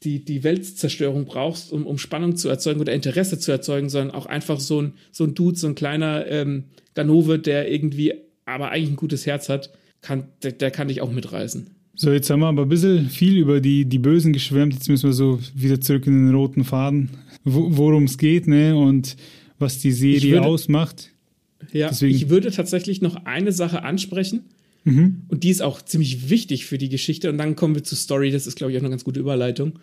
die, 0.05 0.25
die 0.25 0.43
Weltzerstörung 0.43 1.27
brauchst, 1.27 1.73
um, 1.73 1.87
um 1.87 1.99
Spannung 1.99 2.37
zu 2.37 2.49
erzeugen 2.49 2.81
oder 2.81 2.93
Interesse 2.93 3.39
zu 3.39 3.53
erzeugen, 3.53 3.89
sondern 3.89 4.15
auch 4.15 4.27
einfach 4.27 4.61
so 4.61 4.83
ein, 4.83 4.95
so 5.13 5.25
ein 5.25 5.35
Dude, 5.35 5.57
so 5.57 5.69
ein 5.69 5.75
kleiner 5.75 6.27
ähm, 6.27 6.65
Ganove, 6.95 7.39
der 7.39 7.71
irgendwie 7.71 8.15
aber 8.45 8.71
eigentlich 8.71 8.91
ein 8.91 8.97
gutes 8.97 9.27
Herz 9.27 9.49
hat, 9.49 9.71
kann, 10.01 10.25
der, 10.43 10.53
der 10.53 10.71
kann 10.71 10.89
dich 10.89 11.01
auch 11.01 11.13
mitreißen. 11.13 11.71
So, 11.95 12.11
jetzt 12.11 12.31
haben 12.31 12.41
wir 12.41 12.47
aber 12.47 12.63
ein 12.63 12.69
bisschen 12.69 13.09
viel 13.11 13.37
über 13.37 13.61
die, 13.61 13.85
die 13.85 13.99
Bösen 13.99 14.33
geschwärmt. 14.33 14.73
Jetzt 14.73 14.89
müssen 14.89 15.07
wir 15.07 15.13
so 15.13 15.39
wieder 15.55 15.81
zurück 15.81 16.07
in 16.07 16.27
den 16.27 16.35
roten 16.35 16.65
Faden, 16.65 17.11
worum 17.45 18.05
es 18.05 18.19
geht, 18.19 18.49
ne? 18.49 18.75
Und 18.77 19.17
was 19.59 19.79
die 19.79 19.93
Serie 19.93 20.33
würde, 20.33 20.47
ausmacht. 20.47 21.12
Ja, 21.73 21.89
Deswegen. 21.89 22.15
ich 22.15 22.29
würde 22.29 22.51
tatsächlich 22.51 23.01
noch 23.01 23.25
eine 23.25 23.53
Sache 23.53 23.83
ansprechen. 23.83 24.45
Mhm. 24.85 25.23
Und 25.29 25.45
die 25.45 25.51
ist 25.51 25.63
auch 25.63 25.83
ziemlich 25.83 26.29
wichtig 26.31 26.67
für 26.67 26.79
die 26.79 26.89
Geschichte. 26.89 27.31
Und 27.31 27.39
dann 27.39 27.57
kommen 27.57 27.75
wir 27.75 27.85
zur 27.85 27.99
Story. 27.99 28.31
Das 28.31 28.47
ist, 28.47 28.57
glaube 28.57 28.73
ich, 28.73 28.79
auch 28.79 28.83
eine 28.83 28.91
ganz 28.91 29.05
gute 29.05 29.21
Überleitung. 29.21 29.79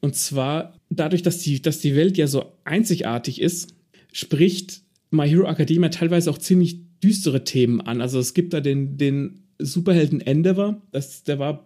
Und 0.00 0.16
zwar 0.16 0.74
dadurch, 0.90 1.22
dass 1.22 1.38
die, 1.38 1.62
dass 1.62 1.78
die 1.78 1.94
Welt 1.94 2.18
ja 2.18 2.26
so 2.26 2.52
einzigartig 2.64 3.40
ist, 3.40 3.74
spricht 4.12 4.82
My 5.10 5.28
Hero 5.28 5.46
Academia 5.46 5.90
teilweise 5.90 6.30
auch 6.30 6.38
ziemlich 6.38 6.78
düstere 7.02 7.44
Themen 7.44 7.80
an. 7.80 8.00
Also 8.00 8.18
es 8.18 8.34
gibt 8.34 8.52
da 8.52 8.60
den, 8.60 8.96
den 8.96 9.44
Superhelden 9.58 10.20
Endeavor, 10.20 10.82
das, 10.90 11.22
der 11.22 11.38
war 11.38 11.64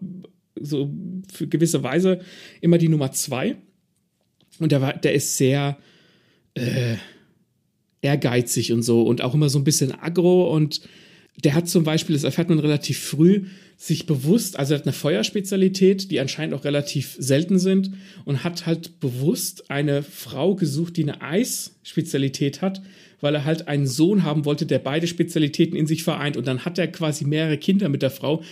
so 0.60 0.92
für 1.32 1.46
gewisse 1.46 1.82
Weise 1.82 2.20
immer 2.60 2.78
die 2.78 2.88
Nummer 2.88 3.12
zwei. 3.12 3.56
Und 4.58 4.72
der 4.72 4.80
war, 4.80 4.94
der 4.94 5.14
ist 5.14 5.36
sehr 5.36 5.78
äh, 6.54 6.96
ehrgeizig 8.06 8.72
und 8.72 8.82
so 8.82 9.02
und 9.02 9.20
auch 9.22 9.34
immer 9.34 9.48
so 9.48 9.58
ein 9.58 9.64
bisschen 9.64 9.92
aggro 9.92 10.54
und 10.54 10.80
der 11.44 11.54
hat 11.54 11.68
zum 11.68 11.84
Beispiel, 11.84 12.14
das 12.14 12.24
erfährt 12.24 12.48
man 12.48 12.58
relativ 12.58 12.98
früh, 12.98 13.44
sich 13.76 14.06
bewusst, 14.06 14.58
also 14.58 14.72
er 14.72 14.78
hat 14.78 14.86
eine 14.86 14.94
Feuerspezialität, 14.94 16.10
die 16.10 16.18
anscheinend 16.18 16.54
auch 16.54 16.64
relativ 16.64 17.14
selten 17.18 17.58
sind 17.58 17.90
und 18.24 18.42
hat 18.42 18.64
halt 18.64 19.00
bewusst 19.00 19.70
eine 19.70 20.02
Frau 20.02 20.54
gesucht, 20.54 20.96
die 20.96 21.02
eine 21.02 21.20
Eisspezialität 21.20 22.62
hat, 22.62 22.80
weil 23.20 23.34
er 23.34 23.44
halt 23.44 23.68
einen 23.68 23.86
Sohn 23.86 24.22
haben 24.22 24.46
wollte, 24.46 24.64
der 24.64 24.78
beide 24.78 25.06
Spezialitäten 25.06 25.76
in 25.76 25.86
sich 25.86 26.04
vereint. 26.04 26.38
Und 26.38 26.46
dann 26.46 26.64
hat 26.64 26.78
er 26.78 26.86
quasi 26.88 27.26
mehrere 27.26 27.58
Kinder 27.58 27.90
mit 27.90 28.00
der 28.00 28.10
Frau, 28.10 28.42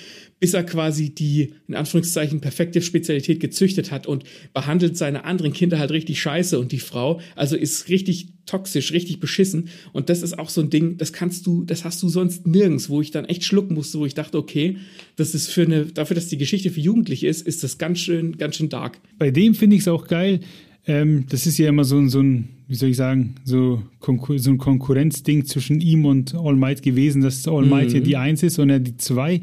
bis 0.44 0.52
er 0.52 0.62
quasi 0.62 1.09
die, 1.09 1.54
in 1.68 1.74
Anführungszeichen, 1.74 2.42
perfekte 2.42 2.83
Spezialität 2.83 3.40
gezüchtet 3.40 3.90
hat 3.90 4.07
und 4.07 4.24
behandelt 4.52 4.94
seine 4.94 5.24
anderen 5.24 5.54
Kinder 5.54 5.78
halt 5.78 5.90
richtig 5.90 6.20
scheiße. 6.20 6.59
Und 6.61 6.70
die 6.70 6.80
Frau, 6.80 7.18
also 7.35 7.57
ist 7.57 7.88
richtig 7.88 8.28
toxisch, 8.44 8.92
richtig 8.92 9.20
beschissen. 9.20 9.70
Und 9.94 10.11
das 10.11 10.20
ist 10.20 10.38
auch 10.38 10.50
so 10.50 10.61
ein 10.61 10.68
Ding, 10.68 10.98
das 10.98 11.14
kannst 11.14 11.46
du, 11.46 11.64
das 11.64 11.87
hast 11.87 12.02
du 12.02 12.11
sonst 12.11 12.46
nirgends, 12.46 12.90
wo 12.90 13.00
ich 13.00 13.11
dann 13.11 13.24
echt 13.24 13.42
schlucken 13.42 13.72
musste, 13.72 13.98
wo 13.98 14.04
ich 14.04 14.12
dachte, 14.12 14.37
okay, 14.37 14.76
das 15.16 15.35
ist 15.35 15.48
für 15.50 15.62
eine, 15.62 15.87
dafür, 15.87 16.14
dass 16.14 16.28
die 16.28 16.37
Geschichte 16.37 16.68
für 16.68 16.80
Jugendliche 16.80 17.26
ist, 17.26 17.46
ist 17.46 17.64
das 17.64 17.78
ganz 17.78 18.00
schön, 18.00 18.37
ganz 18.37 18.57
schön 18.57 18.68
dark. 18.68 19.00
Bei 19.16 19.30
dem 19.30 19.54
finde 19.54 19.76
ich 19.76 19.80
es 19.80 19.88
auch 19.88 20.07
geil. 20.09 20.40
Ähm, 20.87 21.24
das 21.30 21.46
ist 21.46 21.57
ja 21.57 21.70
immer 21.70 21.85
so, 21.85 22.07
so 22.09 22.20
ein 22.20 22.50
wie 22.66 22.74
soll 22.74 22.90
ich 22.90 22.96
sagen, 22.96 23.37
so, 23.44 23.83
Konkur 24.00 24.38
so 24.38 24.50
ein 24.50 24.59
Konkurrenzding 24.59 25.46
zwischen 25.46 25.80
ihm 25.80 26.04
und 26.04 26.35
All 26.35 26.57
Might 26.57 26.83
gewesen, 26.83 27.22
dass 27.22 27.48
All 27.48 27.64
Might 27.64 27.88
mhm. 27.88 27.94
ja 27.94 28.00
die 28.00 28.16
Eins 28.18 28.42
ist 28.42 28.59
und 28.59 28.68
er 28.68 28.80
die 28.80 28.98
Zwei. 28.98 29.40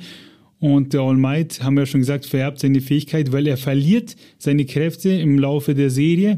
Und 0.62 0.93
der 0.93 1.02
All 1.02 1.17
Might, 1.17 1.63
haben 1.63 1.74
wir 1.74 1.82
ja 1.82 1.86
schon 1.88 2.02
gesagt, 2.02 2.28
vererbt 2.28 2.60
seine 2.60 2.82
Fähigkeit, 2.82 3.32
weil 3.32 3.47
er 3.47 3.58
verliert 3.58 4.15
seine 4.38 4.65
Kräfte 4.65 5.10
im 5.10 5.39
Laufe 5.39 5.74
der 5.74 5.89
Serie. 5.89 6.38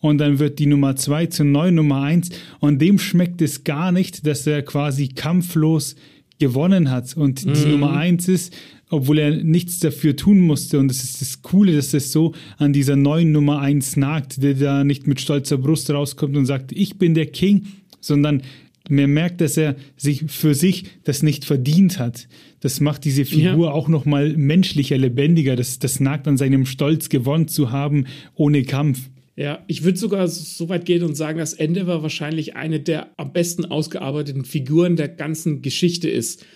Und 0.00 0.18
dann 0.18 0.40
wird 0.40 0.58
die 0.58 0.66
Nummer 0.66 0.96
zwei 0.96 1.26
zur 1.26 1.46
neuen 1.46 1.76
Nummer 1.76 2.02
eins. 2.02 2.30
Und 2.58 2.82
dem 2.82 2.98
schmeckt 2.98 3.40
es 3.40 3.62
gar 3.62 3.92
nicht, 3.92 4.26
dass 4.26 4.48
er 4.48 4.62
quasi 4.62 5.08
kampflos 5.08 5.94
gewonnen 6.40 6.90
hat. 6.90 7.16
Und 7.16 7.44
die 7.44 7.66
mhm. 7.66 7.70
Nummer 7.70 7.92
eins 7.92 8.26
ist, 8.26 8.52
obwohl 8.90 9.20
er 9.20 9.30
nichts 9.30 9.78
dafür 9.78 10.16
tun 10.16 10.40
musste. 10.40 10.80
Und 10.80 10.88
das 10.88 11.04
ist 11.04 11.20
das 11.20 11.42
Coole, 11.42 11.76
dass 11.76 11.94
es 11.94 12.10
so 12.10 12.34
an 12.58 12.72
dieser 12.72 12.96
neuen 12.96 13.30
Nummer 13.30 13.60
1 13.60 13.96
nagt, 13.96 14.42
der 14.42 14.54
da 14.54 14.82
nicht 14.82 15.06
mit 15.06 15.20
stolzer 15.20 15.56
Brust 15.56 15.88
rauskommt 15.88 16.36
und 16.36 16.46
sagt, 16.46 16.72
ich 16.72 16.98
bin 16.98 17.14
der 17.14 17.26
King, 17.26 17.66
sondern 18.00 18.42
man 18.88 19.10
merkt, 19.10 19.40
dass 19.40 19.56
er 19.56 19.76
sich 19.96 20.24
für 20.26 20.56
sich 20.56 20.86
das 21.04 21.22
nicht 21.22 21.44
verdient 21.44 22.00
hat. 22.00 22.26
Das 22.62 22.80
macht 22.80 23.04
diese 23.04 23.24
Figur 23.24 23.66
ja. 23.66 23.72
auch 23.72 23.88
noch 23.88 24.04
mal 24.04 24.36
menschlicher, 24.36 24.96
lebendiger. 24.96 25.56
Das, 25.56 25.78
das 25.78 26.00
nagt 26.00 26.26
an 26.26 26.36
seinem 26.36 26.64
Stolz, 26.64 27.08
gewonnen 27.08 27.48
zu 27.48 27.70
haben 27.72 28.06
ohne 28.34 28.62
Kampf. 28.62 29.10
Ja, 29.36 29.64
ich 29.66 29.82
würde 29.82 29.98
sogar 29.98 30.28
so 30.28 30.68
weit 30.68 30.84
gehen 30.84 31.02
und 31.02 31.16
sagen, 31.16 31.38
das 31.38 31.54
Ende 31.54 31.86
war 31.86 32.02
wahrscheinlich 32.02 32.54
eine 32.54 32.80
der 32.80 33.10
am 33.18 33.32
besten 33.32 33.64
ausgearbeiteten 33.64 34.44
Figuren 34.44 34.96
der 34.96 35.08
ganzen 35.08 35.60
Geschichte 35.60 36.08
ist 36.08 36.46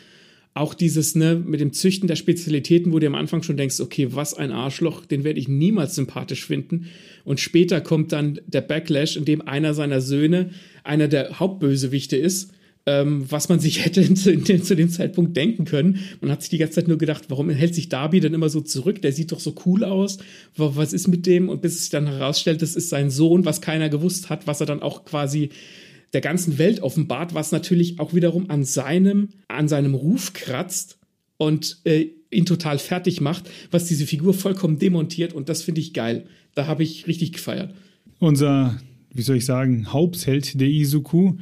auch 0.56 0.72
dieses, 0.72 1.14
ne, 1.14 1.34
mit 1.34 1.60
dem 1.60 1.74
Züchten 1.74 2.08
der 2.08 2.16
Spezialitäten, 2.16 2.90
wo 2.90 2.98
du 2.98 3.06
am 3.06 3.14
Anfang 3.14 3.42
schon 3.42 3.58
denkst, 3.58 3.78
okay, 3.78 4.08
was 4.12 4.32
ein 4.32 4.52
Arschloch, 4.52 5.04
den 5.04 5.22
werde 5.22 5.38
ich 5.38 5.48
niemals 5.48 5.94
sympathisch 5.94 6.46
finden. 6.46 6.86
Und 7.24 7.40
später 7.40 7.82
kommt 7.82 8.12
dann 8.12 8.40
der 8.46 8.62
Backlash, 8.62 9.18
in 9.18 9.26
dem 9.26 9.42
einer 9.42 9.74
seiner 9.74 10.00
Söhne 10.00 10.48
einer 10.82 11.08
der 11.08 11.38
Hauptbösewichte 11.38 12.16
ist, 12.16 12.52
ähm, 12.86 13.30
was 13.30 13.48
man 13.48 13.60
sich 13.60 13.84
hätte 13.84 14.14
zu, 14.14 14.40
zu, 14.42 14.76
dem 14.76 14.88
Zeitpunkt 14.88 15.36
denken 15.36 15.64
können. 15.64 15.98
Man 16.20 16.30
hat 16.30 16.42
sich 16.42 16.50
die 16.50 16.58
ganze 16.58 16.76
Zeit 16.76 16.88
nur 16.88 16.98
gedacht, 16.98 17.24
warum 17.28 17.50
hält 17.50 17.74
sich 17.74 17.88
Darby 17.88 18.20
denn 18.20 18.34
immer 18.34 18.48
so 18.48 18.60
zurück? 18.60 19.02
Der 19.02 19.12
sieht 19.12 19.32
doch 19.32 19.40
so 19.40 19.54
cool 19.66 19.84
aus. 19.84 20.18
Was 20.56 20.92
ist 20.92 21.08
mit 21.08 21.26
dem? 21.26 21.48
Und 21.48 21.62
bis 21.62 21.74
es 21.74 21.80
sich 21.82 21.90
dann 21.90 22.06
herausstellt, 22.06 22.62
das 22.62 22.76
ist 22.76 22.88
sein 22.88 23.10
Sohn, 23.10 23.44
was 23.44 23.60
keiner 23.60 23.88
gewusst 23.88 24.30
hat, 24.30 24.46
was 24.46 24.60
er 24.60 24.66
dann 24.66 24.82
auch 24.82 25.04
quasi 25.04 25.50
der 26.12 26.20
ganzen 26.20 26.58
Welt 26.58 26.80
offenbart, 26.80 27.34
was 27.34 27.52
natürlich 27.52 27.98
auch 27.98 28.14
wiederum 28.14 28.48
an 28.48 28.64
seinem, 28.64 29.30
an 29.48 29.68
seinem 29.68 29.94
Ruf 29.94 30.32
kratzt 30.32 30.98
und 31.36 31.78
äh, 31.84 32.06
ihn 32.30 32.46
total 32.46 32.78
fertig 32.78 33.20
macht, 33.20 33.50
was 33.70 33.86
diese 33.86 34.06
Figur 34.06 34.32
vollkommen 34.32 34.78
demontiert 34.78 35.32
und 35.32 35.48
das 35.48 35.62
finde 35.62 35.80
ich 35.80 35.92
geil. 35.92 36.26
Da 36.54 36.66
habe 36.66 36.84
ich 36.84 37.06
richtig 37.06 37.32
gefeiert. 37.32 37.74
Unser, 38.18 38.80
wie 39.12 39.22
soll 39.22 39.36
ich 39.36 39.44
sagen, 39.44 39.92
Hauptheld 39.92 40.58
der 40.60 40.68
Izuku, 40.68 41.34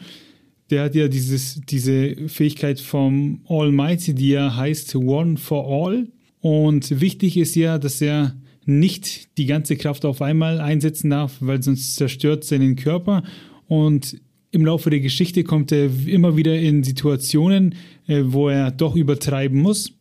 der 0.70 0.84
hat 0.84 0.94
ja 0.94 1.08
dieses, 1.08 1.60
diese 1.68 2.28
Fähigkeit 2.28 2.80
vom 2.80 3.40
Almighty, 3.48 4.14
die 4.14 4.30
ja 4.30 4.56
heißt 4.56 4.94
One 4.96 5.36
for 5.36 5.66
All. 5.66 6.08
Und 6.40 7.00
wichtig 7.00 7.36
ist 7.36 7.54
ja, 7.54 7.78
dass 7.78 8.00
er 8.00 8.34
nicht 8.66 9.36
die 9.38 9.46
ganze 9.46 9.76
Kraft 9.76 10.04
auf 10.04 10.22
einmal 10.22 10.60
einsetzen 10.60 11.10
darf, 11.10 11.36
weil 11.40 11.62
sonst 11.62 11.96
zerstört 11.96 12.44
seinen 12.44 12.76
Körper. 12.76 13.22
Und 13.66 14.20
im 14.50 14.64
Laufe 14.64 14.88
der 14.88 15.00
Geschichte 15.00 15.44
kommt 15.44 15.72
er 15.72 15.90
immer 16.06 16.36
wieder 16.36 16.58
in 16.58 16.82
Situationen, 16.82 17.74
äh, 18.06 18.22
wo 18.24 18.48
er 18.48 18.70
doch 18.70 18.96
übertreiben 18.96 19.60
muss 19.60 19.92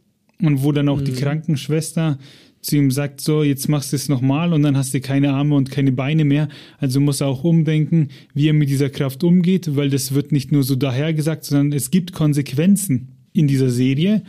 und 0.41 0.63
wo 0.63 0.71
dann 0.71 0.89
auch 0.89 0.99
mhm. 0.99 1.05
die 1.05 1.13
Krankenschwester 1.13 2.19
zu 2.63 2.77
ihm 2.77 2.91
sagt, 2.91 3.21
so, 3.21 3.43
jetzt 3.43 3.67
machst 3.69 3.91
du 3.91 3.95
es 3.95 4.09
nochmal 4.09 4.53
und 4.53 4.63
dann 4.63 4.77
hast 4.77 4.93
du 4.93 5.01
keine 5.01 5.33
Arme 5.33 5.55
und 5.55 5.69
keine 5.69 5.91
Beine 5.91 6.25
mehr. 6.25 6.47
Also 6.79 6.99
muss 6.99 7.21
er 7.21 7.27
auch 7.27 7.43
umdenken, 7.43 8.09
wie 8.33 8.47
er 8.47 8.53
mit 8.53 8.69
dieser 8.69 8.89
Kraft 8.89 9.23
umgeht, 9.23 9.75
weil 9.75 9.89
das 9.89 10.13
wird 10.13 10.31
nicht 10.31 10.51
nur 10.51 10.63
so 10.63 10.75
dahergesagt, 10.75 11.45
sondern 11.45 11.73
es 11.73 11.91
gibt 11.91 12.13
Konsequenzen 12.13 13.09
in 13.33 13.47
dieser 13.47 13.69
Serie. 13.69 14.23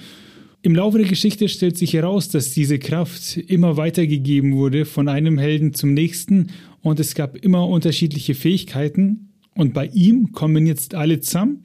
Im 0.62 0.74
Laufe 0.74 0.98
der 0.98 1.06
Geschichte 1.06 1.48
stellt 1.48 1.76
sich 1.76 1.92
heraus, 1.92 2.28
dass 2.28 2.50
diese 2.50 2.78
Kraft 2.78 3.36
immer 3.36 3.76
weitergegeben 3.76 4.54
wurde 4.54 4.86
von 4.86 5.08
einem 5.08 5.38
Helden 5.38 5.74
zum 5.74 5.92
nächsten 5.92 6.48
und 6.80 7.00
es 7.00 7.14
gab 7.14 7.36
immer 7.36 7.68
unterschiedliche 7.68 8.34
Fähigkeiten 8.34 9.28
und 9.54 9.74
bei 9.74 9.86
ihm 9.86 10.32
kommen 10.32 10.66
jetzt 10.66 10.94
alle 10.94 11.20
zusammen. 11.20 11.64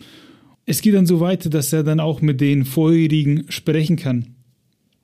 Es 0.66 0.82
geht 0.82 0.94
dann 0.94 1.06
so 1.06 1.20
weiter, 1.20 1.50
dass 1.50 1.74
er 1.74 1.84
dann 1.84 2.00
auch 2.00 2.22
mit 2.22 2.42
den 2.42 2.66
vorherigen 2.66 3.46
sprechen 3.50 3.96
kann. 3.96 4.36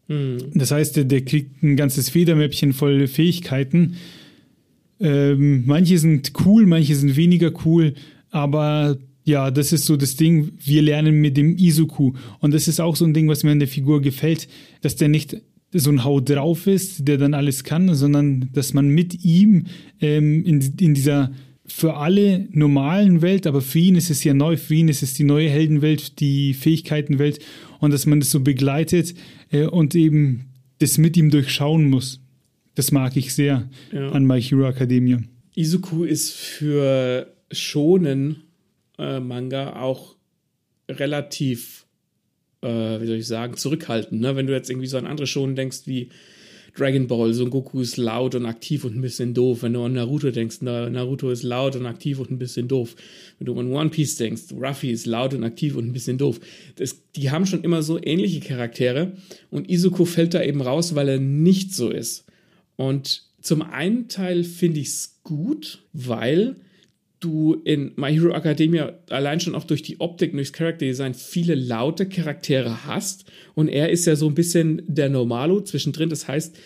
Mhm. 0.08 0.38
Das 0.54 0.72
heißt, 0.72 0.98
der, 0.98 1.22
kriegt 1.22 1.63
ein 1.63 1.76
ganzes 1.76 2.10
Federmäppchen 2.10 2.74
voll 2.74 3.08
Fähigkeiten. 3.08 3.96
Ähm, 5.00 5.63
manche 5.65 5.98
sind 5.98 6.34
cool, 6.46 6.65
manche 6.65 6.96
sind 6.96 7.15
weniger 7.15 7.52
cool, 7.65 7.94
aber 8.30 8.98
ja, 9.26 9.50
das 9.50 9.74
ist 9.74 9.86
so 9.86 9.98
das 9.98 10.15
Ding, 10.15 10.52
wir 10.63 10.82
lernen 10.84 11.20
mit 11.20 11.36
dem 11.36 11.58
Izuku. 11.58 12.13
Und 12.39 12.54
das 12.54 12.68
ist 12.68 12.80
auch 12.80 12.96
so 12.96 13.06
ein 13.06 13.13
Ding, 13.13 13.28
was 13.28 13.44
mir 13.44 13.52
an 13.52 13.60
der 13.60 13.68
Figur 13.68 14.02
gefällt, 14.02 14.48
dass 14.82 14.96
der 14.96 15.10
nicht 15.10 15.38
so 15.73 15.90
ein 15.90 16.04
Haut 16.04 16.29
drauf 16.29 16.67
ist, 16.67 17.08
der 17.08 17.17
dann 17.17 17.34
alles 17.34 17.63
kann, 17.63 17.94
sondern 17.96 18.50
dass 18.54 18.73
man 18.73 18.88
mit 18.88 19.25
ihm 19.25 19.65
ähm, 20.00 20.46
in, 20.46 20.62
in 20.79 20.94
dieser 20.94 21.32
für 21.67 21.98
alle 21.98 22.48
normalen 22.52 23.23
Welt, 23.23 23.48
aber 23.48 23.60
für 23.60 23.79
ihn 23.79 23.96
ist 23.96 24.12
es 24.12 24.23
ja 24.23 24.36
neu, 24.36 24.56
für 24.56 24.75
ihn 24.75 24.88
ist 24.88 25.02
es 25.02 25.15
die 25.15 25.23
neue 25.23 25.50
Heldenwelt, 25.50 26.19
die 26.19 26.54
Fähigkeitenwelt 26.54 27.40
und 27.79 27.92
dass 27.92 28.06
man 28.06 28.19
das 28.19 28.29
so 28.29 28.40
begleitet 28.40 29.15
und 29.63 29.95
eben 29.95 30.45
das 30.79 30.97
mit 30.97 31.17
ihm 31.17 31.29
durchschauen 31.29 31.89
muss. 31.89 32.21
Das 32.75 32.91
mag 32.91 33.15
ich 33.15 33.33
sehr 33.33 33.69
ja. 33.91 34.12
an 34.12 34.25
My 34.25 34.41
Hero 34.41 34.67
Academia. 34.67 35.21
Izuku 35.56 36.03
ist 36.03 36.33
für 36.33 37.33
schonen 37.51 38.43
äh, 38.97 39.19
Manga 39.19 39.81
auch 39.81 40.15
relativ, 40.89 41.85
äh, 42.62 42.67
wie 42.67 43.08
soll 43.08 43.17
ich 43.17 43.27
sagen, 43.27 43.56
zurückhaltend. 43.56 44.21
Ne? 44.21 44.35
Wenn 44.35 44.47
du 44.47 44.53
jetzt 44.53 44.69
irgendwie 44.69 44.87
so 44.87 44.97
an 44.97 45.08
andere 45.08 45.27
Schonen 45.27 45.56
denkst, 45.56 45.83
wie 45.85 46.10
Dragon 46.78 47.08
Ball, 47.08 47.34
Son 47.34 47.50
Goku 47.50 47.80
ist 47.80 47.98
laut 47.98 48.36
und 48.36 48.46
aktiv 48.46 48.84
und 48.84 48.96
ein 48.96 49.02
bisschen 49.02 49.34
doof. 49.34 49.63
Wenn 49.63 49.73
du 49.73 49.84
an 49.84 49.94
Naruto 49.94 50.30
denkst, 50.30 50.62
Naruto 50.62 51.30
ist 51.30 51.44
laut 51.44 51.76
und 51.76 51.86
aktiv 51.86 52.19
und 52.19 52.32
ein 52.32 52.38
bisschen 52.38 52.67
doof. 52.67 52.96
Wenn 53.40 53.46
du 53.46 53.60
an 53.60 53.71
One 53.71 53.90
Piece 53.90 54.17
denkst, 54.17 54.52
Ruffy 54.52 54.92
ist 54.92 55.06
laut 55.06 55.34
und 55.34 55.44
aktiv 55.44 55.76
und 55.76 55.88
ein 55.88 55.94
bisschen 55.94 56.17
doof. 56.17 56.40
Das, 56.76 57.02
die 57.15 57.32
haben 57.32 57.46
schon 57.46 57.63
immer 57.63 57.82
so 57.82 57.98
ähnliche 58.02 58.42
Charaktere 58.42 59.13
und 59.50 59.69
Izuku 59.69 60.06
fällt 60.06 60.34
da 60.34 60.44
eben 60.44 60.62
raus, 60.62 60.96
weil 60.96 61.08
er 61.08 61.19
nicht 61.19 61.73
so 61.73 61.90
ist. 61.90 62.26
Und 62.76 63.23
zum 63.42 63.62
einen 63.62 64.10
Teil 64.10 64.44
finde 64.44 64.82
ich 64.82 64.88
es 64.88 65.19
gut, 65.23 65.84
weil 65.94 66.58
du 67.20 67.56
in 67.63 67.92
My 67.96 68.13
Hero 68.13 68.34
Academia 68.34 68.94
allein 69.10 69.40
schon 69.40 69.56
auch 69.56 69.63
durch 69.63 69.82
die 69.82 70.00
Optik, 70.00 70.34
durchs 70.34 70.54
Character 70.54 70.86
Design 70.86 71.13
viele 71.13 71.56
laute 71.56 72.08
Charaktere 72.08 72.86
hast. 72.86 73.26
Und 73.54 73.68
er 73.68 73.90
ist 73.90 74.06
ja 74.06 74.16
so 74.16 74.28
ein 74.28 74.36
bisschen 74.36 74.82
der 74.88 75.10
Normalo 75.10 75.62
zwischendrin. 75.62 76.10
Das 76.10 76.28
heißt, 76.28 76.58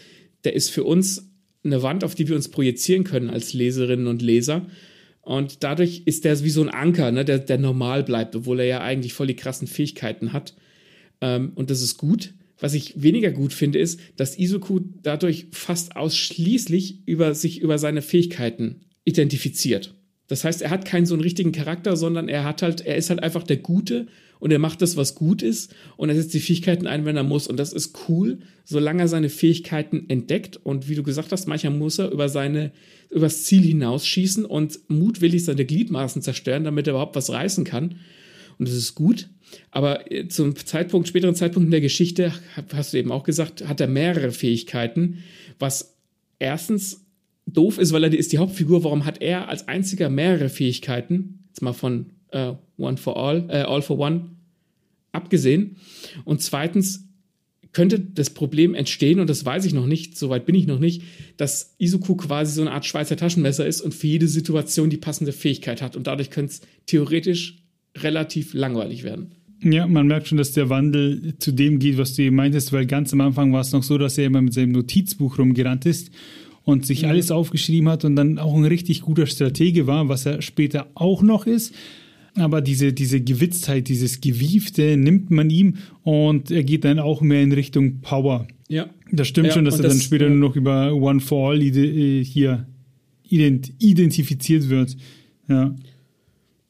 der 0.44 0.54
ist 0.54 0.70
für 0.70 0.84
uns 0.84 1.32
eine 1.64 1.84
Wand, 1.84 2.04
auf 2.04 2.16
die 2.16 2.28
wir 2.28 2.36
uns 2.36 2.50
projizieren 2.50 3.04
können 3.04 3.30
als 3.30 3.54
Leserinnen 3.54 4.08
und 4.08 4.22
Leser. 4.22 4.66
Und 5.22 5.64
dadurch 5.64 6.04
ist 6.06 6.26
der 6.26 6.44
wie 6.44 6.50
so 6.50 6.62
ein 6.62 6.70
Anker, 6.70 7.12
ne, 7.12 7.26
der, 7.26 7.40
der 7.40 7.58
normal 7.58 8.04
bleibt, 8.04 8.36
obwohl 8.36 8.60
er 8.62 8.66
ja 8.66 8.82
eigentlich 8.82 9.14
voll 9.14 9.28
die 9.28 9.36
krassen 9.36 9.68
Fähigkeiten 9.68 10.34
hat. 10.34 10.56
Ähm, 11.22 11.52
und 11.56 11.70
das 11.70 11.82
ist 11.82 11.98
gut. 11.98 12.34
Was 12.58 12.74
ich 12.74 13.02
weniger 13.02 13.32
gut 13.32 13.54
finde, 13.54 13.80
ist, 13.80 14.00
dass 14.18 14.38
Isoku 14.38 14.80
dadurch 15.02 15.48
fast 15.52 15.96
ausschließlich 15.96 17.08
über 17.08 17.34
sich 17.34 17.62
über 17.62 17.78
seine 17.78 18.02
Fähigkeiten 18.02 18.82
identifiziert. 19.06 19.94
Das 20.30 20.44
heißt, 20.44 20.62
er 20.62 20.70
hat 20.70 20.86
keinen 20.86 21.08
so 21.08 21.16
einen 21.16 21.24
richtigen 21.24 21.52
Charakter, 21.52 21.98
sondern 21.98 22.30
er 22.30 22.46
hat 22.46 22.62
halt, 22.62 22.82
er 22.86 22.96
ist 22.96 23.10
halt 23.10 23.22
einfach 23.22 23.44
der 23.44 23.58
Gute 23.58 24.08
und 24.40 24.52
er 24.52 24.60
macht 24.60 24.82
das, 24.82 24.96
was 24.96 25.16
gut 25.16 25.42
ist 25.42 25.74
und 25.98 26.10
er 26.10 26.16
setzt 26.16 26.34
die 26.34 26.40
Fähigkeiten 26.40 26.88
ein, 26.88 27.04
wenn 27.04 27.18
er 27.18 27.24
muss. 27.24 27.48
Und 27.48 27.58
das 27.58 27.74
ist 27.74 27.98
cool, 28.08 28.38
solange 28.64 29.02
er 29.02 29.08
seine 29.08 29.30
Fähigkeiten 29.30 30.06
entdeckt. 30.08 30.58
Und 30.64 30.88
wie 30.88 30.96
du 30.96 31.04
gesagt 31.04 31.32
hast, 31.32 31.48
manchmal 31.48 31.74
muss 31.74 32.00
er 32.00 32.12
über 32.12 32.30
seine, 32.30 32.72
übers 33.10 33.44
Ziel 33.44 33.64
hinausschießen 33.64 34.46
und 34.46 34.80
mutwillig 34.88 35.44
seine 35.44 35.66
Gliedmaßen 35.66 36.22
zerstören, 36.22 36.64
damit 36.64 36.88
er 36.88 36.92
überhaupt 36.92 37.16
was 37.16 37.32
reißen 37.32 37.66
kann. 37.66 37.96
Und 38.60 38.68
das 38.68 38.76
ist 38.76 38.94
gut. 38.94 39.30
Aber 39.72 40.12
äh, 40.12 40.28
zum 40.28 40.56
Zeitpunkt, 40.56 41.08
späteren 41.08 41.34
Zeitpunkt 41.34 41.66
in 41.66 41.72
der 41.72 41.82
Geschichte, 41.82 42.34
hast 42.72 42.94
du 42.94 42.98
eben 42.98 43.12
auch 43.12 43.24
gesagt, 43.24 43.68
hat 43.68 43.82
er 43.82 43.88
mehrere 43.88 44.32
Fähigkeiten, 44.32 45.24
was 45.58 45.98
erstens 46.38 47.06
doof 47.54 47.78
ist, 47.78 47.92
weil 47.92 48.04
er 48.04 48.14
ist 48.14 48.32
die 48.32 48.38
Hauptfigur. 48.38 48.84
Warum 48.84 49.06
hat 49.06 49.22
er 49.22 49.50
als 49.50 49.68
einziger 49.68 50.10
mehrere 50.10 50.50
Fähigkeiten? 50.50 51.44
Jetzt 51.48 51.62
mal 51.62 51.74
von 51.74 52.08
äh, 52.32 52.54
One 52.78 52.98
for 52.98 53.18
All, 53.18 53.46
äh, 53.50 53.62
All 53.62 53.82
for 53.82 54.00
One 54.00 54.30
abgesehen. 55.12 55.78
Und 56.26 56.42
zweitens 56.42 57.06
könnte 57.72 58.00
das 58.00 58.32
Problem 58.32 58.74
entstehen, 58.74 59.20
und 59.20 59.30
das 59.30 59.46
weiß 59.46 59.66
ich 59.66 59.74
noch 59.74 59.86
nicht, 59.86 60.18
soweit 60.18 60.46
bin 60.46 60.56
ich 60.56 60.66
noch 60.66 60.80
nicht, 60.80 61.04
dass 61.38 61.76
Izuku 61.78 62.16
quasi 62.16 62.54
so 62.54 62.62
eine 62.62 62.72
Art 62.72 62.86
Schweizer 62.86 63.16
Taschenmesser 63.16 63.66
ist 63.68 63.82
und 63.82 63.94
für 63.94 64.08
jede 64.08 64.28
Situation 64.28 64.90
die 64.90 64.98
passende 64.98 65.32
Fähigkeit 65.32 65.82
hat. 65.82 65.96
Und 65.96 66.08
dadurch 66.08 66.32
könnte 66.32 66.54
es 66.54 66.62
theoretisch 66.88 67.64
relativ 67.98 68.54
langweilig 68.54 69.04
werden. 69.04 69.32
Ja, 69.62 69.88
man 69.88 70.08
merkt 70.08 70.28
schon, 70.28 70.38
dass 70.38 70.54
der 70.54 70.70
Wandel 70.70 71.36
zu 71.38 71.52
dem 71.52 71.80
geht, 71.80 71.98
was 71.98 72.16
du 72.16 72.24
eben 72.24 72.38
meintest, 72.38 72.72
weil 72.72 72.86
ganz 72.86 73.12
am 73.12 73.22
Anfang 73.22 73.52
war 73.52 73.62
es 73.62 73.74
noch 73.74 73.84
so, 73.84 73.98
dass 73.98 74.18
er 74.18 74.26
immer 74.26 74.42
mit 74.42 74.54
seinem 74.54 74.72
Notizbuch 74.72 75.38
rumgerannt 75.38 75.86
ist 75.86 76.12
und 76.70 76.86
sich 76.86 77.04
mhm. 77.04 77.10
alles 77.10 77.32
aufgeschrieben 77.32 77.90
hat 77.90 78.06
und 78.06 78.16
dann 78.16 78.38
auch 78.38 78.56
ein 78.56 78.66
richtig 78.66 79.02
guter 79.02 79.26
Stratege 79.26 79.88
war, 79.88 80.10
was 80.10 80.26
er 80.26 80.42
später 80.42 80.88
auch 80.96 81.22
noch 81.22 81.46
ist. 81.46 81.74
Aber 82.36 82.62
diese, 82.62 82.94
diese 82.94 83.22
Gewitztheit, 83.22 83.88
dieses 83.88 84.22
Gewiefte 84.22 84.98
nimmt 84.98 85.32
man 85.32 85.50
ihm 85.50 85.78
und 86.04 86.52
er 86.52 86.64
geht 86.64 86.86
dann 86.86 87.00
auch 87.00 87.22
mehr 87.22 87.42
in 87.42 87.52
Richtung 87.52 88.02
Power. 88.02 88.48
Ja. 88.68 88.90
Das 89.12 89.28
stimmt 89.28 89.48
ja, 89.48 89.54
schon, 89.54 89.66
dass 89.66 89.78
er 89.78 89.84
das, 89.84 89.94
dann 89.94 90.02
später 90.02 90.26
ja. 90.26 90.30
nur 90.30 90.50
noch 90.50 90.56
über 90.56 90.94
One 90.94 91.20
for 91.20 91.52
All 91.52 91.62
äh, 91.62 92.24
hier 92.24 92.68
identifiziert 93.30 94.70
wird. 94.70 94.96
Ja. 95.48 95.76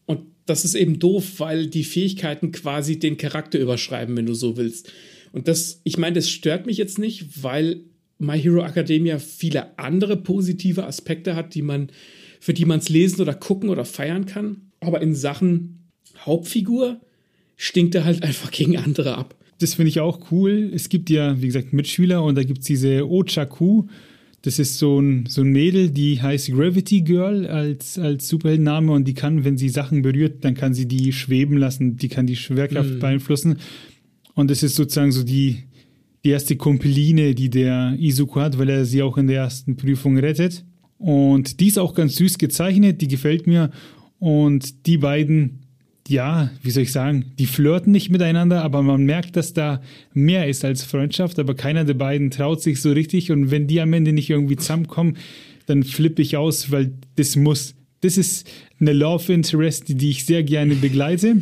Und 0.06 0.22
das 0.46 0.66
ist 0.66 0.76
eben 0.76 1.00
doof, 1.00 1.40
weil 1.40 1.68
die 1.68 1.84
Fähigkeiten 1.84 2.52
quasi 2.52 3.00
den 3.00 3.18
Charakter 3.18 3.60
überschreiben, 3.60 4.16
wenn 4.16 4.26
du 4.26 4.34
so 4.34 4.58
willst. 4.58 4.92
Und 5.32 5.48
das, 5.48 5.82
ich 5.84 5.98
meine, 5.98 6.16
das 6.16 6.30
stört 6.30 6.66
mich 6.66 6.78
jetzt 6.78 6.98
nicht, 6.98 7.44
weil 7.44 7.82
My 8.20 8.40
Hero 8.40 8.64
Academia 8.64 9.18
viele 9.18 9.78
andere 9.80 10.18
positive 10.18 10.86
Aspekte 10.86 11.36
hat, 11.36 11.56
die 11.56 11.62
man, 11.62 11.90
für 12.40 12.54
die 12.54 12.66
man 12.66 12.80
es 12.80 12.90
lesen 12.90 13.22
oder 13.22 13.34
gucken 13.34 13.70
oder 13.70 13.86
feiern 13.86 14.26
kann. 14.26 14.72
Aber 14.82 15.02
in 15.02 15.16
Sachen 15.16 15.90
Hauptfigur 16.26 17.00
stinkt 17.56 17.96
er 17.96 18.06
halt 18.06 18.22
einfach 18.24 18.52
gegen 18.52 18.78
andere 18.78 19.18
ab. 19.18 19.36
Das 19.60 19.74
finde 19.74 19.90
ich 19.90 20.00
auch 20.00 20.32
cool. 20.32 20.72
Es 20.74 20.90
gibt 20.90 21.10
ja, 21.10 21.42
wie 21.42 21.48
gesagt, 21.48 21.74
Mitschüler 21.74 22.24
und 22.24 22.36
da 22.36 22.44
gibt 22.44 22.60
es 22.60 22.66
diese 22.66 23.10
Ochaku. 23.10 23.88
Das 24.42 24.58
ist 24.58 24.78
so 24.78 25.00
ein, 25.02 25.26
so 25.28 25.42
ein 25.42 25.52
Mädel, 25.52 25.90
die 25.90 26.22
heißt 26.22 26.52
Gravity 26.52 27.02
Girl 27.02 27.46
als, 27.46 28.00
als 28.00 28.30
Superheldenname 28.30 28.92
und 28.94 29.06
die 29.06 29.14
kann, 29.14 29.44
wenn 29.44 29.58
sie 29.58 29.68
Sachen 29.68 30.02
berührt, 30.02 30.46
dann 30.46 30.56
kann 30.56 30.74
sie 30.74 30.88
die 30.88 31.12
schweben 31.12 31.58
lassen, 31.58 31.98
die 31.98 32.08
kann 32.08 32.26
die 32.26 32.38
Schwerkraft 32.38 32.90
mm. 32.90 33.00
beeinflussen. 33.00 33.58
Und 34.36 34.50
das 34.50 34.64
ist 34.64 34.76
sozusagen 34.76 35.12
so 35.12 35.24
die, 35.24 35.64
die 36.24 36.30
erste 36.30 36.56
Kompiline, 36.56 37.34
die 37.34 37.50
der 37.50 37.96
Izuku 37.98 38.40
hat, 38.40 38.58
weil 38.58 38.70
er 38.70 38.86
sie 38.86 39.02
auch 39.02 39.18
in 39.18 39.28
der 39.28 39.38
ersten 39.38 39.78
Prüfung 39.78 40.18
rettet. 40.18 40.66
Und 40.98 41.62
die 41.62 41.68
ist 41.68 41.80
auch 41.80 41.94
ganz 41.94 42.16
süß 42.18 42.38
gezeichnet, 42.38 43.02
die 43.02 43.08
gefällt 43.08 43.48
mir. 43.48 43.72
Und 44.20 44.86
die 44.86 44.98
beiden, 44.98 45.60
ja, 46.08 46.52
wie 46.62 46.72
soll 46.72 46.84
ich 46.84 46.92
sagen, 46.92 47.32
die 47.40 47.46
flirten 47.46 47.94
nicht 47.94 48.10
miteinander, 48.10 48.64
aber 48.64 48.82
man 48.82 49.06
merkt, 49.06 49.38
dass 49.38 49.54
da 49.54 49.82
mehr 50.14 50.48
ist 50.50 50.66
als 50.66 50.84
Freundschaft, 50.84 51.40
aber 51.40 51.56
keiner 51.56 51.86
der 51.86 51.94
beiden 51.94 52.32
traut 52.32 52.62
sich 52.62 52.82
so 52.82 52.92
richtig. 52.92 53.32
Und 53.32 53.50
wenn 53.50 53.68
die 53.68 53.80
am 53.80 53.94
Ende 53.94 54.12
nicht 54.12 54.30
irgendwie 54.30 54.58
zusammenkommen, 54.58 55.16
dann 55.68 55.84
flippe 55.84 56.22
ich 56.22 56.36
aus, 56.36 56.70
weil 56.72 56.92
das 57.16 57.38
muss. 57.38 57.76
Das 58.02 58.18
ist 58.18 58.50
eine 58.80 58.92
Love 58.92 59.32
Interest, 59.32 59.86
die 59.88 60.10
ich 60.10 60.26
sehr 60.26 60.44
gerne 60.44 60.76
begleite. 60.76 61.42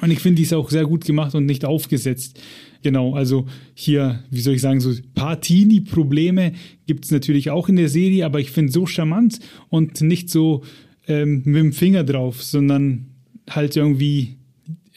Und 0.00 0.10
ich 0.10 0.20
finde, 0.20 0.36
die 0.36 0.42
ist 0.42 0.52
auch 0.52 0.70
sehr 0.70 0.84
gut 0.84 1.04
gemacht 1.04 1.34
und 1.34 1.46
nicht 1.46 1.64
aufgesetzt. 1.64 2.40
Genau, 2.82 3.14
also 3.14 3.46
hier, 3.74 4.24
wie 4.30 4.40
soll 4.40 4.54
ich 4.54 4.62
sagen, 4.62 4.80
so 4.80 4.92
Partini-Probleme 5.14 6.52
gibt 6.86 7.04
es 7.04 7.10
natürlich 7.10 7.50
auch 7.50 7.68
in 7.68 7.76
der 7.76 7.88
Serie, 7.88 8.24
aber 8.24 8.40
ich 8.40 8.50
finde 8.50 8.72
so 8.72 8.86
charmant 8.86 9.38
und 9.68 10.00
nicht 10.00 10.30
so 10.30 10.62
ähm, 11.06 11.42
mit 11.44 11.56
dem 11.56 11.72
Finger 11.72 12.04
drauf, 12.04 12.42
sondern 12.42 13.06
halt 13.48 13.76
irgendwie 13.76 14.36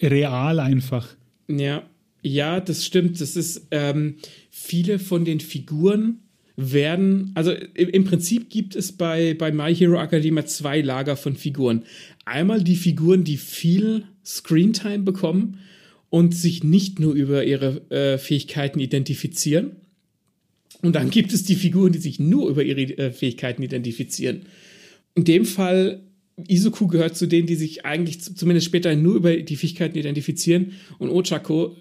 real 0.02 0.60
einfach. 0.60 1.10
Ja, 1.50 1.84
ja, 2.22 2.62
das 2.62 2.86
stimmt. 2.86 3.20
Das 3.20 3.36
ist 3.36 3.68
ähm, 3.72 4.16
viele 4.50 4.98
von 4.98 5.26
den 5.26 5.42
Figuren 5.42 6.20
werden, 6.56 7.32
also 7.34 7.52
im 7.52 8.04
Prinzip 8.04 8.50
gibt 8.50 8.76
es 8.76 8.92
bei, 8.92 9.34
bei 9.34 9.52
My 9.52 9.76
Hero 9.76 10.00
Academia 10.00 10.46
zwei 10.46 10.82
Lager 10.82 11.18
von 11.18 11.36
Figuren. 11.36 11.84
Einmal 12.26 12.64
die 12.64 12.76
Figuren, 12.76 13.24
die 13.24 13.38
viel 13.38 14.04
Screentime 14.24 15.00
bekommen 15.00 15.60
und 16.14 16.36
sich 16.36 16.64
nicht 16.64 17.00
nur 17.00 17.16
über 17.16 17.44
ihre 17.44 17.90
äh, 17.90 18.20
Fähigkeiten 18.20 18.80
identifizieren. 18.80 19.78
Und 20.84 20.94
dann 20.94 21.10
gibt 21.10 21.34
es 21.34 21.42
die 21.44 21.56
Figuren, 21.56 21.92
die 21.92 21.98
sich 21.98 22.20
nur 22.20 22.52
über 22.52 22.62
ihre 22.62 22.82
äh, 23.00 23.12
Fähigkeiten 23.12 23.64
identifizieren. 23.64 24.44
In 25.16 25.24
dem 25.24 25.44
Fall, 25.44 26.04
Izuku 26.48 26.86
gehört 26.86 27.18
zu 27.18 27.26
denen, 27.26 27.48
die 27.48 27.56
sich 27.56 27.84
eigentlich 27.84 28.22
zumindest 28.22 28.68
später 28.68 28.96
nur 28.96 29.16
über 29.16 29.36
die 29.36 29.56
Fähigkeiten 29.56 29.98
identifizieren 29.98 30.74
und 31.00 31.10
Ochako 31.10 31.78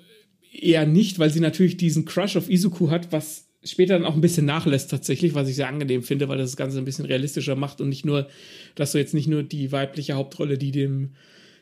eher 0.51 0.87
nicht, 0.87 1.19
weil 1.19 1.29
sie 1.29 1.41
natürlich 1.41 1.77
diesen 1.77 2.07
Crush 2.07 2.37
auf 2.37 2.49
Izuku 2.49 2.89
hat, 2.89 3.13
was 3.13 3.49
später 3.63 3.99
dann 3.99 4.07
auch 4.07 4.15
ein 4.15 4.23
bisschen 4.23 4.47
nachlässt 4.47 4.91
tatsächlich, 4.91 5.35
was 5.35 5.47
ich 5.51 5.57
sehr 5.57 5.69
angenehm 5.69 6.03
finde, 6.03 6.31
weil 6.31 6.39
das 6.39 6.53
das 6.53 6.57
Ganze 6.57 6.79
ein 6.79 6.87
bisschen 6.87 7.05
realistischer 7.05 7.55
macht 7.55 7.83
und 7.83 7.91
nicht 7.91 8.07
nur, 8.07 8.29
dass 8.77 8.93
du 8.93 8.99
jetzt 8.99 9.13
nicht 9.13 9.29
nur 9.29 9.43
die 9.43 9.73
weibliche 9.73 10.15
Hauptrolle, 10.15 10.57
die 10.57 10.71
dem 10.71 11.11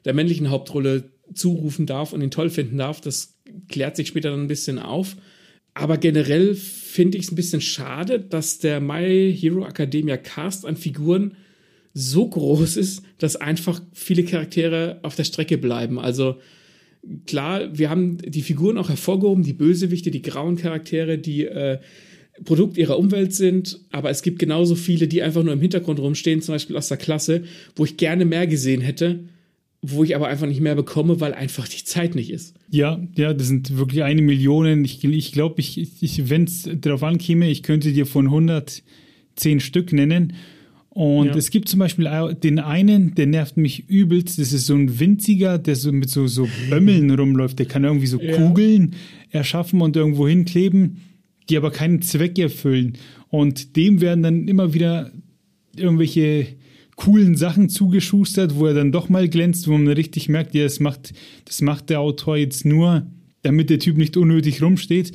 der 0.04 0.14
männlichen 0.14 0.50
Hauptrolle 0.50 1.10
zurufen 1.34 1.86
darf 1.86 2.12
und 2.12 2.22
ihn 2.22 2.30
toll 2.30 2.50
finden 2.50 2.78
darf. 2.78 3.00
Das 3.00 3.36
klärt 3.68 3.96
sich 3.96 4.08
später 4.08 4.30
dann 4.30 4.42
ein 4.42 4.48
bisschen 4.48 4.78
auf. 4.78 5.16
Aber 5.74 5.96
generell 5.96 6.54
finde 6.54 7.16
ich 7.18 7.24
es 7.24 7.32
ein 7.32 7.36
bisschen 7.36 7.60
schade, 7.60 8.20
dass 8.20 8.58
der 8.58 8.80
My 8.80 9.34
Hero 9.38 9.64
Academia 9.64 10.16
Cast 10.16 10.66
an 10.66 10.76
Figuren 10.76 11.36
so 11.94 12.28
groß 12.28 12.76
ist, 12.76 13.02
dass 13.18 13.36
einfach 13.36 13.80
viele 13.92 14.24
Charaktere 14.24 15.00
auf 15.02 15.16
der 15.16 15.24
Strecke 15.24 15.58
bleiben. 15.58 15.98
Also 15.98 16.36
klar, 17.26 17.76
wir 17.76 17.90
haben 17.90 18.18
die 18.18 18.42
Figuren 18.42 18.78
auch 18.78 18.88
hervorgehoben, 18.88 19.44
die 19.44 19.52
Bösewichte, 19.52 20.10
die 20.10 20.22
grauen 20.22 20.56
Charaktere, 20.56 21.18
die 21.18 21.46
äh, 21.46 21.78
Produkt 22.44 22.76
ihrer 22.78 22.98
Umwelt 22.98 23.34
sind, 23.34 23.80
aber 23.90 24.10
es 24.10 24.22
gibt 24.22 24.38
genauso 24.38 24.74
viele, 24.74 25.08
die 25.08 25.22
einfach 25.22 25.42
nur 25.42 25.52
im 25.52 25.60
Hintergrund 25.60 25.98
rumstehen, 25.98 26.40
zum 26.40 26.54
Beispiel 26.54 26.76
aus 26.76 26.88
der 26.88 26.96
Klasse, 26.96 27.42
wo 27.76 27.84
ich 27.84 27.96
gerne 27.96 28.24
mehr 28.24 28.46
gesehen 28.46 28.80
hätte 28.80 29.29
wo 29.82 30.04
ich 30.04 30.14
aber 30.14 30.28
einfach 30.28 30.46
nicht 30.46 30.60
mehr 30.60 30.74
bekomme, 30.74 31.20
weil 31.20 31.32
einfach 31.32 31.66
die 31.66 31.84
Zeit 31.84 32.14
nicht 32.14 32.30
ist. 32.30 32.54
Ja, 32.68 33.00
ja, 33.16 33.32
das 33.32 33.48
sind 33.48 33.78
wirklich 33.78 34.02
eine 34.02 34.20
Million. 34.20 34.84
Ich 34.84 35.00
glaube, 35.00 35.16
ich, 35.16 35.32
glaub, 35.32 35.58
ich, 35.58 36.02
ich 36.02 36.28
wenn 36.28 36.44
es 36.44 36.68
darauf 36.80 37.02
ankäme, 37.02 37.48
ich 37.48 37.62
könnte 37.62 37.92
dir 37.92 38.06
von 38.06 38.26
110 38.26 39.60
Stück 39.60 39.92
nennen. 39.92 40.34
Und 40.90 41.28
ja. 41.28 41.36
es 41.36 41.50
gibt 41.50 41.68
zum 41.68 41.78
Beispiel 41.78 42.08
den 42.42 42.58
einen, 42.58 43.14
der 43.14 43.26
nervt 43.26 43.56
mich 43.56 43.88
übelst. 43.88 44.38
Das 44.38 44.52
ist 44.52 44.66
so 44.66 44.74
ein 44.74 44.98
winziger, 44.98 45.56
der 45.56 45.76
so 45.76 45.92
mit 45.92 46.10
so, 46.10 46.26
so 46.26 46.48
Bömmeln 46.68 47.10
rumläuft. 47.10 47.58
Der 47.58 47.66
kann 47.66 47.84
irgendwie 47.84 48.08
so 48.08 48.20
ja. 48.20 48.36
Kugeln 48.36 48.96
erschaffen 49.30 49.80
und 49.80 49.96
irgendwo 49.96 50.28
hinkleben. 50.28 50.98
die 51.48 51.56
aber 51.56 51.70
keinen 51.70 52.02
Zweck 52.02 52.38
erfüllen. 52.38 52.98
Und 53.28 53.76
dem 53.76 54.00
werden 54.00 54.22
dann 54.22 54.48
immer 54.48 54.74
wieder 54.74 55.10
irgendwelche 55.76 56.48
coolen 57.00 57.34
Sachen 57.34 57.70
zugeschustert, 57.70 58.56
wo 58.56 58.66
er 58.66 58.74
dann 58.74 58.92
doch 58.92 59.08
mal 59.08 59.28
glänzt, 59.28 59.66
wo 59.68 59.72
man 59.72 59.88
richtig 59.88 60.28
merkt, 60.28 60.54
ja, 60.54 60.64
das 60.64 60.80
macht, 60.80 61.14
das 61.46 61.62
macht 61.62 61.88
der 61.88 62.00
Autor 62.00 62.36
jetzt 62.36 62.66
nur, 62.66 63.06
damit 63.42 63.70
der 63.70 63.78
Typ 63.78 63.96
nicht 63.96 64.18
unnötig 64.18 64.62
rumsteht. 64.62 65.12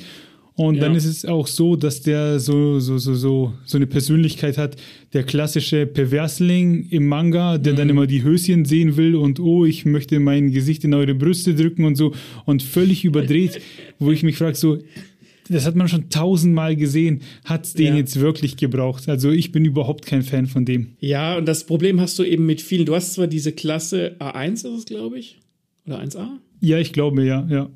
Und 0.54 0.76
ja. 0.76 0.80
dann 0.80 0.96
ist 0.96 1.04
es 1.04 1.26
auch 1.26 1.46
so, 1.46 1.76
dass 1.76 2.00
der 2.00 2.40
so, 2.40 2.80
so, 2.80 2.98
so, 2.98 3.14
so, 3.14 3.52
so 3.64 3.76
eine 3.76 3.86
Persönlichkeit 3.86 4.58
hat, 4.58 4.76
der 5.12 5.22
klassische 5.22 5.86
Perversling 5.86 6.88
im 6.88 7.06
Manga, 7.06 7.58
der 7.58 7.74
mhm. 7.74 7.76
dann 7.76 7.88
immer 7.90 8.06
die 8.06 8.24
Höschen 8.24 8.64
sehen 8.64 8.96
will 8.96 9.14
und 9.14 9.38
oh, 9.38 9.64
ich 9.64 9.84
möchte 9.84 10.18
mein 10.18 10.50
Gesicht 10.50 10.82
in 10.84 10.94
eure 10.94 11.14
Brüste 11.14 11.54
drücken 11.54 11.84
und 11.84 11.94
so 11.94 12.14
und 12.46 12.62
völlig 12.62 13.04
überdreht, 13.04 13.60
wo 13.98 14.10
ich 14.10 14.22
mich 14.22 14.38
frage, 14.38 14.56
so, 14.56 14.78
das 15.48 15.66
hat 15.66 15.76
man 15.76 15.88
schon 15.88 16.08
tausendmal 16.10 16.76
gesehen, 16.76 17.22
hat 17.44 17.66
es 17.66 17.74
den 17.74 17.94
ja. 17.94 17.96
jetzt 17.96 18.18
wirklich 18.20 18.56
gebraucht? 18.56 19.08
Also 19.08 19.30
ich 19.30 19.52
bin 19.52 19.64
überhaupt 19.64 20.06
kein 20.06 20.22
Fan 20.22 20.46
von 20.46 20.64
dem. 20.64 20.96
Ja, 21.00 21.36
und 21.36 21.46
das 21.46 21.64
Problem 21.64 22.00
hast 22.00 22.18
du 22.18 22.24
eben 22.24 22.46
mit 22.46 22.60
vielen. 22.60 22.86
Du 22.86 22.94
hast 22.94 23.14
zwar 23.14 23.26
diese 23.26 23.52
Klasse 23.52 24.16
A1 24.18 24.52
ist 24.52 24.64
es, 24.64 24.84
glaube 24.86 25.18
ich, 25.18 25.38
oder 25.86 26.00
1A? 26.00 26.28
Ja, 26.60 26.78
ich 26.78 26.92
glaube, 26.92 27.24
ja, 27.24 27.46
ja. 27.48 27.70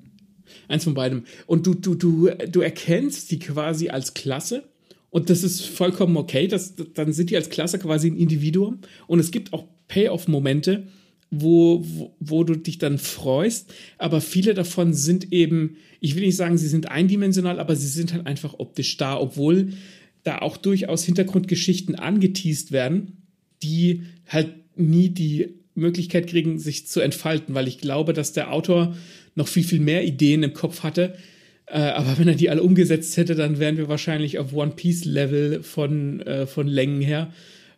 Eins 0.68 0.84
von 0.84 0.94
beidem. 0.94 1.24
Und 1.46 1.66
du, 1.66 1.74
du, 1.74 1.94
du, 1.94 2.30
du 2.50 2.60
erkennst 2.60 3.30
die 3.30 3.38
quasi 3.38 3.88
als 3.88 4.14
Klasse. 4.14 4.64
Und 5.10 5.28
das 5.30 5.42
ist 5.42 5.66
vollkommen 5.66 6.16
okay. 6.16 6.48
Das, 6.48 6.74
dann 6.94 7.12
sind 7.12 7.30
die 7.30 7.36
als 7.36 7.50
Klasse 7.50 7.78
quasi 7.78 8.08
ein 8.10 8.16
Individuum. 8.16 8.78
Und 9.06 9.18
es 9.18 9.30
gibt 9.30 9.52
auch 9.52 9.64
Payoff-Momente, 9.88 10.86
wo, 11.30 11.84
wo, 11.84 12.14
wo 12.18 12.44
du 12.44 12.56
dich 12.56 12.78
dann 12.78 12.98
freust. 12.98 13.72
Aber 13.98 14.20
viele 14.20 14.54
davon 14.54 14.92
sind 14.92 15.32
eben, 15.32 15.76
ich 16.00 16.14
will 16.14 16.24
nicht 16.24 16.36
sagen, 16.36 16.58
sie 16.58 16.68
sind 16.68 16.90
eindimensional, 16.90 17.60
aber 17.60 17.76
sie 17.76 17.88
sind 17.88 18.12
halt 18.12 18.26
einfach 18.26 18.54
optisch 18.58 18.96
da, 18.96 19.18
obwohl 19.18 19.74
da 20.22 20.38
auch 20.38 20.56
durchaus 20.56 21.04
Hintergrundgeschichten 21.04 21.94
angeteased 21.94 22.72
werden, 22.72 23.22
die 23.62 24.02
halt 24.26 24.54
nie 24.76 25.10
die 25.10 25.54
Möglichkeit 25.74 26.26
kriegen, 26.26 26.58
sich 26.58 26.86
zu 26.86 27.00
entfalten, 27.00 27.54
weil 27.54 27.68
ich 27.68 27.78
glaube, 27.78 28.12
dass 28.12 28.32
der 28.32 28.52
Autor 28.52 28.96
noch 29.34 29.48
viel, 29.48 29.64
viel 29.64 29.80
mehr 29.80 30.04
Ideen 30.04 30.42
im 30.42 30.52
Kopf 30.52 30.82
hatte. 30.82 31.14
Äh, 31.66 31.78
aber 31.78 32.18
wenn 32.18 32.28
er 32.28 32.34
die 32.34 32.50
alle 32.50 32.62
umgesetzt 32.62 33.16
hätte, 33.16 33.34
dann 33.34 33.58
wären 33.58 33.76
wir 33.76 33.88
wahrscheinlich 33.88 34.38
auf 34.38 34.52
One 34.52 34.72
Piece-Level 34.72 35.62
von, 35.62 36.20
äh, 36.22 36.46
von 36.46 36.66
Längen 36.66 37.00
her. 37.00 37.32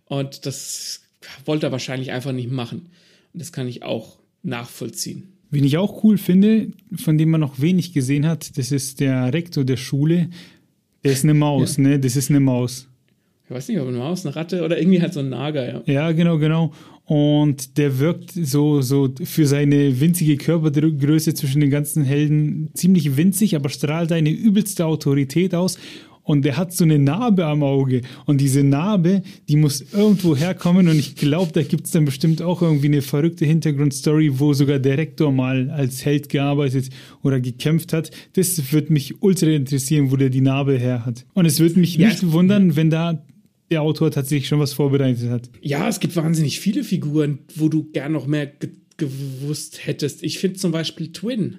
Und 0.06 0.46
das 0.46 1.02
wollte 1.44 1.66
er 1.66 1.72
wahrscheinlich 1.72 2.10
einfach 2.10 2.32
nicht 2.32 2.50
machen. 2.50 2.88
Und 3.32 3.40
das 3.40 3.52
kann 3.52 3.68
ich 3.68 3.82
auch 3.82 4.18
nachvollziehen. 4.42 5.28
Wen 5.50 5.64
ich 5.64 5.76
auch 5.76 6.02
cool 6.02 6.16
finde, 6.16 6.68
von 6.96 7.18
dem 7.18 7.30
man 7.30 7.40
noch 7.40 7.60
wenig 7.60 7.92
gesehen 7.92 8.26
hat, 8.26 8.56
das 8.56 8.72
ist 8.72 9.00
der 9.00 9.32
Rektor 9.32 9.64
der 9.64 9.76
Schule. 9.76 10.30
Der 11.04 11.12
ist 11.12 11.24
eine 11.24 11.34
Maus, 11.34 11.76
ja. 11.76 11.82
ne? 11.82 12.00
Das 12.00 12.16
ist 12.16 12.30
eine 12.30 12.40
Maus. 12.40 12.88
Ich 13.44 13.50
weiß 13.50 13.68
nicht, 13.68 13.78
ob 13.80 13.88
eine 13.88 13.98
Maus, 13.98 14.24
eine 14.24 14.34
Ratte 14.34 14.64
oder 14.64 14.78
irgendwie 14.78 15.02
halt 15.02 15.12
so 15.12 15.20
ein 15.20 15.28
Nager, 15.28 15.66
ja. 15.66 15.82
Ja, 15.84 16.12
genau, 16.12 16.38
genau. 16.38 16.72
Und 17.04 17.76
der 17.76 17.98
wirkt 17.98 18.30
so, 18.32 18.80
so 18.80 19.10
für 19.22 19.46
seine 19.46 20.00
winzige 20.00 20.36
Körpergröße 20.36 21.34
zwischen 21.34 21.60
den 21.60 21.68
ganzen 21.68 22.04
Helden 22.04 22.70
ziemlich 22.74 23.16
winzig, 23.16 23.56
aber 23.56 23.68
strahlt 23.68 24.12
eine 24.12 24.30
übelste 24.30 24.86
Autorität 24.86 25.54
aus. 25.54 25.78
Und 26.24 26.44
der 26.44 26.56
hat 26.56 26.72
so 26.72 26.84
eine 26.84 26.98
Narbe 26.98 27.46
am 27.46 27.62
Auge. 27.62 28.02
Und 28.26 28.40
diese 28.40 28.62
Narbe, 28.62 29.22
die 29.48 29.56
muss 29.56 29.80
irgendwo 29.92 30.36
herkommen. 30.36 30.88
Und 30.88 30.98
ich 30.98 31.16
glaube, 31.16 31.52
da 31.52 31.62
gibt 31.62 31.86
es 31.86 31.92
dann 31.92 32.04
bestimmt 32.04 32.42
auch 32.42 32.62
irgendwie 32.62 32.86
eine 32.86 33.02
verrückte 33.02 33.44
Hintergrundstory, 33.44 34.38
wo 34.38 34.52
sogar 34.52 34.78
der 34.78 34.98
Rektor 34.98 35.32
mal 35.32 35.70
als 35.70 36.04
Held 36.04 36.28
gearbeitet 36.28 36.90
oder 37.22 37.40
gekämpft 37.40 37.92
hat. 37.92 38.10
Das 38.34 38.72
würde 38.72 38.92
mich 38.92 39.20
ultra 39.22 39.48
interessieren, 39.48 40.10
wo 40.12 40.16
der 40.16 40.30
die 40.30 40.40
Narbe 40.40 40.78
her 40.78 41.04
hat. 41.04 41.24
Und 41.34 41.46
es 41.46 41.58
würde 41.58 41.80
mich 41.80 41.96
ja, 41.96 42.08
nicht 42.08 42.30
wundern, 42.30 42.76
wenn 42.76 42.90
da 42.90 43.24
der 43.72 43.82
Autor 43.82 44.10
tatsächlich 44.10 44.48
schon 44.48 44.60
was 44.60 44.74
vorbereitet 44.74 45.28
hat. 45.30 45.50
Ja, 45.60 45.88
es 45.88 45.98
gibt 45.98 46.14
wahnsinnig 46.14 46.60
viele 46.60 46.84
Figuren, 46.84 47.40
wo 47.56 47.68
du 47.68 47.90
gern 47.90 48.12
noch 48.12 48.26
mehr 48.26 48.46
ge 48.46 48.70
gewusst 48.98 49.86
hättest. 49.86 50.22
Ich 50.22 50.38
finde 50.38 50.58
zum 50.58 50.70
Beispiel 50.70 51.10
Twin. 51.12 51.56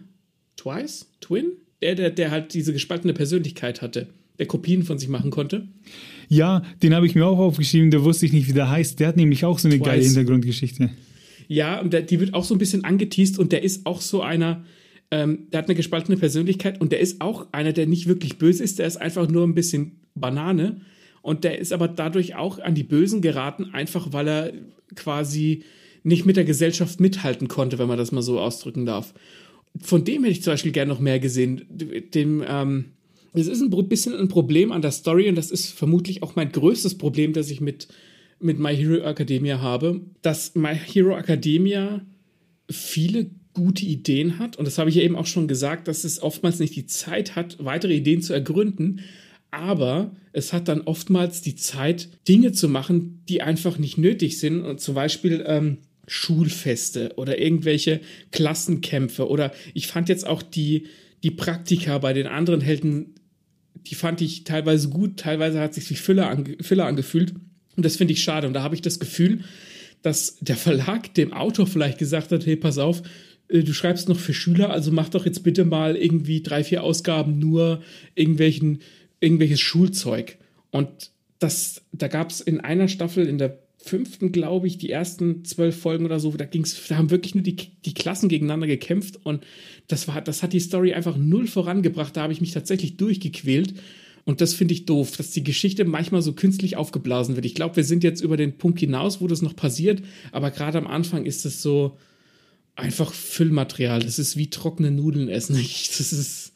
Twice? 0.56 1.12
Twin? 1.20 1.54
Der, 1.82 1.96
der, 1.96 2.12
der 2.12 2.32
halt 2.32 2.54
diese 2.54 2.72
gespaltene 2.72 3.14
Persönlichkeit 3.14 3.82
hatte, 3.82 4.08
der 4.40 4.46
Kopien 4.46 4.84
von 4.84 4.98
sich 4.98 5.10
machen 5.10 5.32
konnte. 5.32 5.68
Ja, 6.28 6.64
den 6.82 6.96
habe 6.96 7.06
ich 7.06 7.16
mir 7.16 7.26
auch 7.26 7.38
aufgeschrieben, 7.38 7.92
der 7.92 8.04
wusste 8.04 8.26
ich 8.26 8.34
nicht, 8.34 8.48
wie 8.48 8.54
der 8.54 8.70
heißt. 8.70 9.00
Der 9.00 9.08
hat 9.08 9.18
nämlich 9.18 9.46
auch 9.46 9.60
so 9.60 9.68
eine 9.68 9.78
Twice. 9.78 9.86
geile 9.86 10.04
Hintergrundgeschichte. 10.04 10.90
Ja, 11.48 11.80
und 11.82 11.94
der, 11.94 12.02
die 12.02 12.20
wird 12.20 12.34
auch 12.34 12.44
so 12.44 12.56
ein 12.56 12.58
bisschen 12.58 12.84
angeteased 12.84 13.38
und 13.38 13.52
der 13.52 13.64
ist 13.64 13.86
auch 13.86 14.02
so 14.02 14.22
einer, 14.22 14.64
ähm, 15.12 15.48
der 15.52 15.60
hat 15.60 15.68
eine 15.68 15.76
gespaltene 15.76 16.18
Persönlichkeit 16.18 16.82
und 16.82 16.92
der 16.92 17.00
ist 17.00 17.22
auch 17.22 17.48
einer, 17.52 17.74
der 17.74 17.86
nicht 17.86 18.08
wirklich 18.08 18.38
böse 18.38 18.64
ist, 18.64 18.80
der 18.80 18.88
ist 18.88 18.98
einfach 18.98 19.28
nur 19.28 19.46
ein 19.46 19.54
bisschen 19.54 20.00
Banane 20.16 20.82
und 21.22 21.44
der 21.44 21.60
ist 21.60 21.74
aber 21.74 21.88
dadurch 21.88 22.36
auch 22.36 22.60
an 22.60 22.76
die 22.76 22.84
Bösen 22.84 23.22
geraten, 23.22 23.66
einfach 23.74 24.14
weil 24.14 24.28
er 24.28 24.54
quasi 24.96 25.64
nicht 26.04 26.26
mit 26.26 26.36
der 26.36 26.44
Gesellschaft 26.44 27.00
mithalten 27.00 27.48
konnte, 27.48 27.80
wenn 27.80 27.88
man 27.88 27.98
das 27.98 28.12
mal 28.12 28.22
so 28.22 28.40
ausdrücken 28.40 28.86
darf. 28.86 29.14
Von 29.80 30.04
dem 30.04 30.24
hätte 30.24 30.34
ich 30.34 30.44
zum 30.44 30.54
Beispiel 30.54 30.72
gerne 30.72 30.92
noch 30.92 31.00
mehr 31.00 31.20
gesehen. 31.20 31.66
Dem, 31.70 32.44
ähm, 32.48 32.86
es 33.34 33.48
ist 33.48 33.62
ein 33.62 33.70
bisschen 33.88 34.16
ein 34.16 34.28
Problem 34.28 34.72
an 34.72 34.82
der 34.82 34.92
Story 34.92 35.30
und 35.30 35.36
das 35.36 35.52
ist 35.52 35.68
vermutlich 35.68 36.24
auch 36.24 36.36
mein 36.36 36.52
größtes 36.52 36.98
Problem, 36.98 37.34
das 37.34 37.50
ich 37.50 37.62
mit, 37.62 37.88
mit 38.40 38.60
My 38.60 38.76
Hero 38.76 39.04
Academia 39.06 39.60
habe, 39.60 40.02
dass 40.22 40.56
My 40.56 40.76
Hero 40.76 41.18
Academia 41.18 42.06
viele 42.70 43.32
gute 43.54 43.86
Ideen 43.86 44.40
hat 44.40 44.58
und 44.58 44.66
das 44.66 44.78
habe 44.78 44.90
ich 44.90 44.96
ja 44.96 45.04
eben 45.04 45.16
auch 45.16 45.28
schon 45.28 45.48
gesagt, 45.48 45.88
dass 45.88 46.04
es 46.04 46.22
oftmals 46.22 46.60
nicht 46.60 46.76
die 46.76 46.86
Zeit 46.86 47.36
hat, 47.36 47.58
weitere 47.60 47.96
Ideen 47.96 48.22
zu 48.22 48.34
ergründen, 48.34 49.02
aber 49.54 50.16
es 50.32 50.52
hat 50.52 50.68
dann 50.68 50.82
oftmals 50.82 51.42
die 51.42 51.56
Zeit, 51.56 52.10
Dinge 52.28 52.54
zu 52.54 52.68
machen, 52.68 53.22
die 53.30 53.44
einfach 53.44 53.78
nicht 53.78 54.00
nötig 54.00 54.40
sind. 54.40 54.62
Und 54.62 54.82
zum 54.82 54.96
Beispiel 54.96 55.44
ähm, 55.46 55.78
Schulfeste 56.08 57.14
oder 57.18 57.38
irgendwelche 57.38 58.02
Klassenkämpfe. 58.32 59.30
Oder 59.30 59.54
ich 59.76 59.86
fand 59.86 60.10
jetzt 60.10 60.26
auch 60.26 60.42
die, 60.42 60.88
die 61.22 61.30
Praktika 61.30 62.00
bei 62.00 62.14
den 62.14 62.26
anderen 62.26 62.62
Helden, 62.62 63.14
die 63.88 63.96
fand 63.96 64.22
ich 64.22 64.44
teilweise 64.44 64.90
gut, 64.90 65.18
teilweise 65.18 65.60
hat 65.60 65.74
sich 65.74 65.90
wie 65.90 65.96
Füller, 65.96 66.30
ange 66.30 66.58
Füller 66.62 66.86
angefühlt. 66.86 67.34
Und 67.76 67.86
das 67.86 67.96
finde 67.96 68.14
ich 68.14 68.24
schade. 68.24 68.48
Und 68.48 68.54
da 68.54 68.64
habe 68.64 68.76
ich 68.76 68.82
das 68.82 69.00
Gefühl, 69.00 69.44
dass 70.02 70.38
der 70.42 70.58
Verlag 70.58 71.14
dem 71.16 71.34
Autor 71.34 71.68
vielleicht 71.68 71.98
gesagt 71.98 72.32
hat, 72.32 72.46
hey, 72.46 72.56
pass 72.56 72.78
auf, 72.78 73.04
äh, 73.48 73.64
du 73.64 73.74
schreibst 73.74 74.10
noch 74.10 74.20
für 74.20 74.34
Schüler, 74.34 74.70
also 74.70 74.92
mach 74.92 75.10
doch 75.10 75.26
jetzt 75.26 75.44
bitte 75.44 75.66
mal 75.66 75.96
irgendwie 75.96 76.42
drei, 76.42 76.64
vier 76.64 76.84
Ausgaben 76.84 77.40
nur 77.40 77.82
irgendwelchen 78.16 78.80
irgendwelches 79.24 79.62
Schulzeug. 79.62 80.38
Und 80.70 81.12
das, 81.40 81.82
da 81.94 82.10
gab 82.10 82.30
es 82.30 82.42
in 82.42 82.60
einer 82.60 82.90
Staffel, 82.90 83.26
in 83.26 83.38
der 83.38 83.63
fünften, 83.84 84.32
glaube 84.32 84.68
ich, 84.68 84.78
die 84.78 84.90
ersten 84.90 85.44
zwölf 85.44 85.78
Folgen 85.78 86.06
oder 86.06 86.20
so, 86.20 86.32
da 86.32 86.46
ging's, 86.46 86.88
da 86.88 86.98
haben 86.98 87.12
wirklich 87.12 87.36
nur 87.36 87.44
die, 87.44 87.56
die 87.56 87.94
Klassen 87.94 88.30
gegeneinander 88.30 88.68
gekämpft 88.68 89.20
und 89.26 89.46
das 89.88 90.08
war, 90.08 90.22
das 90.22 90.42
hat 90.42 90.54
die 90.54 90.62
Story 90.62 90.94
einfach 90.94 91.18
null 91.18 91.48
vorangebracht. 91.48 92.16
Da 92.16 92.24
habe 92.24 92.34
ich 92.34 92.42
mich 92.42 92.52
tatsächlich 92.52 92.98
durchgequält. 92.98 93.74
Und 94.26 94.40
das 94.40 94.54
finde 94.54 94.74
ich 94.74 94.86
doof, 94.86 95.18
dass 95.18 95.32
die 95.32 95.44
Geschichte 95.44 95.84
manchmal 95.84 96.22
so 96.22 96.32
künstlich 96.32 96.78
aufgeblasen 96.78 97.36
wird. 97.36 97.46
Ich 97.46 97.56
glaube, 97.56 97.76
wir 97.76 97.84
sind 97.84 98.06
jetzt 98.06 98.22
über 98.22 98.38
den 98.38 98.58
Punkt 98.58 98.80
hinaus, 98.80 99.20
wo 99.20 99.28
das 99.28 99.42
noch 99.42 99.54
passiert, 99.54 100.02
aber 100.32 100.50
gerade 100.50 100.78
am 100.78 100.88
Anfang 100.88 101.26
ist 101.26 101.46
es 101.46 101.62
so 101.62 101.98
einfach 102.76 103.12
Füllmaterial. 103.12 104.00
Das 104.00 104.20
ist 104.20 104.38
wie 104.38 104.50
trockene 104.50 104.92
Nudeln 104.92 105.28
essen. 105.28 105.56
Ich, 105.60 105.90
das 105.90 106.14
ist, 106.14 106.54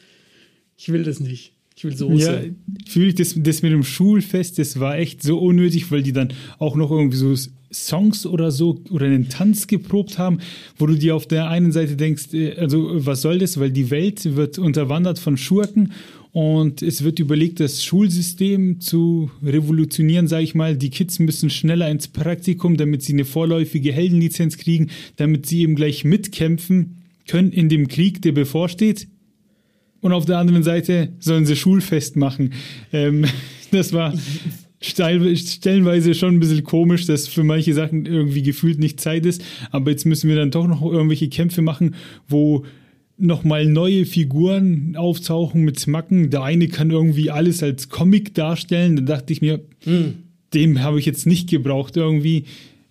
ich 0.77 0.89
will 0.93 1.03
das 1.03 1.19
nicht. 1.19 1.56
Ich 1.77 1.83
will 1.83 1.95
Soße. 1.95 2.25
Ja, 2.25 2.41
fühle 2.87 3.09
ich 3.09 3.15
das, 3.15 3.35
das 3.37 3.61
mit 3.61 3.71
dem 3.71 3.83
Schulfest, 3.83 4.57
das 4.57 4.79
war 4.79 4.97
echt 4.97 5.21
so 5.21 5.37
unnötig, 5.37 5.91
weil 5.91 6.01
die 6.01 6.11
dann 6.11 6.33
auch 6.57 6.75
noch 6.75 6.89
irgendwie 6.89 7.17
so 7.17 7.35
Songs 7.71 8.25
oder 8.25 8.49
so 8.49 8.81
oder 8.89 9.05
einen 9.05 9.29
Tanz 9.29 9.67
geprobt 9.67 10.17
haben, 10.17 10.39
wo 10.79 10.87
du 10.87 10.95
dir 10.95 11.15
auf 11.15 11.27
der 11.27 11.49
einen 11.49 11.71
Seite 11.71 11.95
denkst, 11.95 12.33
äh, 12.33 12.55
also 12.55 13.05
was 13.05 13.21
soll 13.21 13.37
das, 13.37 13.59
weil 13.59 13.69
die 13.69 13.91
Welt 13.91 14.35
wird 14.35 14.57
unterwandert 14.57 15.19
von 15.19 15.37
Schurken 15.37 15.91
und 16.31 16.81
es 16.81 17.03
wird 17.03 17.19
überlegt, 17.19 17.59
das 17.59 17.83
Schulsystem 17.83 18.79
zu 18.81 19.29
revolutionieren, 19.43 20.27
sage 20.27 20.45
ich 20.45 20.55
mal. 20.55 20.77
Die 20.77 20.89
Kids 20.89 21.19
müssen 21.19 21.51
schneller 21.51 21.91
ins 21.91 22.07
Praktikum, 22.07 22.77
damit 22.77 23.03
sie 23.03 23.13
eine 23.13 23.25
vorläufige 23.25 23.91
Heldenlizenz 23.93 24.57
kriegen, 24.57 24.89
damit 25.17 25.45
sie 25.45 25.61
eben 25.61 25.75
gleich 25.75 26.05
mitkämpfen 26.05 27.03
können 27.27 27.51
in 27.51 27.69
dem 27.69 27.87
Krieg, 27.87 28.23
der 28.23 28.31
bevorsteht 28.31 29.07
und 30.07 30.13
auf 30.13 30.25
der 30.25 30.37
anderen 30.37 30.63
Seite 30.63 31.09
sollen 31.19 31.45
sie 31.45 31.55
Schulfest 31.55 32.15
machen. 32.15 32.53
Ähm, 32.93 33.25
das 33.71 33.91
war 33.93 34.13
stellenweise 34.79 36.13
schon 36.13 36.35
ein 36.35 36.39
bisschen 36.39 36.63
komisch, 36.63 37.05
dass 37.05 37.27
für 37.27 37.43
manche 37.43 37.73
Sachen 37.73 38.05
irgendwie 38.05 38.41
gefühlt 38.41 38.79
nicht 38.79 39.01
Zeit 39.01 39.25
ist. 39.25 39.43
Aber 39.71 39.91
jetzt 39.91 40.05
müssen 40.05 40.29
wir 40.29 40.37
dann 40.37 40.51
doch 40.51 40.67
noch 40.67 40.81
irgendwelche 40.81 41.29
Kämpfe 41.29 41.61
machen, 41.61 41.95
wo 42.27 42.63
nochmal 43.17 43.65
neue 43.65 44.05
Figuren 44.05 44.95
auftauchen 44.95 45.63
mit 45.63 45.79
Smacken. 45.79 46.29
Der 46.29 46.43
eine 46.43 46.67
kann 46.67 46.91
irgendwie 46.91 47.31
alles 47.31 47.61
als 47.63 47.89
Comic 47.89 48.33
darstellen. 48.33 48.95
Da 48.95 49.01
dachte 49.01 49.33
ich 49.33 49.41
mir, 49.41 49.59
mhm. 49.85 50.13
dem 50.53 50.81
habe 50.81 50.99
ich 50.99 51.05
jetzt 51.05 51.25
nicht 51.25 51.49
gebraucht 51.49 51.97
irgendwie. 51.97 52.45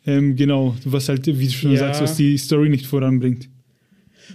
Ähm, 0.04 0.36
genau, 0.36 0.76
was 0.84 1.08
halt, 1.08 1.26
wie 1.26 1.46
du 1.46 1.52
schon 1.52 1.72
ja. 1.72 1.78
sagst, 1.78 2.02
was 2.02 2.16
die 2.16 2.36
Story 2.36 2.68
nicht 2.68 2.86
voranbringt. 2.86 3.48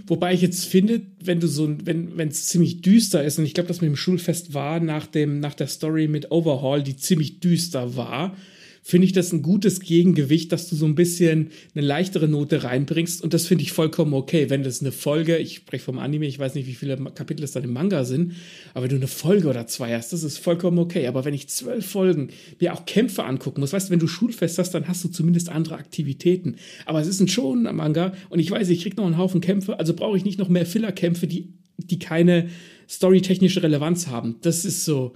Wobei 0.07 0.33
ich 0.33 0.41
jetzt 0.41 0.65
finde, 0.65 1.01
wenn 1.23 1.39
du 1.39 1.47
so, 1.47 1.69
wenn 1.83 2.17
wenn 2.17 2.29
es 2.29 2.47
ziemlich 2.47 2.81
düster 2.81 3.23
ist 3.23 3.39
und 3.39 3.45
ich 3.45 3.53
glaube, 3.53 3.67
dass 3.67 3.81
mit 3.81 3.89
dem 3.89 3.95
Schulfest 3.95 4.53
war 4.53 4.79
nach 4.79 5.07
dem 5.07 5.39
nach 5.39 5.53
der 5.53 5.67
Story 5.67 6.07
mit 6.07 6.31
Overhaul, 6.31 6.83
die 6.83 6.95
ziemlich 6.95 7.39
düster 7.39 7.95
war, 7.95 8.35
finde 8.84 9.05
ich 9.05 9.13
das 9.13 9.32
ein 9.32 9.43
gutes 9.43 9.79
Gegengewicht, 9.79 10.51
dass 10.51 10.67
du 10.67 10.75
so 10.75 10.86
ein 10.86 10.95
bisschen 10.95 11.51
eine 11.75 11.86
leichtere 11.86 12.27
Note 12.27 12.63
reinbringst. 12.63 13.23
Und 13.23 13.34
das 13.34 13.45
finde 13.45 13.63
ich 13.63 13.71
vollkommen 13.71 14.13
okay. 14.13 14.49
Wenn 14.49 14.63
das 14.63 14.82
eine 14.82 14.91
Folge, 14.91 15.38
ich 15.38 15.57
spreche 15.57 15.84
vom 15.84 15.99
Anime, 15.99 16.25
ich 16.25 16.39
weiß 16.39 16.55
nicht, 16.55 16.67
wie 16.67 16.73
viele 16.73 16.97
Kapitel 16.97 17.43
es 17.43 17.51
dann 17.51 17.63
im 17.63 17.73
Manga 17.73 18.03
sind, 18.05 18.34
aber 18.73 18.84
wenn 18.84 18.89
du 18.89 18.95
eine 18.95 19.07
Folge 19.07 19.47
oder 19.47 19.67
zwei 19.67 19.95
hast, 19.95 20.13
das 20.13 20.23
ist 20.23 20.39
vollkommen 20.39 20.79
okay. 20.79 21.05
Aber 21.05 21.25
wenn 21.25 21.34
ich 21.36 21.47
zwölf 21.47 21.86
Folgen 21.86 22.29
mir 22.59 22.73
auch 22.73 22.86
Kämpfe 22.86 23.23
angucken 23.23 23.61
muss, 23.61 23.71
weißt 23.71 23.89
du, 23.89 23.91
wenn 23.91 23.99
du 23.99 24.07
Schulfest 24.07 24.57
hast, 24.57 24.71
dann 24.71 24.88
hast 24.88 25.03
du 25.03 25.09
zumindest 25.09 25.49
andere 25.49 25.75
Aktivitäten. 25.75 26.55
Aber 26.86 26.99
es 26.99 27.07
ist 27.07 27.19
ein 27.19 27.27
schon 27.27 27.63
Manga 27.63 28.13
und 28.29 28.39
ich 28.39 28.49
weiß, 28.49 28.67
ich 28.69 28.82
krieg 28.82 28.97
noch 28.97 29.05
einen 29.05 29.17
Haufen 29.17 29.41
Kämpfe, 29.41 29.79
also 29.79 29.93
brauche 29.93 30.17
ich 30.17 30.25
nicht 30.25 30.39
noch 30.39 30.49
mehr 30.49 30.65
Fillerkämpfe, 30.65 31.27
die, 31.27 31.53
die 31.77 31.99
keine 31.99 32.49
storytechnische 32.89 33.61
Relevanz 33.61 34.07
haben. 34.07 34.38
Das 34.41 34.65
ist 34.65 34.86
so, 34.86 35.13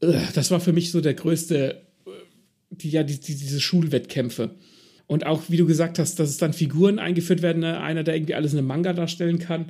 das 0.00 0.50
war 0.50 0.60
für 0.60 0.72
mich 0.72 0.90
so 0.90 1.00
der 1.00 1.14
größte 1.14 1.85
die, 2.78 2.90
ja, 2.90 3.02
die, 3.02 3.18
die, 3.18 3.34
diese 3.34 3.60
Schulwettkämpfe. 3.60 4.56
Und 5.06 5.24
auch, 5.24 5.44
wie 5.48 5.56
du 5.56 5.66
gesagt 5.66 5.98
hast, 5.98 6.18
dass 6.18 6.30
es 6.30 6.38
dann 6.38 6.52
Figuren 6.52 6.98
eingeführt 6.98 7.42
werden, 7.42 7.60
ne? 7.60 7.80
einer, 7.80 8.02
der 8.02 8.16
irgendwie 8.16 8.34
alles 8.34 8.52
in 8.52 8.58
einem 8.58 8.68
Manga 8.68 8.92
darstellen 8.92 9.38
kann. 9.38 9.66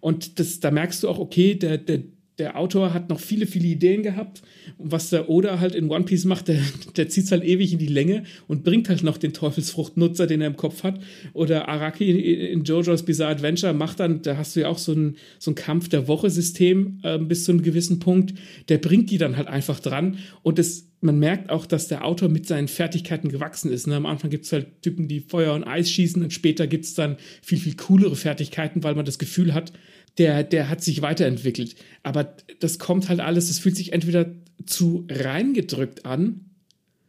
Und 0.00 0.38
das, 0.38 0.60
da 0.60 0.70
merkst 0.70 1.02
du 1.02 1.08
auch, 1.08 1.18
okay, 1.18 1.54
der, 1.54 1.78
der, 1.78 2.02
der 2.38 2.56
Autor 2.56 2.94
hat 2.94 3.08
noch 3.08 3.18
viele, 3.18 3.46
viele 3.46 3.66
Ideen 3.66 4.02
gehabt. 4.02 4.42
Und 4.76 4.92
was 4.92 5.10
der 5.10 5.28
Oda 5.28 5.58
halt 5.58 5.74
in 5.74 5.90
One 5.90 6.04
Piece 6.04 6.24
macht, 6.24 6.48
der, 6.48 6.60
der 6.96 7.08
zieht 7.08 7.24
es 7.24 7.32
halt 7.32 7.44
ewig 7.44 7.72
in 7.72 7.78
die 7.78 7.86
Länge 7.86 8.24
und 8.46 8.62
bringt 8.62 8.88
halt 8.88 9.02
noch 9.02 9.18
den 9.18 9.32
Teufelsfruchtnutzer, 9.32 10.26
den 10.26 10.40
er 10.40 10.46
im 10.46 10.56
Kopf 10.56 10.84
hat. 10.84 11.00
Oder 11.32 11.68
Araki 11.68 12.10
in 12.10 12.64
JoJo's 12.64 13.04
Bizarre 13.04 13.32
Adventure 13.32 13.72
macht 13.72 14.00
dann, 14.00 14.22
da 14.22 14.36
hast 14.36 14.54
du 14.54 14.60
ja 14.60 14.68
auch 14.68 14.78
so 14.78 14.92
ein, 14.92 15.16
so 15.38 15.50
ein 15.50 15.54
Kampf 15.56 15.88
der 15.88 16.06
Woche-System 16.06 17.00
äh, 17.02 17.18
bis 17.18 17.44
zu 17.44 17.52
einem 17.52 17.62
gewissen 17.62 17.98
Punkt. 17.98 18.34
Der 18.68 18.78
bringt 18.78 19.10
die 19.10 19.18
dann 19.18 19.36
halt 19.36 19.48
einfach 19.48 19.80
dran. 19.80 20.18
Und 20.42 20.58
das, 20.58 20.86
man 21.00 21.18
merkt 21.18 21.50
auch, 21.50 21.66
dass 21.66 21.88
der 21.88 22.04
Autor 22.04 22.28
mit 22.28 22.46
seinen 22.46 22.68
Fertigkeiten 22.68 23.30
gewachsen 23.30 23.72
ist. 23.72 23.86
Ne? 23.86 23.96
Am 23.96 24.06
Anfang 24.06 24.30
gibt 24.30 24.44
es 24.44 24.52
halt 24.52 24.82
Typen, 24.82 25.08
die 25.08 25.20
Feuer 25.20 25.54
und 25.54 25.64
Eis 25.64 25.90
schießen 25.90 26.22
und 26.22 26.32
später 26.32 26.66
gibt 26.66 26.84
es 26.84 26.94
dann 26.94 27.16
viel, 27.42 27.58
viel 27.58 27.74
coolere 27.76 28.16
Fertigkeiten, 28.16 28.84
weil 28.84 28.94
man 28.94 29.04
das 29.04 29.18
Gefühl 29.18 29.54
hat, 29.54 29.72
der, 30.18 30.42
der 30.42 30.68
hat 30.68 30.82
sich 30.82 31.02
weiterentwickelt. 31.02 31.76
Aber 32.02 32.36
das 32.60 32.78
kommt 32.78 33.08
halt 33.08 33.20
alles, 33.20 33.48
das 33.48 33.58
fühlt 33.58 33.76
sich 33.76 33.92
entweder 33.92 34.34
zu 34.66 35.06
reingedrückt 35.08 36.04
an 36.04 36.40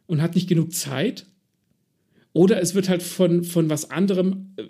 und 0.06 0.22
hat 0.22 0.34
nicht 0.34 0.48
genug 0.48 0.72
Zeit, 0.72 1.26
oder 2.32 2.60
es 2.60 2.74
wird 2.74 2.88
halt 2.88 3.02
von, 3.02 3.44
von 3.44 3.70
was 3.70 3.90
anderem, 3.90 4.52
äh, 4.56 4.62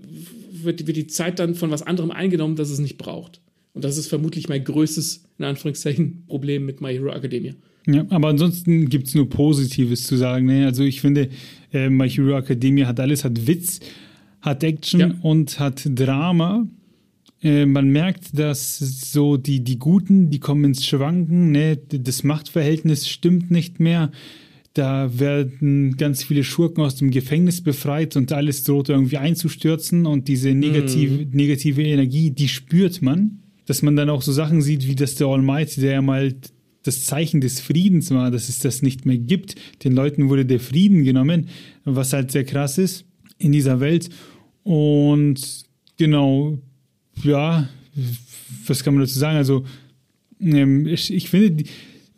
wird, 0.64 0.86
wird 0.86 0.96
die 0.96 1.06
Zeit 1.06 1.38
dann 1.38 1.54
von 1.54 1.70
was 1.70 1.82
anderem 1.82 2.10
eingenommen, 2.10 2.56
das 2.56 2.70
es 2.70 2.78
nicht 2.78 2.98
braucht. 2.98 3.40
Und 3.72 3.84
das 3.84 3.98
ist 3.98 4.08
vermutlich 4.08 4.48
mein 4.48 4.64
größtes, 4.64 5.24
in 5.38 5.44
Anführungszeichen, 5.44 6.24
Problem 6.26 6.66
mit 6.66 6.80
My 6.80 6.92
Hero 6.92 7.10
Academia. 7.10 7.54
Ja, 7.86 8.04
aber 8.10 8.28
ansonsten 8.28 8.88
gibt 8.88 9.08
es 9.08 9.14
nur 9.14 9.28
Positives 9.28 10.04
zu 10.04 10.16
sagen. 10.16 10.46
Ne? 10.46 10.66
Also 10.66 10.82
ich 10.82 11.00
finde, 11.00 11.28
äh, 11.72 11.88
My 11.88 12.08
Hero 12.08 12.36
Academia 12.36 12.86
hat 12.86 13.00
alles, 13.00 13.24
hat 13.24 13.46
Witz, 13.46 13.80
hat 14.40 14.64
Action 14.64 15.00
ja. 15.00 15.14
und 15.22 15.58
hat 15.58 15.82
Drama. 15.84 16.66
Äh, 17.42 17.66
man 17.66 17.90
merkt, 17.90 18.38
dass 18.38 18.78
so 18.78 19.36
die, 19.36 19.64
die 19.64 19.78
Guten, 19.78 20.30
die 20.30 20.40
kommen 20.40 20.64
ins 20.64 20.86
Schwanken, 20.86 21.52
ne? 21.52 21.76
das 21.76 22.22
Machtverhältnis 22.22 23.08
stimmt 23.08 23.50
nicht 23.50 23.80
mehr. 23.80 24.10
Da 24.74 25.18
werden 25.18 25.96
ganz 25.96 26.22
viele 26.22 26.44
Schurken 26.44 26.84
aus 26.84 26.96
dem 26.96 27.10
Gefängnis 27.10 27.60
befreit 27.60 28.16
und 28.16 28.32
alles 28.32 28.62
droht 28.62 28.88
irgendwie 28.88 29.16
einzustürzen 29.16 30.06
und 30.06 30.28
diese 30.28 30.54
negative, 30.54 31.26
mm. 31.26 31.30
negative 31.32 31.82
Energie, 31.82 32.30
die 32.30 32.48
spürt 32.48 33.02
man. 33.02 33.40
Dass 33.66 33.82
man 33.82 33.94
dann 33.94 34.10
auch 34.10 34.22
so 34.22 34.32
Sachen 34.32 34.62
sieht, 34.62 34.86
wie 34.86 34.94
das 34.94 35.16
der 35.16 35.28
Almighty, 35.28 35.80
der 35.80 35.92
ja 35.92 36.02
mal 36.02 36.34
das 36.82 37.04
Zeichen 37.04 37.40
des 37.40 37.60
Friedens 37.60 38.10
war, 38.10 38.30
dass 38.30 38.48
es 38.48 38.58
das 38.58 38.82
nicht 38.82 39.06
mehr 39.06 39.18
gibt. 39.18 39.54
Den 39.84 39.92
Leuten 39.92 40.28
wurde 40.28 40.46
der 40.46 40.60
Frieden 40.60 41.04
genommen, 41.04 41.48
was 41.84 42.12
halt 42.12 42.30
sehr 42.30 42.44
krass 42.44 42.78
ist 42.78 43.04
in 43.38 43.52
dieser 43.52 43.80
Welt. 43.80 44.08
Und 44.62 45.64
genau, 45.98 46.58
ja, 47.24 47.68
was 48.66 48.84
kann 48.84 48.94
man 48.94 49.04
dazu 49.04 49.18
sagen? 49.18 49.36
Also, 49.36 49.64
ähm, 50.40 50.86
ich, 50.86 51.12
ich, 51.12 51.30
finde, 51.30 51.64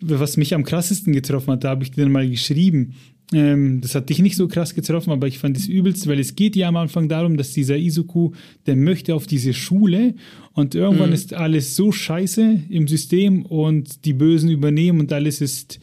was 0.00 0.36
mich 0.36 0.54
am 0.54 0.64
krassesten 0.64 1.12
getroffen 1.12 1.52
hat, 1.52 1.64
da 1.64 1.70
habe 1.70 1.84
ich 1.84 1.90
dir 1.90 2.08
mal 2.08 2.28
geschrieben. 2.28 2.94
Ähm, 3.32 3.80
das 3.80 3.94
hat 3.94 4.10
dich 4.10 4.18
nicht 4.18 4.36
so 4.36 4.46
krass 4.48 4.74
getroffen, 4.74 5.10
aber 5.10 5.26
ich 5.26 5.38
fand 5.38 5.56
es 5.56 5.66
übelst, 5.66 6.06
weil 6.06 6.20
es 6.20 6.36
geht 6.36 6.54
ja 6.54 6.68
am 6.68 6.76
Anfang 6.76 7.08
darum, 7.08 7.36
dass 7.36 7.52
dieser 7.52 7.78
Izuku, 7.78 8.32
der 8.66 8.76
möchte 8.76 9.14
auf 9.14 9.26
diese 9.26 9.54
Schule 9.54 10.14
und 10.52 10.74
irgendwann 10.74 11.08
mhm. 11.10 11.14
ist 11.14 11.32
alles 11.32 11.74
so 11.74 11.92
scheiße 11.92 12.64
im 12.68 12.88
System 12.88 13.46
und 13.46 14.04
die 14.04 14.12
Bösen 14.12 14.50
übernehmen 14.50 15.00
und 15.00 15.12
alles 15.12 15.40
ist 15.40 15.80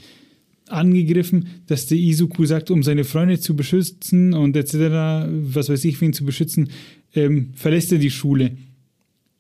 angegriffen, 0.67 1.47
dass 1.65 1.87
der 1.87 1.97
Izuku 1.97 2.45
sagt, 2.45 2.69
um 2.69 2.83
seine 2.83 3.03
Freunde 3.03 3.39
zu 3.39 3.55
beschützen 3.55 4.33
und 4.33 4.55
etc., 4.55 5.27
was 5.55 5.69
weiß 5.69 5.83
ich, 5.85 5.99
ihn 6.03 6.13
zu 6.13 6.25
beschützen, 6.25 6.69
ähm, 7.15 7.49
verlässt 7.55 7.91
er 7.91 7.97
die 7.97 8.11
Schule 8.11 8.51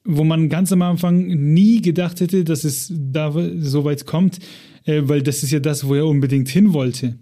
wo 0.03 0.23
man 0.23 0.49
ganz 0.49 0.71
am 0.71 0.81
Anfang 0.81 1.27
nie 1.27 1.81
gedacht 1.81 2.19
hätte, 2.21 2.43
dass 2.43 2.63
es 2.63 2.91
da 2.95 3.33
so 3.57 3.83
weit 3.83 4.05
kommt, 4.05 4.39
äh, 4.85 5.01
weil 5.05 5.21
das 5.21 5.43
ist 5.43 5.51
ja 5.51 5.59
das, 5.59 5.87
wo 5.87 5.95
er 5.95 6.07
unbedingt 6.07 6.49
hin 6.49 6.73
wollte. 6.73 7.17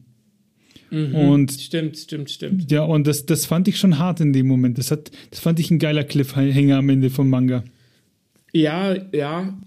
Mhm, 0.90 1.16
und 1.16 1.52
stimmt, 1.52 1.98
stimmt, 1.98 2.30
stimmt. 2.30 2.72
Ja, 2.72 2.84
und 2.84 3.08
das, 3.08 3.26
das 3.26 3.46
fand 3.46 3.68
ich 3.68 3.78
schon 3.78 4.00
hart 4.00 4.22
in 4.22 4.32
dem 4.32 4.48
Moment. 4.48 4.78
Das, 4.78 4.92
hat, 4.92 5.12
das 5.32 5.40
fand 5.40 5.60
ich 5.60 5.70
ein 5.70 5.80
geiler 5.80 6.04
Cliffhanger 6.04 6.78
am 6.78 6.90
Ende 6.90 7.10
vom 7.10 7.30
Manga. 7.30 7.64
Ja, 8.54 8.96
ja. 9.14 9.58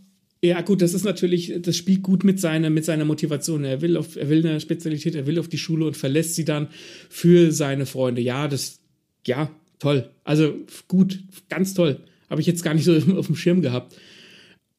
Ja, 0.42 0.62
gut, 0.62 0.80
das 0.80 0.94
ist 0.94 1.04
natürlich, 1.04 1.52
das 1.60 1.76
spielt 1.76 2.02
gut 2.02 2.24
mit 2.24 2.40
seiner, 2.40 2.70
mit 2.70 2.86
seiner 2.86 3.04
Motivation. 3.04 3.62
Er 3.64 3.82
will, 3.82 3.98
auf, 3.98 4.16
er 4.16 4.30
will 4.30 4.46
eine 4.46 4.60
Spezialität, 4.60 5.14
er 5.14 5.26
will 5.26 5.38
auf 5.38 5.48
die 5.48 5.58
Schule 5.58 5.84
und 5.84 5.98
verlässt 5.98 6.34
sie 6.34 6.46
dann 6.46 6.68
für 7.10 7.52
seine 7.52 7.84
Freunde. 7.84 8.22
Ja, 8.22 8.48
das, 8.48 8.80
ja, 9.26 9.50
toll. 9.78 10.08
Also 10.24 10.54
gut, 10.88 11.22
ganz 11.50 11.74
toll. 11.74 12.00
Habe 12.30 12.40
ich 12.40 12.46
jetzt 12.46 12.62
gar 12.62 12.74
nicht 12.74 12.84
so 12.84 12.96
auf 13.16 13.26
dem 13.26 13.36
Schirm 13.36 13.60
gehabt. 13.60 13.96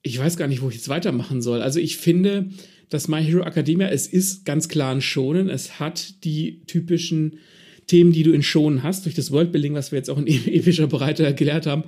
Ich 0.02 0.18
weiß 0.18 0.38
gar 0.38 0.48
nicht, 0.48 0.62
wo 0.62 0.70
ich 0.70 0.76
jetzt 0.76 0.90
weitermachen 0.90 1.42
soll. 1.42 1.62
Also 1.62 1.80
ich 1.80 1.98
finde, 1.98 2.50
dass 2.90 3.08
My 3.08 3.24
Hero 3.24 3.44
Academia, 3.44 3.90
es 3.90 4.08
ist 4.08 4.46
ganz 4.46 4.68
klar 4.68 4.92
ein 4.92 5.02
Schonen. 5.02 5.50
Es 5.50 5.80
hat 5.80 6.24
die 6.24 6.62
typischen 6.66 7.38
Themen, 7.88 8.12
die 8.12 8.24
du 8.24 8.32
in 8.32 8.42
Schonen 8.42 8.84
hast, 8.84 9.06
durch 9.06 9.16
das 9.16 9.32
Worldbuilding, 9.32 9.74
was 9.74 9.92
wir 9.92 9.98
jetzt 9.98 10.10
auch 10.10 10.18
in 10.18 10.28
epischer 10.48 10.88
Breite 10.88 11.36
gelehrt 11.36 11.68
haben, 11.68 11.84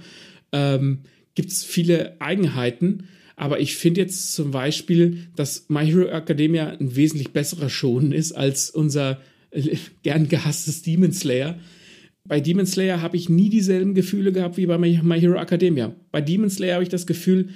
ähm, 0.52 1.00
gibt 1.34 1.50
es 1.50 1.64
viele 1.64 2.22
Eigenheiten. 2.22 3.08
Aber 3.36 3.60
ich 3.60 3.76
finde 3.76 4.02
jetzt 4.02 4.34
zum 4.34 4.52
Beispiel, 4.52 5.28
dass 5.36 5.66
My 5.70 5.86
Hero 5.86 6.06
Academia 6.06 6.70
ein 6.70 6.96
wesentlich 6.96 7.32
besserer 7.32 7.70
Schonen 7.70 8.12
ist 8.12 8.34
als 8.34 8.70
unser 8.70 9.20
gern 10.04 10.28
gehasstes 10.28 10.84
Demon 10.84 11.14
Slayer 11.14 11.60
bei 12.26 12.40
Demon 12.40 12.66
Slayer 12.66 13.02
habe 13.02 13.18
ich 13.18 13.30
nie 13.30 13.50
dieselben 13.50 13.94
Gefühle 13.94 14.32
gehabt 14.32 14.58
wie 14.58 14.66
bei 14.66 14.78
My 14.78 15.20
Hero 15.20 15.40
Academia. 15.40 15.94
Bei 16.12 16.22
Demon 16.22 16.50
Slayer 16.50 16.76
habe 16.76 16.84
ich 16.84 16.90
das 16.90 17.06
Gefühl, 17.06 17.50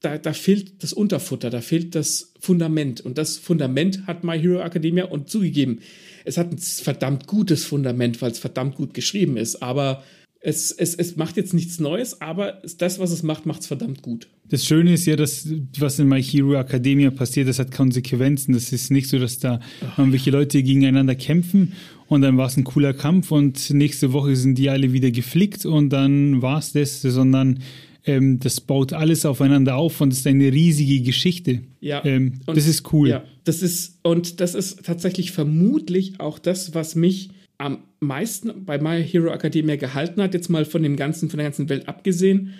da, 0.00 0.18
da 0.18 0.32
fehlt 0.32 0.82
das 0.82 0.92
Unterfutter, 0.92 1.50
da 1.50 1.60
fehlt 1.60 1.94
das 1.94 2.32
Fundament. 2.40 3.00
Und 3.00 3.18
das 3.18 3.36
Fundament 3.36 4.06
hat 4.06 4.24
My 4.24 4.38
Hero 4.38 4.60
Academia 4.60 5.04
und 5.06 5.28
zugegeben, 5.28 5.80
es 6.24 6.36
hat 6.36 6.52
ein 6.52 6.58
verdammt 6.58 7.26
gutes 7.26 7.64
Fundament, 7.64 8.20
weil 8.20 8.32
es 8.32 8.38
verdammt 8.38 8.74
gut 8.74 8.94
geschrieben 8.94 9.36
ist. 9.36 9.62
Aber 9.62 10.02
es, 10.40 10.70
es, 10.70 10.94
es 10.94 11.16
macht 11.16 11.36
jetzt 11.36 11.52
nichts 11.52 11.80
Neues, 11.80 12.20
aber 12.20 12.62
das, 12.78 12.98
was 12.98 13.10
es 13.10 13.22
macht, 13.24 13.46
macht 13.46 13.62
es 13.62 13.66
verdammt 13.66 14.02
gut. 14.02 14.28
Das 14.48 14.64
Schöne 14.64 14.94
ist 14.94 15.06
ja, 15.06 15.16
dass 15.16 15.48
was 15.78 15.98
in 15.98 16.08
My 16.08 16.22
Hero 16.22 16.54
Academia 16.54 17.10
passiert, 17.10 17.48
das 17.48 17.58
hat 17.58 17.72
Konsequenzen. 17.72 18.52
Das 18.52 18.72
ist 18.72 18.90
nicht 18.90 19.08
so, 19.08 19.18
dass 19.18 19.38
da 19.38 19.60
irgendwelche 19.96 20.30
Leute 20.30 20.62
gegeneinander 20.62 21.16
kämpfen 21.16 21.72
und 22.08 22.22
dann 22.22 22.36
war 22.36 22.46
es 22.46 22.56
ein 22.56 22.64
cooler 22.64 22.94
Kampf 22.94 23.30
und 23.30 23.70
nächste 23.70 24.12
Woche 24.12 24.34
sind 24.34 24.56
die 24.56 24.70
alle 24.70 24.92
wieder 24.92 25.10
geflickt 25.10 25.64
und 25.66 25.90
dann 25.90 26.42
war 26.42 26.58
es 26.58 26.72
das, 26.72 27.02
sondern 27.02 27.60
ähm, 28.04 28.38
das 28.40 28.60
baut 28.60 28.92
alles 28.92 29.26
aufeinander 29.26 29.76
auf 29.76 30.00
und 30.00 30.12
ist 30.12 30.26
eine 30.26 30.52
riesige 30.52 31.02
Geschichte. 31.02 31.60
Ja. 31.80 32.04
Ähm, 32.04 32.40
das 32.46 32.66
ist 32.66 32.92
cool. 32.92 33.08
Ja, 33.08 33.24
das 33.44 33.62
ist, 33.62 33.98
und 34.02 34.40
das 34.40 34.54
ist 34.54 34.84
tatsächlich 34.84 35.32
vermutlich 35.32 36.18
auch 36.18 36.38
das, 36.38 36.74
was 36.74 36.94
mich 36.94 37.30
am 37.58 37.78
meisten 38.00 38.64
bei 38.64 38.78
My 38.78 39.04
Hero 39.04 39.30
Academia 39.32 39.76
gehalten 39.76 40.22
hat, 40.22 40.32
jetzt 40.32 40.48
mal 40.48 40.64
von 40.64 40.82
dem 40.82 40.96
ganzen, 40.96 41.28
von 41.28 41.38
der 41.38 41.46
ganzen 41.46 41.68
Welt 41.68 41.88
abgesehen. 41.88 42.54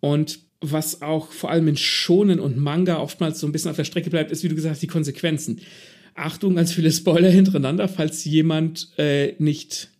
Und 0.00 0.40
was 0.60 1.02
auch 1.02 1.30
vor 1.30 1.50
allem 1.50 1.68
in 1.68 1.76
Shonen 1.76 2.40
und 2.40 2.56
Manga 2.56 2.98
oftmals 2.98 3.38
so 3.38 3.46
ein 3.46 3.52
bisschen 3.52 3.70
auf 3.70 3.76
der 3.76 3.84
Strecke 3.84 4.10
bleibt, 4.10 4.32
ist, 4.32 4.42
wie 4.42 4.48
du 4.48 4.54
gesagt 4.54 4.72
hast, 4.72 4.82
die 4.82 4.88
Konsequenzen. 4.88 5.60
Achtung, 6.18 6.56
ganz 6.56 6.72
viele 6.72 6.90
Spoiler 6.90 7.30
hintereinander, 7.30 7.88
falls 7.88 8.24
jemand 8.24 8.90
äh, 8.98 9.34
nicht 9.38 9.90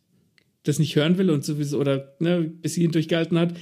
das 0.65 0.79
nicht 0.79 0.97
hören 0.97 1.19
will 1.19 1.31
und 1.31 1.45
sowieso 1.45 1.79
oder 1.79 2.15
ne, 2.21 2.43
bis 2.43 2.75
hierhin 2.75 2.93
durchgehalten 2.93 3.39
hat. 3.39 3.55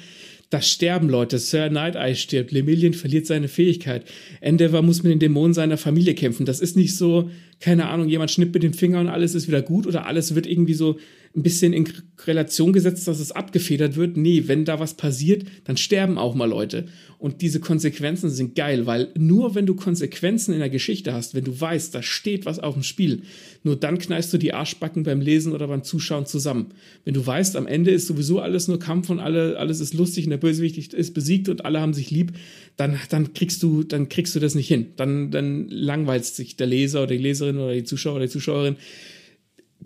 Da 0.50 0.62
sterben 0.62 1.09
Leute. 1.09 1.38
Sir 1.38 1.70
Night 1.70 1.96
Eye 1.96 2.14
stirbt. 2.14 2.52
Lemillion 2.52 2.94
verliert 2.94 3.26
seine 3.26 3.48
Fähigkeit. 3.48 4.04
Endeavor 4.40 4.82
muss 4.82 5.02
mit 5.02 5.11
den 5.11 5.18
Dämonen 5.18 5.54
seiner 5.54 5.76
Familie 5.76 6.14
kämpfen. 6.14 6.46
Das 6.46 6.61
ist 6.61 6.76
nicht 6.76 6.96
so, 6.96 7.30
keine 7.59 7.88
Ahnung, 7.88 8.09
jemand 8.09 8.30
schnippt 8.30 8.54
mit 8.54 8.62
dem 8.62 8.72
Finger 8.72 9.00
und 9.00 9.09
alles 9.09 9.34
ist 9.34 9.48
wieder 9.48 9.62
gut 9.62 9.86
oder 9.86 10.07
alles 10.07 10.36
wird 10.36 10.46
irgendwie 10.46 10.74
so 10.74 10.98
ein 11.37 11.43
bisschen 11.43 11.74
in 11.74 11.87
Relation 12.26 12.72
gesetzt, 12.72 13.07
dass 13.07 13.20
es 13.20 13.30
abgefedert 13.30 13.97
wird. 13.97 14.16
Nee, 14.16 14.45
wenn 14.47 14.64
da 14.64 14.80
was 14.80 14.95
passiert, 14.95 15.45
dann 15.64 15.76
sterben 15.76 16.16
auch 16.16 16.34
mal 16.34 16.49
Leute. 16.49 16.87
Und 17.18 17.43
diese 17.43 17.61
Konsequenzen 17.61 18.30
sind 18.30 18.55
geil, 18.55 18.87
weil 18.87 19.09
nur 19.18 19.55
wenn 19.55 19.66
du 19.66 19.74
Konsequenzen 19.74 20.55
in 20.55 20.61
der 20.61 20.70
Geschichte 20.70 21.12
hast, 21.12 21.34
wenn 21.34 21.45
du 21.45 21.59
weißt, 21.59 21.95
da 21.95 22.03
steht 22.03 22.47
was 22.47 22.59
auf 22.59 22.72
dem 22.72 22.82
Spiel, 22.82 23.22
nur 23.64 23.76
dann 23.76 23.99
knallst 23.99 24.32
du 24.32 24.39
die 24.39 24.55
Arschbacken 24.55 25.03
beim 25.03 25.20
Lesen 25.20 25.53
oder 25.53 25.68
beim 25.68 25.82
Zuschauen 25.82 26.24
zusammen. 26.24 26.68
Wenn 27.05 27.14
du 27.14 27.26
weißt, 27.26 27.55
am 27.57 27.66
Ende 27.66 27.91
ist 27.91 28.07
sowieso 28.07 28.41
alles 28.41 28.66
nur 28.66 28.78
Kampf 28.78 29.11
und 29.11 29.20
alle, 29.20 29.59
alles 29.59 29.80
ist 29.80 29.93
lustig 29.93 30.24
und 30.24 30.30
der 30.30 30.39
Bösewicht 30.39 30.95
ist 30.95 31.12
besiegt 31.12 31.51
und 31.51 31.66
alle 31.66 31.80
haben 31.80 31.95
sich 31.95 32.11
lieb, 32.11 32.32
dann, 32.78 32.99
dann 33.11 33.34
kriegst 33.34 33.62
du, 33.62 33.82
dann 33.82 34.09
kriegst 34.09 34.34
du 34.34 34.41
das 34.41 34.55
nicht 34.55 34.68
hin. 34.68 34.87
Dann, 34.97 35.30
dann 35.30 35.68
langweilt 35.68 36.24
sich 36.24 36.57
der 36.57 36.66
Leser 36.66 37.03
oder 37.03 37.14
die 37.14 37.22
Leserin 37.22 37.59
oder 37.59 37.74
die 37.74 37.84
Zuschauer 37.84 38.16
oder 38.16 38.24
die 38.24 38.32
Zuschauerin 38.32 38.76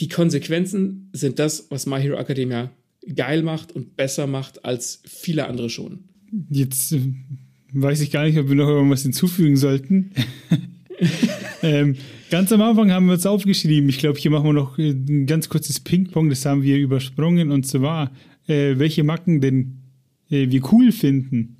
die 0.01 0.09
Konsequenzen 0.09 1.11
sind 1.12 1.38
das, 1.38 1.66
was 1.70 1.86
My 1.86 2.01
Hero 2.01 2.18
Academia 2.18 2.70
geil 3.14 3.42
macht 3.42 3.72
und 3.72 3.96
besser 3.96 4.26
macht 4.26 4.64
als 4.64 5.03
viele 5.07 5.46
andere 5.46 5.70
schon. 5.70 6.05
Jetzt 6.51 6.92
äh, 6.92 7.01
weiß 7.72 8.01
ich 8.01 8.11
gar 8.11 8.24
nicht, 8.24 8.38
ob 8.38 8.48
wir 8.48 8.57
noch 8.57 8.68
irgendwas 8.68 9.03
hinzufügen 9.03 9.57
sollten. 9.57 10.12
ähm, 11.62 11.96
ganz 12.30 12.53
am 12.53 12.62
Anfang 12.62 12.90
haben 12.92 13.07
wir 13.07 13.14
uns 13.14 13.26
aufgeschrieben. 13.26 13.88
Ich 13.88 13.98
glaube, 13.98 14.18
hier 14.18 14.30
machen 14.30 14.46
wir 14.46 14.53
noch 14.53 14.78
äh, 14.78 14.90
ein 14.90 15.26
ganz 15.26 15.48
kurzes 15.48 15.80
Ping-Pong, 15.80 16.28
das 16.28 16.44
haben 16.44 16.62
wir 16.62 16.78
übersprungen. 16.78 17.51
Und 17.51 17.66
zwar, 17.66 18.12
äh, 18.46 18.78
welche 18.78 19.03
Macken 19.03 19.40
denn 19.40 19.78
äh, 20.30 20.51
wir 20.51 20.62
cool 20.72 20.92
finden. 20.92 21.57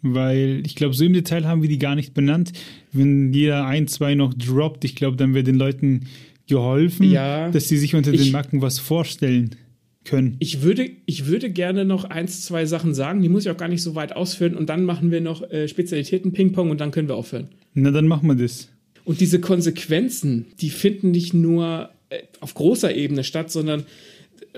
Weil 0.00 0.62
ich 0.64 0.76
glaube, 0.76 0.94
so 0.94 1.04
im 1.04 1.12
Detail 1.12 1.44
haben 1.44 1.60
wir 1.62 1.68
die 1.68 1.78
gar 1.78 1.96
nicht 1.96 2.14
benannt. 2.14 2.52
Wenn 2.92 3.32
jeder 3.32 3.66
ein, 3.66 3.88
zwei 3.88 4.14
noch 4.14 4.32
droppt, 4.32 4.84
ich 4.84 4.94
glaube, 4.94 5.16
dann 5.16 5.34
wird 5.34 5.48
den 5.48 5.56
Leuten 5.56 6.06
geholfen, 6.48 7.10
ja, 7.10 7.50
dass 7.50 7.68
sie 7.68 7.76
sich 7.76 7.94
unter 7.94 8.12
ich, 8.12 8.24
den 8.24 8.32
Macken 8.32 8.62
was 8.62 8.78
vorstellen 8.78 9.56
können. 10.04 10.36
Ich 10.38 10.62
würde, 10.62 10.90
ich 11.06 11.26
würde 11.26 11.50
gerne 11.50 11.84
noch 11.84 12.04
eins, 12.04 12.44
zwei 12.44 12.66
Sachen 12.66 12.94
sagen, 12.94 13.22
die 13.22 13.28
muss 13.28 13.44
ich 13.44 13.50
auch 13.50 13.56
gar 13.56 13.68
nicht 13.68 13.82
so 13.82 13.94
weit 13.94 14.16
ausführen 14.16 14.56
und 14.56 14.68
dann 14.68 14.84
machen 14.84 15.10
wir 15.10 15.20
noch 15.20 15.42
äh, 15.50 15.68
Spezialitäten 15.68 16.32
Ping-Pong 16.32 16.70
und 16.70 16.80
dann 16.80 16.90
können 16.90 17.08
wir 17.08 17.14
aufhören. 17.14 17.48
Na, 17.74 17.90
dann 17.90 18.08
machen 18.08 18.28
wir 18.28 18.34
das. 18.34 18.68
Und 19.04 19.20
diese 19.20 19.40
Konsequenzen, 19.40 20.46
die 20.60 20.70
finden 20.70 21.10
nicht 21.10 21.34
nur 21.34 21.90
äh, 22.10 22.22
auf 22.40 22.54
großer 22.54 22.94
Ebene 22.94 23.24
statt, 23.24 23.50
sondern 23.50 23.84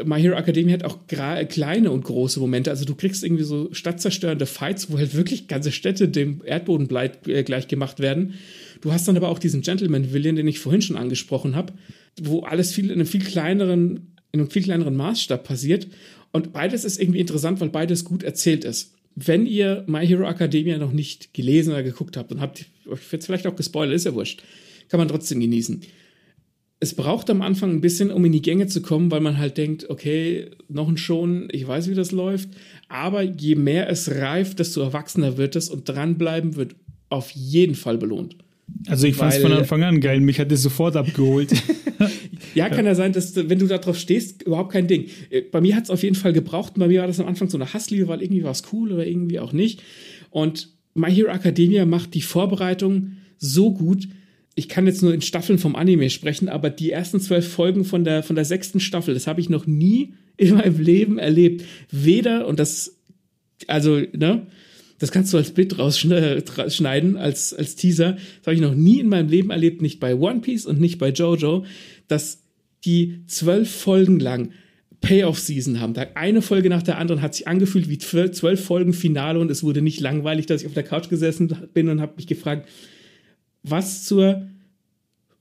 My 0.04 0.20
Hero 0.20 0.36
Academia 0.36 0.74
hat 0.74 0.84
auch 0.84 1.06
kleine 1.06 1.90
und 1.90 2.04
große 2.04 2.40
Momente. 2.40 2.70
Also 2.70 2.84
du 2.84 2.94
kriegst 2.94 3.24
irgendwie 3.24 3.44
so 3.44 3.68
stadtzerstörende 3.72 4.46
Fights, 4.46 4.90
wo 4.90 4.98
halt 4.98 5.14
wirklich 5.14 5.48
ganze 5.48 5.72
Städte 5.72 6.08
dem 6.08 6.42
Erdboden 6.44 6.88
äh, 6.90 7.42
gleich 7.42 7.68
gemacht 7.68 8.00
werden. 8.00 8.34
Du 8.80 8.92
hast 8.92 9.06
dann 9.08 9.16
aber 9.16 9.28
auch 9.28 9.38
diesen 9.38 9.62
Gentleman 9.62 10.12
Villain, 10.12 10.36
den 10.36 10.48
ich 10.48 10.58
vorhin 10.58 10.82
schon 10.82 10.96
angesprochen 10.96 11.54
habe, 11.54 11.72
wo 12.20 12.40
alles 12.40 12.72
viel 12.72 12.86
in 12.86 12.92
einem 12.92 13.06
viel 13.06 13.22
kleineren, 13.22 14.14
in 14.32 14.40
einem 14.40 14.50
viel 14.50 14.62
kleineren 14.62 14.96
Maßstab 14.96 15.44
passiert. 15.44 15.88
Und 16.32 16.52
beides 16.52 16.84
ist 16.84 17.00
irgendwie 17.00 17.20
interessant, 17.20 17.60
weil 17.60 17.70
beides 17.70 18.04
gut 18.04 18.22
erzählt 18.22 18.64
ist. 18.64 18.94
Wenn 19.16 19.44
ihr 19.44 19.84
My 19.86 20.06
Hero 20.06 20.28
Academia 20.28 20.78
noch 20.78 20.92
nicht 20.92 21.34
gelesen 21.34 21.72
oder 21.72 21.82
geguckt 21.82 22.16
habt 22.16 22.30
und 22.30 22.40
habt 22.40 22.64
euch 22.88 23.00
jetzt 23.10 23.26
vielleicht 23.26 23.46
auch 23.46 23.56
gespoilert, 23.56 23.96
ist 23.96 24.06
ja 24.06 24.14
wurscht, 24.14 24.42
kann 24.88 24.98
man 24.98 25.08
trotzdem 25.08 25.40
genießen. 25.40 25.82
Es 26.82 26.94
braucht 26.94 27.28
am 27.28 27.42
Anfang 27.42 27.70
ein 27.70 27.80
bisschen, 27.82 28.10
um 28.10 28.24
in 28.24 28.32
die 28.32 28.42
Gänge 28.42 28.66
zu 28.66 28.80
kommen, 28.80 29.10
weil 29.10 29.20
man 29.20 29.36
halt 29.36 29.58
denkt, 29.58 29.90
okay, 29.90 30.50
noch 30.68 30.88
ein 30.88 30.96
Schon, 30.96 31.48
ich 31.52 31.68
weiß, 31.68 31.90
wie 31.90 31.94
das 31.94 32.10
läuft. 32.10 32.48
Aber 32.88 33.22
je 33.22 33.54
mehr 33.54 33.88
es 33.90 34.10
reift, 34.10 34.58
desto 34.58 34.80
erwachsener 34.80 35.36
wird 35.36 35.56
es 35.56 35.68
und 35.68 35.88
dranbleiben 35.88 36.56
wird 36.56 36.74
auf 37.10 37.30
jeden 37.32 37.74
Fall 37.74 37.98
belohnt. 37.98 38.36
Also 38.86 39.06
ich 39.06 39.16
fand 39.16 39.34
es 39.34 39.40
von 39.40 39.52
Anfang 39.52 39.82
an 39.82 40.00
geil, 40.00 40.20
mich 40.20 40.40
hat 40.40 40.50
es 40.52 40.62
sofort 40.62 40.96
abgeholt. 40.96 41.52
ja, 42.54 42.68
kann 42.68 42.86
ja 42.86 42.94
sein, 42.94 43.12
dass 43.12 43.36
wenn 43.36 43.58
du 43.58 43.66
da 43.66 43.78
drauf 43.78 43.98
stehst, 43.98 44.42
überhaupt 44.42 44.72
kein 44.72 44.86
Ding. 44.86 45.06
Äh, 45.30 45.42
bei 45.42 45.60
mir 45.60 45.76
hat 45.76 45.84
es 45.84 45.90
auf 45.90 46.02
jeden 46.02 46.14
Fall 46.14 46.32
gebraucht. 46.32 46.74
Bei 46.76 46.88
mir 46.88 47.00
war 47.00 47.06
das 47.06 47.20
am 47.20 47.26
Anfang 47.26 47.48
so 47.50 47.58
eine 47.58 47.72
Hassliebe, 47.72 48.08
weil 48.08 48.22
irgendwie 48.22 48.44
war 48.44 48.52
es 48.52 48.62
cool 48.72 48.92
oder 48.92 49.06
irgendwie 49.06 49.40
auch 49.40 49.52
nicht. 49.52 49.82
Und 50.30 50.68
My 50.94 51.12
Hero 51.12 51.30
Academia 51.30 51.84
macht 51.84 52.14
die 52.14 52.22
Vorbereitung 52.22 53.12
so 53.38 53.72
gut. 53.72 54.08
Ich 54.60 54.68
kann 54.68 54.86
jetzt 54.86 55.02
nur 55.02 55.14
in 55.14 55.22
Staffeln 55.22 55.58
vom 55.58 55.74
Anime 55.74 56.10
sprechen, 56.10 56.50
aber 56.50 56.68
die 56.68 56.90
ersten 56.90 57.18
zwölf 57.18 57.48
Folgen 57.48 57.86
von 57.86 58.04
der, 58.04 58.22
von 58.22 58.36
der 58.36 58.44
sechsten 58.44 58.78
Staffel, 58.78 59.14
das 59.14 59.26
habe 59.26 59.40
ich 59.40 59.48
noch 59.48 59.66
nie 59.66 60.12
in 60.36 60.54
meinem 60.54 60.78
Leben 60.78 61.18
erlebt. 61.18 61.64
Weder, 61.90 62.46
und 62.46 62.58
das, 62.58 63.00
also, 63.68 64.02
ne, 64.12 64.46
das 64.98 65.12
kannst 65.12 65.32
du 65.32 65.38
als 65.38 65.52
Bild 65.52 65.78
rausschneiden, 65.78 67.16
als, 67.16 67.54
als 67.54 67.74
Teaser. 67.74 68.12
Das 68.12 68.46
habe 68.48 68.54
ich 68.54 68.60
noch 68.60 68.74
nie 68.74 69.00
in 69.00 69.08
meinem 69.08 69.30
Leben 69.30 69.48
erlebt, 69.48 69.80
nicht 69.80 69.98
bei 69.98 70.14
One 70.14 70.40
Piece 70.40 70.66
und 70.66 70.78
nicht 70.78 70.98
bei 70.98 71.08
Jojo, 71.08 71.64
dass 72.06 72.42
die 72.84 73.22
zwölf 73.28 73.70
Folgen 73.70 74.20
lang 74.20 74.50
Payoff-Season 75.00 75.80
haben. 75.80 75.94
Eine 76.16 76.42
Folge 76.42 76.68
nach 76.68 76.82
der 76.82 76.98
anderen 76.98 77.22
hat 77.22 77.34
sich 77.34 77.48
angefühlt 77.48 77.88
wie 77.88 77.96
zwölf 77.96 78.62
Folgen 78.62 78.92
Finale 78.92 79.40
und 79.40 79.50
es 79.50 79.62
wurde 79.62 79.80
nicht 79.80 80.00
langweilig, 80.00 80.44
dass 80.44 80.60
ich 80.60 80.66
auf 80.66 80.74
der 80.74 80.82
Couch 80.82 81.08
gesessen 81.08 81.56
bin 81.72 81.88
und 81.88 82.02
habe 82.02 82.16
mich 82.16 82.26
gefragt, 82.26 82.68
was 83.62 84.04
zur 84.04 84.49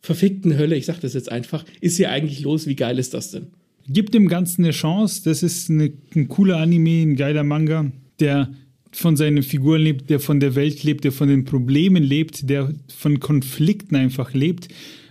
verfickten 0.01 0.57
Hölle, 0.57 0.75
ich 0.75 0.85
sage 0.85 0.99
das 1.01 1.13
jetzt 1.13 1.31
einfach, 1.31 1.65
ist 1.81 1.97
hier 1.97 2.11
eigentlich 2.11 2.41
los? 2.41 2.67
Wie 2.67 2.75
geil 2.75 2.99
ist 2.99 3.13
das 3.13 3.31
denn? 3.31 3.47
Gibt 3.87 4.13
dem 4.13 4.27
Ganzen 4.27 4.63
eine 4.63 4.71
Chance. 4.71 5.21
Das 5.25 5.43
ist 5.43 5.69
eine, 5.69 5.91
ein 6.15 6.27
cooler 6.27 6.57
Anime, 6.57 7.01
ein 7.01 7.15
geiler 7.15 7.43
Manga, 7.43 7.91
der 8.19 8.49
von 8.91 9.17
seinen 9.17 9.43
Figuren 9.43 9.81
lebt, 9.81 10.09
der 10.09 10.19
von 10.19 10.39
der 10.39 10.55
Welt 10.55 10.83
lebt, 10.83 11.03
der 11.03 11.11
von 11.11 11.27
den 11.27 11.45
Problemen 11.45 12.03
lebt, 12.03 12.49
der 12.49 12.73
von 12.87 13.19
Konflikten 13.19 13.95
einfach 13.95 14.33
lebt, 14.33 14.67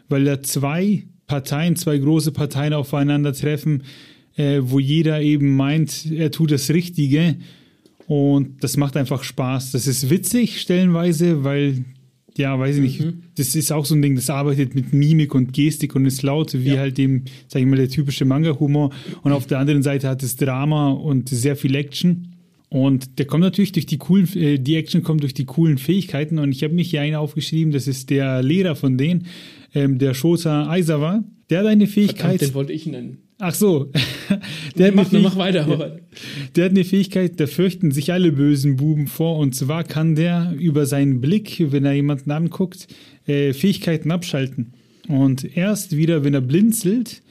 weil 0.09 0.25
da 0.25 0.43
zwei 0.43 1.05
Parteien, 1.27 1.77
zwei 1.77 1.99
große 1.99 2.33
Parteien 2.33 2.73
aufeinandertreffen, 2.73 3.85
äh, 4.37 4.61
wo 4.63 4.79
jeder 4.79 5.21
eben 5.21 5.55
meint, 5.57 6.07
er 6.11 6.31
tut 6.31 6.51
das 6.51 6.71
Richtige. 6.71 7.37
Und 8.07 8.65
das 8.65 8.77
macht 8.77 8.97
einfach 8.97 9.23
Spaß. 9.23 9.73
Das 9.73 9.87
ist 9.87 10.09
witzig 10.09 10.61
stellenweise, 10.61 11.45
weil, 11.45 11.85
ja, 12.39 12.59
weiß 12.59 12.77
ich 12.77 12.83
nicht, 12.83 13.01
mhm. 13.01 13.23
das 13.37 13.55
ist 13.55 13.73
auch 13.73 13.85
so 13.85 13.95
ein 13.95 14.03
Ding, 14.03 14.15
das 14.15 14.31
arbeitet 14.31 14.75
mit 14.75 14.93
Mimik 14.93 15.35
und 15.35 15.53
Gestik 15.53 15.95
und 15.95 16.07
ist 16.07 16.23
laut, 16.23 16.55
wie 16.55 16.75
ja. 16.75 16.79
halt 16.79 16.99
eben, 16.99 17.25
sag 17.49 17.61
ich 17.61 17.67
mal, 17.67 17.77
der 17.77 17.89
typische 17.89 18.25
Manga-Humor. 18.25 18.91
Und 19.23 19.33
auf 19.33 19.47
der 19.47 19.59
anderen 19.59 19.83
Seite 19.83 20.09
hat 20.09 20.23
es 20.23 20.37
Drama 20.37 20.91
und 20.91 21.29
sehr 21.29 21.57
viel 21.57 21.75
Action. 21.75 22.38
Und 22.71 23.19
der 23.19 23.27
kommt 23.27 23.43
natürlich 23.43 23.73
durch 23.73 23.87
die 23.87 23.99
coolen, 23.99 24.29
äh, 24.37 24.59
die 24.59 24.77
Action 24.77 25.03
kommt 25.03 25.23
durch 25.23 25.35
die 25.35 25.47
coolen 25.47 25.79
Fähigkeiten. 25.79 26.39
Und 26.39 26.53
ich 26.53 26.63
habe 26.63 26.75
mich 26.75 26.91
hier 26.91 27.01
einen 27.01 27.17
aufgeschrieben, 27.17 27.73
das 27.73 27.89
ist 27.89 28.11
der 28.11 28.43
Lehrer 28.43 28.77
von 28.77 28.99
denen, 28.99 29.27
ähm, 29.75 29.99
der 29.99 30.15
Shota 30.15 30.69
Aizawa. 30.69 31.25
Der 31.51 31.61
hat 31.61 31.67
eine 31.67 31.87
Fähigkeit. 31.87 32.39
Verdammt, 32.39 32.43
den 32.43 32.55
wollte 32.55 32.73
ich 32.73 32.87
nennen. 32.87 33.19
Ach 33.39 33.55
so. 33.55 33.91
der 34.77 34.93
mach, 34.93 35.11
mach 35.13 35.37
weiter. 35.37 35.65
Der, 35.65 36.01
der, 36.57 36.65
hat 36.65 36.73
eine 36.73 36.85
Fähigkeit, 36.85 37.39
da 37.39 37.47
fürchten 37.47 37.93
sich 37.93 38.13
alle 38.13 38.33
bösen 38.33 38.77
Buben 38.77 39.07
vor. 39.07 39.39
Und 39.39 39.55
zwar 39.55 39.85
kann 39.85 40.17
der 40.17 40.55
über 40.59 40.87
seinen 40.87 41.21
Blick, 41.21 41.65
wenn 41.71 41.85
er 41.85 41.93
jemanden 41.93 42.33
anguckt, 42.33 42.89
äh, 43.27 43.53
Fähigkeiten 43.53 44.11
abschalten. 44.11 44.73
Und 45.09 45.57
erst 45.57 45.97
wieder, 45.97 46.25
wenn 46.25 46.35
er 46.35 46.41
blinzelt, 46.41 47.23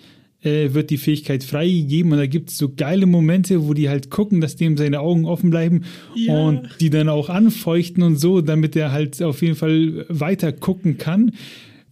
äh, 0.48 0.74
wird 0.74 0.90
die 0.90 0.98
Fähigkeit 0.98 1.44
freigegeben 1.44 2.12
und 2.12 2.18
da 2.18 2.26
gibt 2.26 2.50
es 2.50 2.58
so 2.58 2.72
geile 2.76 3.06
Momente, 3.06 3.68
wo 3.68 3.74
die 3.74 3.90
halt 3.90 4.10
gucken, 4.10 4.42
dass 4.42 4.56
dem 4.56 4.78
seine 4.78 5.00
Augen 5.02 5.26
offen 5.26 5.50
bleiben 5.50 5.84
ja. 6.16 6.34
und 6.34 6.70
die 6.80 6.90
dann 6.90 7.10
auch 7.10 7.30
anfeuchten 7.30 8.04
und 8.04 8.16
so, 8.18 8.42
damit 8.42 8.76
er 8.76 8.92
halt 8.92 9.22
auf 9.22 9.42
jeden 9.42 9.56
Fall 9.56 10.06
weiter 10.10 10.52
gucken 10.52 10.98
kann, 10.98 11.34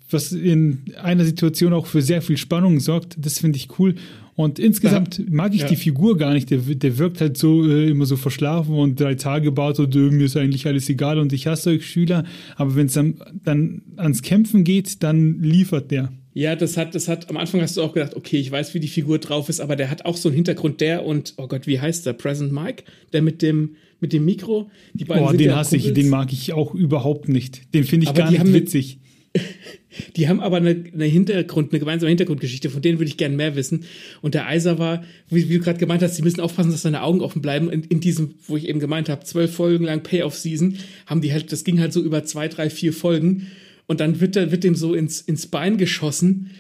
was 0.10 0.32
in 0.32 0.84
einer 1.02 1.26
Situation 1.26 1.74
auch 1.74 1.86
für 1.88 2.02
sehr 2.02 2.22
viel 2.22 2.38
Spannung 2.38 2.80
sorgt. 2.80 3.18
Das 3.20 3.40
finde 3.40 3.58
ich 3.58 3.80
cool. 3.80 3.96
Und 4.36 4.60
insgesamt 4.60 5.18
ja. 5.18 5.26
mag 5.30 5.54
ich 5.54 5.62
ja. 5.62 5.68
die 5.68 5.78
Figur 5.78 6.18
gar 6.18 6.34
nicht. 6.34 6.50
Der, 6.52 6.60
der 6.60 6.98
wirkt 6.98 7.22
halt 7.22 7.38
so 7.38 7.66
äh, 7.68 7.90
immer 7.90 8.06
so 8.06 8.18
verschlafen 8.18 8.76
und 8.76 9.00
drei 9.00 9.16
Tage 9.16 9.52
baut 9.52 9.80
und 9.80 9.96
äh, 9.96 10.00
mir 10.00 10.26
ist 10.26 10.36
eigentlich 10.36 10.68
alles 10.68 10.90
egal 10.90 11.20
und 11.20 11.32
ich 11.32 11.48
hasse 11.48 11.70
euch 11.72 11.86
Schüler. 11.86 12.26
Aber 12.58 12.76
wenn 12.76 12.88
es 12.88 12.94
dann, 12.94 13.16
dann 13.44 13.82
ans 13.96 14.22
Kämpfen 14.22 14.64
geht, 14.64 15.04
dann 15.04 15.40
liefert 15.42 15.90
der. 15.92 16.12
Ja, 16.38 16.58
das 16.58 16.76
hat, 16.76 16.94
das 16.94 17.08
hat, 17.08 17.30
am 17.30 17.38
Anfang 17.38 17.62
hast 17.62 17.78
du 17.78 17.82
auch 17.82 17.94
gedacht, 17.94 18.14
okay, 18.14 18.38
ich 18.38 18.52
weiß, 18.52 18.74
wie 18.74 18.82
die 18.82 18.90
Figur 18.90 19.20
drauf 19.20 19.48
ist, 19.48 19.62
aber 19.62 19.78
der 19.78 19.90
hat 19.90 20.04
auch 20.04 20.18
so 20.18 20.28
einen 20.28 20.36
Hintergrund, 20.36 20.82
der 20.82 21.06
und, 21.06 21.34
oh 21.38 21.48
Gott, 21.48 21.66
wie 21.66 21.80
heißt 21.80 22.06
der? 22.06 22.12
Present 22.12 22.52
Mike? 22.52 22.84
Der 23.14 23.22
mit 23.22 23.42
dem, 23.42 23.78
mit 24.02 24.12
dem 24.12 24.26
Mikro? 24.26 24.70
Die 24.94 25.06
beiden 25.06 25.24
oh, 25.24 25.32
den 25.32 25.48
ja 25.48 25.56
hasse 25.56 25.78
ich, 25.78 25.94
den 25.94 26.10
mag 26.10 26.34
ich 26.34 26.52
auch 26.52 26.76
überhaupt 26.76 27.30
nicht. 27.30 27.74
Den 27.74 27.86
finde 27.86 28.04
ich 28.04 28.10
aber 28.10 28.20
gar 28.20 28.32
nicht 28.32 28.52
witzig. 28.52 29.00
die 30.18 30.28
haben 30.28 30.42
aber 30.42 30.58
eine, 30.58 30.84
eine, 30.94 31.06
Hintergrund, 31.06 31.72
eine 31.72 31.80
gemeinsame 31.80 32.10
Hintergrundgeschichte, 32.10 32.70
von 32.70 32.82
denen 32.82 33.00
würde 33.00 33.08
ich 33.08 33.16
gerne 33.16 33.38
mehr 33.38 33.56
wissen. 33.56 33.86
Und 34.22 34.34
der 34.34 34.46
Eiser 34.46 34.78
war, 34.78 35.06
wie, 35.30 35.48
wie 35.48 35.54
du 35.54 35.64
gerade 35.64 35.80
gemeint 35.80 36.02
hast, 36.02 36.18
die 36.18 36.22
müssen 36.22 36.42
aufpassen, 36.42 36.72
dass 36.72 36.82
seine 36.82 37.02
Augen 37.02 37.22
offen 37.22 37.42
bleiben. 37.42 37.70
In, 37.70 37.84
in 37.84 38.02
diesem, 38.02 38.36
wo 38.46 38.58
ich 38.58 38.68
eben 38.68 38.82
gemeint 38.82 39.08
habe, 39.08 39.24
zwölf 39.24 39.54
Folgen 39.56 39.86
lang 39.86 40.04
Payoff-Season, 40.04 40.80
haben 41.06 41.22
die 41.22 41.32
halt, 41.32 41.54
das 41.54 41.64
ging 41.64 41.80
halt 41.80 41.94
so 41.94 42.02
über 42.02 42.26
zwei, 42.26 42.50
drei, 42.50 42.70
vier 42.70 42.92
Folgen. 42.92 43.48
Und 43.88 44.00
dann 44.00 44.20
wird, 44.20 44.36
der, 44.36 44.52
wird 44.52 44.64
dem 44.64 44.76
so 44.76 44.94
ins, 44.94 45.22
ins 45.22 45.48
Bein 45.48 45.78
geschossen. 45.78 46.52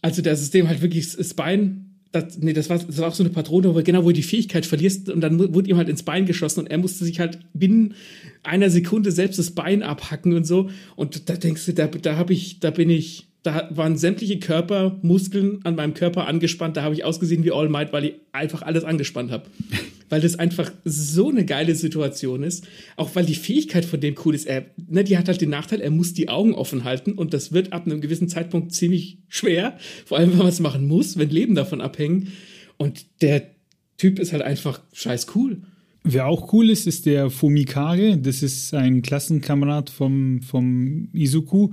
Also 0.00 0.22
das 0.22 0.40
System 0.40 0.68
halt 0.68 0.80
wirklich 0.80 1.16
das 1.16 1.34
Bein, 1.34 1.96
das, 2.12 2.38
nee, 2.38 2.52
das 2.52 2.70
war, 2.70 2.78
das 2.78 2.98
war 2.98 3.08
auch 3.08 3.14
so 3.14 3.22
eine 3.22 3.32
Patrone, 3.32 3.74
wo 3.74 3.82
genau, 3.82 4.04
wo 4.04 4.08
du 4.08 4.14
die 4.14 4.22
Fähigkeit 4.22 4.64
verlierst. 4.64 5.08
Und 5.08 5.20
dann 5.20 5.38
wurde 5.38 5.68
ihm 5.68 5.76
halt 5.76 5.88
ins 5.88 6.02
Bein 6.02 6.26
geschossen. 6.26 6.60
Und 6.60 6.66
er 6.66 6.78
musste 6.78 7.04
sich 7.04 7.20
halt 7.20 7.38
binnen 7.52 7.94
einer 8.42 8.70
Sekunde 8.70 9.12
selbst 9.12 9.38
das 9.38 9.50
Bein 9.52 9.82
abhacken 9.82 10.34
und 10.34 10.44
so. 10.44 10.70
Und 10.96 11.28
da 11.28 11.34
denkst 11.34 11.66
du, 11.66 11.74
da, 11.74 11.86
da 11.86 12.16
habe 12.16 12.32
ich, 12.32 12.60
da 12.60 12.70
bin 12.70 12.90
ich, 12.90 13.27
da 13.48 13.66
waren 13.70 13.96
sämtliche 13.96 14.38
Körpermuskeln 14.38 15.60
an 15.64 15.74
meinem 15.74 15.94
Körper 15.94 16.26
angespannt. 16.26 16.76
Da 16.76 16.82
habe 16.82 16.94
ich 16.94 17.04
ausgesehen 17.04 17.44
wie 17.44 17.50
All 17.50 17.70
Might, 17.70 17.94
weil 17.94 18.04
ich 18.04 18.14
einfach 18.30 18.60
alles 18.60 18.84
angespannt 18.84 19.30
habe. 19.30 19.44
weil 20.10 20.20
das 20.20 20.38
einfach 20.38 20.70
so 20.84 21.30
eine 21.30 21.46
geile 21.46 21.74
Situation 21.74 22.42
ist. 22.42 22.66
Auch 22.96 23.14
weil 23.14 23.24
die 23.24 23.34
Fähigkeit 23.34 23.86
von 23.86 24.00
dem 24.00 24.16
cool 24.24 24.34
ist. 24.34 24.46
Er, 24.46 24.66
ne, 24.86 25.02
die 25.02 25.16
hat 25.16 25.28
halt 25.28 25.40
den 25.40 25.48
Nachteil, 25.48 25.80
er 25.80 25.90
muss 25.90 26.12
die 26.12 26.28
Augen 26.28 26.54
offen 26.54 26.84
halten 26.84 27.12
und 27.12 27.32
das 27.32 27.52
wird 27.52 27.72
ab 27.72 27.86
einem 27.86 28.02
gewissen 28.02 28.28
Zeitpunkt 28.28 28.72
ziemlich 28.72 29.18
schwer. 29.28 29.78
Vor 30.04 30.18
allem, 30.18 30.32
wenn 30.32 30.38
man 30.38 30.48
es 30.48 30.60
machen 30.60 30.86
muss, 30.86 31.16
wenn 31.16 31.30
Leben 31.30 31.54
davon 31.54 31.80
abhängen. 31.80 32.28
Und 32.76 33.06
der 33.22 33.50
Typ 33.96 34.18
ist 34.18 34.32
halt 34.32 34.42
einfach 34.42 34.80
scheiß 34.92 35.28
cool. 35.34 35.62
Wer 36.04 36.26
auch 36.26 36.52
cool 36.52 36.68
ist, 36.68 36.86
ist 36.86 37.06
der 37.06 37.30
Fumikage. 37.30 38.18
Das 38.18 38.42
ist 38.42 38.74
ein 38.74 39.00
Klassenkamerad 39.00 39.88
vom, 39.88 40.42
vom 40.42 41.08
Izuku. 41.14 41.70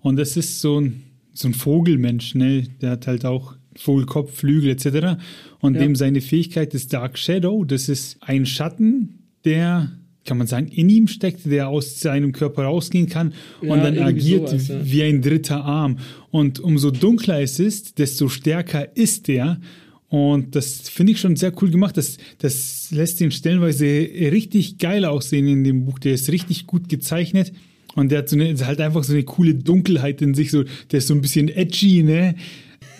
Und 0.00 0.16
das 0.16 0.36
ist 0.36 0.60
so 0.60 0.80
ein, 0.80 1.03
so 1.34 1.48
ein 1.48 1.54
Vogelmensch, 1.54 2.34
ne? 2.34 2.66
Der 2.80 2.90
hat 2.90 3.06
halt 3.06 3.24
auch 3.24 3.56
Vogelkopf, 3.76 4.32
Flügel 4.34 4.70
etc. 4.70 5.20
Und 5.60 5.74
ja. 5.74 5.82
dem 5.82 5.96
seine 5.96 6.20
Fähigkeit 6.20 6.74
ist 6.74 6.92
Dark 6.92 7.18
Shadow. 7.18 7.64
Das 7.64 7.88
ist 7.88 8.16
ein 8.20 8.46
Schatten, 8.46 9.18
der, 9.44 9.90
kann 10.24 10.38
man 10.38 10.46
sagen, 10.46 10.68
in 10.68 10.88
ihm 10.88 11.08
steckt, 11.08 11.44
der 11.44 11.68
aus 11.68 12.00
seinem 12.00 12.32
Körper 12.32 12.64
rausgehen 12.64 13.08
kann 13.08 13.34
ja, 13.60 13.72
und 13.72 13.80
dann 13.82 13.98
agiert 13.98 14.48
sowas, 14.48 14.68
ja. 14.68 14.80
wie 14.84 15.02
ein 15.02 15.20
dritter 15.22 15.64
Arm. 15.64 15.98
Und 16.30 16.60
umso 16.60 16.90
dunkler 16.90 17.40
es 17.40 17.58
ist, 17.58 17.98
desto 17.98 18.28
stärker 18.28 18.96
ist 18.96 19.28
er. 19.28 19.60
Und 20.08 20.54
das 20.54 20.88
finde 20.88 21.12
ich 21.12 21.20
schon 21.20 21.34
sehr 21.34 21.52
cool 21.60 21.70
gemacht. 21.70 21.96
Das, 21.96 22.18
das 22.38 22.92
lässt 22.92 23.20
ihn 23.20 23.32
stellenweise 23.32 23.84
richtig 23.84 24.78
geil 24.78 25.04
aussehen 25.04 25.48
in 25.48 25.64
dem 25.64 25.84
Buch. 25.84 25.98
Der 25.98 26.14
ist 26.14 26.30
richtig 26.30 26.68
gut 26.68 26.88
gezeichnet. 26.88 27.52
Und 27.94 28.10
der 28.10 28.18
hat 28.20 28.28
so 28.28 28.36
eine, 28.36 28.54
halt 28.66 28.80
einfach 28.80 29.04
so 29.04 29.12
eine 29.12 29.22
coole 29.22 29.54
Dunkelheit 29.54 30.20
in 30.22 30.34
sich, 30.34 30.50
so, 30.50 30.64
der 30.90 30.98
ist 30.98 31.06
so 31.06 31.14
ein 31.14 31.20
bisschen 31.20 31.48
edgy, 31.48 32.02
ne? 32.02 32.34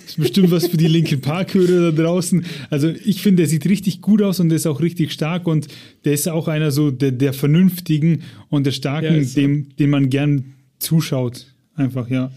ist 0.06 0.18
bestimmt 0.18 0.50
was 0.50 0.66
für 0.66 0.76
die 0.76 0.86
Linkin 0.86 1.20
Park-Hörer 1.20 1.92
da 1.92 2.02
draußen. 2.02 2.44
Also 2.70 2.88
ich 2.88 3.22
finde, 3.22 3.42
der 3.42 3.46
sieht 3.46 3.66
richtig 3.66 4.00
gut 4.00 4.22
aus 4.22 4.40
und 4.40 4.48
der 4.48 4.56
ist 4.56 4.66
auch 4.66 4.80
richtig 4.80 5.12
stark 5.12 5.46
und 5.46 5.68
der 6.04 6.12
ist 6.12 6.28
auch 6.28 6.48
einer 6.48 6.70
so 6.70 6.90
der, 6.90 7.12
der 7.12 7.32
Vernünftigen 7.32 8.22
und 8.48 8.64
der 8.64 8.72
Starken, 8.72 9.22
ja, 9.22 9.28
dem, 9.34 9.74
dem 9.76 9.90
man 9.90 10.10
gern 10.10 10.54
zuschaut. 10.78 11.46
Einfach, 11.74 12.08
ja. 12.08 12.30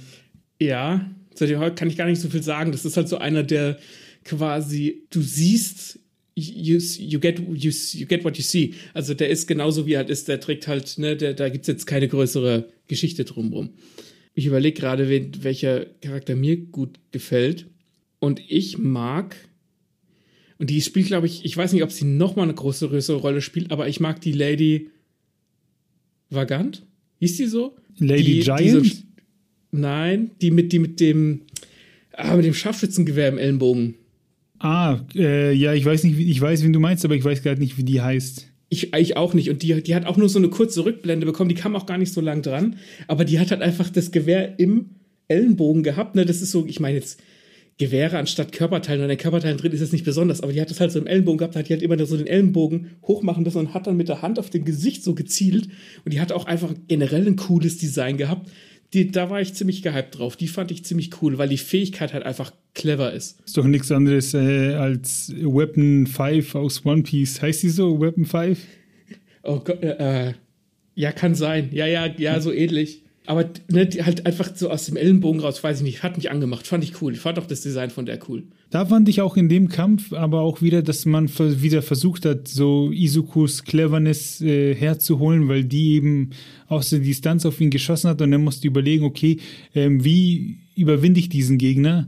Ja, 0.60 1.10
zu 1.36 1.46
dem 1.46 1.60
kann 1.76 1.90
ich 1.90 1.98
gar 1.98 2.08
nicht 2.08 2.22
so 2.22 2.30
viel 2.30 2.44
sagen. 2.44 2.72
Das 2.72 2.86
ist 2.86 2.98
halt 2.98 3.10
so 3.10 3.18
einer, 3.18 3.44
der 3.44 3.78
quasi, 4.24 5.04
du 5.12 5.22
siehst 5.22 6.00
you, 6.38 6.80
you, 7.00 7.20
get, 7.20 7.40
you, 7.40 7.72
you 7.72 8.06
get 8.06 8.24
what 8.24 8.38
you 8.38 8.44
see. 8.44 8.76
Also 8.94 9.14
der 9.14 9.30
ist 9.30 9.48
genauso 9.48 9.86
wie 9.86 9.94
er 9.94 10.00
halt 10.00 10.10
ist, 10.10 10.28
der 10.28 10.40
trägt 10.40 10.68
halt, 10.68 10.98
ne, 10.98 11.18
der, 11.18 11.34
da 11.34 11.50
gibt's 11.50 11.68
jetzt 11.68 11.88
keine 11.88 12.08
größere 12.08 12.70
Geschichte 12.88 13.26
drumherum. 13.26 13.72
Ich 14.34 14.46
überlege 14.46 14.80
gerade, 14.80 15.10
welcher 15.44 15.86
Charakter 16.02 16.36
mir 16.36 16.58
gut 16.58 17.00
gefällt. 17.12 17.66
Und 18.20 18.42
ich 18.48 18.78
mag, 18.78 19.36
und 20.60 20.70
die 20.70 20.82
spielt, 20.82 21.08
glaube 21.08 21.26
ich, 21.28 21.44
ich 21.44 21.58
weiß 21.58 21.74
nicht, 21.74 21.84
ob 21.84 21.92
sie 21.92 22.06
nochmal 22.06 22.44
eine 22.44 22.54
große, 22.54 22.88
größere 22.88 23.18
Rolle 23.18 23.42
spielt, 23.42 23.72
aber 23.72 23.88
ich 23.88 24.00
mag 24.00 24.22
die 24.22 24.32
Lady 24.32 24.90
Vagant. 26.30 26.86
Hieß 27.20 27.38
die 27.38 27.48
so? 27.48 27.76
Lady 27.98 28.24
die, 28.24 28.40
Giant? 28.42 28.62
Die 28.62 28.90
so, 28.90 28.96
nein, 29.72 30.32
die 30.42 30.52
mit, 30.52 30.72
die 30.72 30.80
mit 30.80 31.00
dem, 31.00 31.42
ah, 32.14 32.36
mit 32.36 32.46
dem 32.46 32.54
Scharfschützengewehr 32.54 33.30
im 33.30 33.40
Ellenbogen. 33.40 33.96
Ah, 34.60 35.00
äh, 35.16 35.54
ja, 35.54 35.74
ich 35.74 35.86
weiß 35.86 36.04
nicht, 36.04 36.20
ich 36.20 36.42
weiß, 36.42 36.64
wen 36.64 36.74
du 36.74 36.80
meinst, 36.80 37.06
aber 37.06 37.16
ich 37.16 37.24
weiß 37.24 37.44
gerade 37.44 37.62
nicht, 37.62 37.78
wie 37.78 37.84
die 37.84 38.02
heißt. 38.02 38.48
Ich, 38.70 38.94
ich 38.94 39.16
auch 39.16 39.34
nicht. 39.34 39.50
Und 39.50 39.62
die, 39.62 39.82
die 39.82 39.96
hat 39.96 40.06
auch 40.06 40.18
nur 40.18 40.30
so 40.30 40.40
eine 40.40 40.50
kurze 40.50 40.84
Rückblende 40.84 41.26
bekommen. 41.26 41.50
Die 41.50 41.56
kam 41.56 41.76
auch 41.76 41.86
gar 41.86 41.98
nicht 41.98 42.14
so 42.14 42.22
lang 42.22 42.42
dran. 42.42 42.78
Aber 43.08 43.24
die 43.24 43.40
hat 43.40 43.52
halt 43.52 43.62
einfach 43.62 43.90
das 43.90 44.12
Gewehr 44.12 44.60
im 44.60 44.90
Ellenbogen 45.28 45.84
gehabt. 45.84 46.16
Ne? 46.16 46.26
Das 46.26 46.42
ist 46.42 46.52
so, 46.52 46.66
ich 46.66 46.80
meine 46.80 46.96
jetzt 46.96 47.22
Gewehre 47.78 48.18
anstatt 48.18 48.52
Körperteilen. 48.52 49.00
Und 49.00 49.06
in 49.06 49.10
den 49.10 49.22
Körperteilen 49.22 49.58
drin 49.58 49.72
ist 49.72 49.82
das 49.82 49.94
nicht 49.94 50.04
besonders. 50.04 50.42
Aber 50.42 50.52
die 50.52 50.60
hat 50.60 50.70
das 50.70 50.82
halt 50.82 50.92
so 50.92 51.00
im 51.00 51.08
Ellenbogen 51.08 51.38
gehabt. 51.38 51.56
Da 51.56 51.60
hat 51.60 51.70
die 51.70 51.74
halt 51.74 51.84
immer 51.84 52.04
so 52.06 52.18
den 52.18 52.28
Ellenbogen 52.28 52.92
hochmachen 53.04 53.44
müssen 53.44 53.60
und 53.60 53.74
hat 53.74 53.88
dann 53.88 53.96
mit 53.96 54.10
der 54.10 54.22
Hand 54.22 54.38
auf 54.38 54.50
dem 54.50 54.66
Gesicht 54.66 55.02
so 55.02 55.16
gezielt. 55.16 55.70
Und 56.04 56.14
die 56.14 56.20
hat 56.20 56.34
auch 56.34 56.46
einfach 56.46 56.74
generell 56.90 57.26
ein 57.26 57.38
cooles 57.38 57.78
Design 57.78 58.18
gehabt 58.18 58.50
die, 58.94 59.12
da 59.12 59.30
war 59.30 59.42
ich 59.42 59.54
ziemlich 59.54 59.82
gehypt 59.82 60.18
drauf. 60.18 60.36
Die 60.38 60.48
fand 60.48 60.72
ich 60.72 60.86
ziemlich 60.86 61.22
cool, 61.22 61.38
weil 61.38 61.50
die 61.50 61.58
Fähigkeit 61.58 62.14
halt 62.14 62.24
einfach 62.24 62.52
clever 62.74 63.12
ist. 63.12 63.42
Ist 63.46 63.58
doch 63.58 63.66
nichts 63.66 63.92
anderes 63.92 64.34
äh, 64.34 64.74
als 64.74 65.34
Weapon 65.36 66.08
5 66.08 66.56
aus 66.56 66.86
One 66.86 67.04
Piece. 67.04 67.42
Heißt 67.42 67.64
die 67.64 67.70
so, 67.70 68.00
Weapon 68.00 68.26
5? 68.26 68.60
Oh 69.44 69.60
Gott, 69.60 69.84
äh, 69.84 70.30
äh, 70.30 70.34
ja, 70.96 71.12
kann 71.12 71.36
sein. 71.36 71.70
Ja, 71.72 71.86
ja, 71.86 72.08
ja, 72.18 72.40
so 72.40 72.52
ähnlich. 72.52 73.04
Aber 73.28 73.50
ne, 73.70 73.90
halt 74.04 74.26
einfach 74.26 74.56
so 74.56 74.70
aus 74.70 74.86
dem 74.86 74.96
Ellenbogen 74.96 75.42
raus, 75.42 75.62
weiß 75.62 75.80
ich 75.80 75.84
nicht, 75.84 76.02
hat 76.02 76.16
mich 76.16 76.32
angemacht, 76.32 76.66
fand 76.66 76.82
ich 76.86 77.02
cool. 77.02 77.12
Ich 77.12 77.20
fand 77.20 77.38
auch 77.38 77.46
das 77.46 77.60
Design 77.60 77.90
von 77.90 78.06
der 78.06 78.20
cool. 78.30 78.44
Da 78.70 78.86
fand 78.86 79.10
ich 79.10 79.20
auch 79.20 79.36
in 79.36 79.50
dem 79.50 79.68
Kampf 79.68 80.14
aber 80.14 80.40
auch 80.40 80.62
wieder, 80.62 80.82
dass 80.82 81.06
man 81.06 81.28
wieder 81.28 81.82
versucht 81.82 82.26
hat, 82.26 82.48
so 82.48 82.90
Izukus 82.90 83.66
Cleverness 83.66 84.40
äh, 84.40 84.74
herzuholen, 84.74 85.50
weil 85.50 85.66
die 85.66 85.96
eben 85.96 86.30
aus 86.68 86.90
der 86.92 87.00
Distanz 87.00 87.46
auf 87.46 87.60
ihn 87.60 87.70
geschossen 87.70 88.10
hat 88.10 88.22
und 88.22 88.32
er 88.32 88.40
musste 88.40 88.66
überlegen, 88.66 89.04
okay, 89.04 89.40
ähm, 89.76 90.06
wie 90.06 90.60
überwinde 90.76 91.20
ich 91.20 91.28
diesen 91.28 91.58
Gegner? 91.58 92.08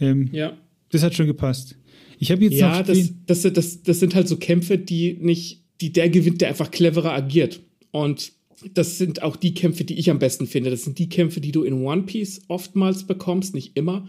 Ähm, 0.00 0.28
ja. 0.30 0.56
Das 0.90 1.02
hat 1.02 1.14
schon 1.14 1.26
gepasst. 1.26 1.76
Ich 2.20 2.30
habe 2.30 2.44
jetzt 2.44 2.54
ja, 2.54 2.78
noch 2.78 2.86
das, 2.86 3.12
das, 3.26 3.42
das, 3.52 3.82
das 3.82 3.98
sind 3.98 4.14
halt 4.14 4.28
so 4.28 4.36
Kämpfe, 4.36 4.78
die 4.78 5.18
nicht, 5.20 5.64
die 5.80 5.92
der 5.92 6.10
gewinnt, 6.10 6.40
der 6.42 6.50
einfach 6.50 6.70
cleverer 6.70 7.12
agiert. 7.12 7.58
Und 7.90 8.32
das 8.74 8.98
sind 8.98 9.22
auch 9.22 9.36
die 9.36 9.54
Kämpfe, 9.54 9.84
die 9.84 9.98
ich 9.98 10.10
am 10.10 10.18
besten 10.18 10.46
finde. 10.46 10.70
Das 10.70 10.84
sind 10.84 10.98
die 10.98 11.08
Kämpfe, 11.08 11.40
die 11.40 11.52
du 11.52 11.62
in 11.62 11.84
One 11.84 12.02
Piece 12.02 12.42
oftmals 12.48 13.04
bekommst, 13.04 13.54
nicht 13.54 13.76
immer. 13.76 14.06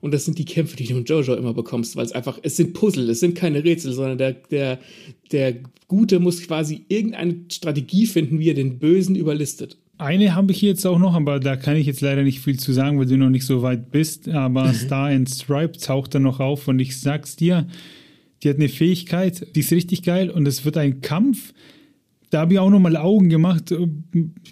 Und 0.00 0.12
das 0.12 0.26
sind 0.26 0.38
die 0.38 0.44
Kämpfe, 0.44 0.76
die 0.76 0.84
du 0.84 0.98
in 0.98 1.04
Jojo 1.04 1.34
immer 1.34 1.54
bekommst, 1.54 1.96
weil 1.96 2.04
es 2.04 2.12
einfach, 2.12 2.38
es 2.42 2.56
sind 2.56 2.74
Puzzle, 2.74 3.08
es 3.08 3.20
sind 3.20 3.34
keine 3.34 3.64
Rätsel, 3.64 3.94
sondern 3.94 4.18
der, 4.18 4.32
der, 4.32 4.78
der 5.32 5.56
Gute 5.88 6.20
muss 6.20 6.42
quasi 6.42 6.84
irgendeine 6.88 7.36
Strategie 7.50 8.04
finden, 8.06 8.38
wie 8.38 8.50
er 8.50 8.54
den 8.54 8.78
Bösen 8.78 9.16
überlistet. 9.16 9.78
Eine 9.96 10.34
habe 10.34 10.52
ich 10.52 10.60
jetzt 10.60 10.84
auch 10.86 10.98
noch, 10.98 11.14
aber 11.14 11.40
da 11.40 11.56
kann 11.56 11.76
ich 11.76 11.86
jetzt 11.86 12.00
leider 12.00 12.22
nicht 12.22 12.40
viel 12.40 12.58
zu 12.58 12.72
sagen, 12.72 12.98
weil 12.98 13.06
du 13.06 13.16
noch 13.16 13.30
nicht 13.30 13.46
so 13.46 13.62
weit 13.62 13.90
bist. 13.90 14.28
Aber 14.28 14.68
mhm. 14.68 14.74
Star 14.74 15.08
and 15.08 15.30
Stripe 15.30 15.78
taucht 15.78 16.14
da 16.14 16.18
noch 16.18 16.40
auf 16.40 16.68
und 16.68 16.80
ich 16.80 17.00
sag's 17.00 17.36
dir, 17.36 17.66
die 18.42 18.50
hat 18.50 18.56
eine 18.56 18.68
Fähigkeit, 18.68 19.46
die 19.54 19.60
ist 19.60 19.72
richtig 19.72 20.02
geil 20.02 20.28
und 20.28 20.46
es 20.46 20.64
wird 20.66 20.76
ein 20.76 21.00
Kampf, 21.00 21.54
da 22.34 22.40
habe 22.40 22.54
ich 22.54 22.58
auch 22.58 22.68
nochmal 22.68 22.96
Augen 22.96 23.28
gemacht. 23.28 23.72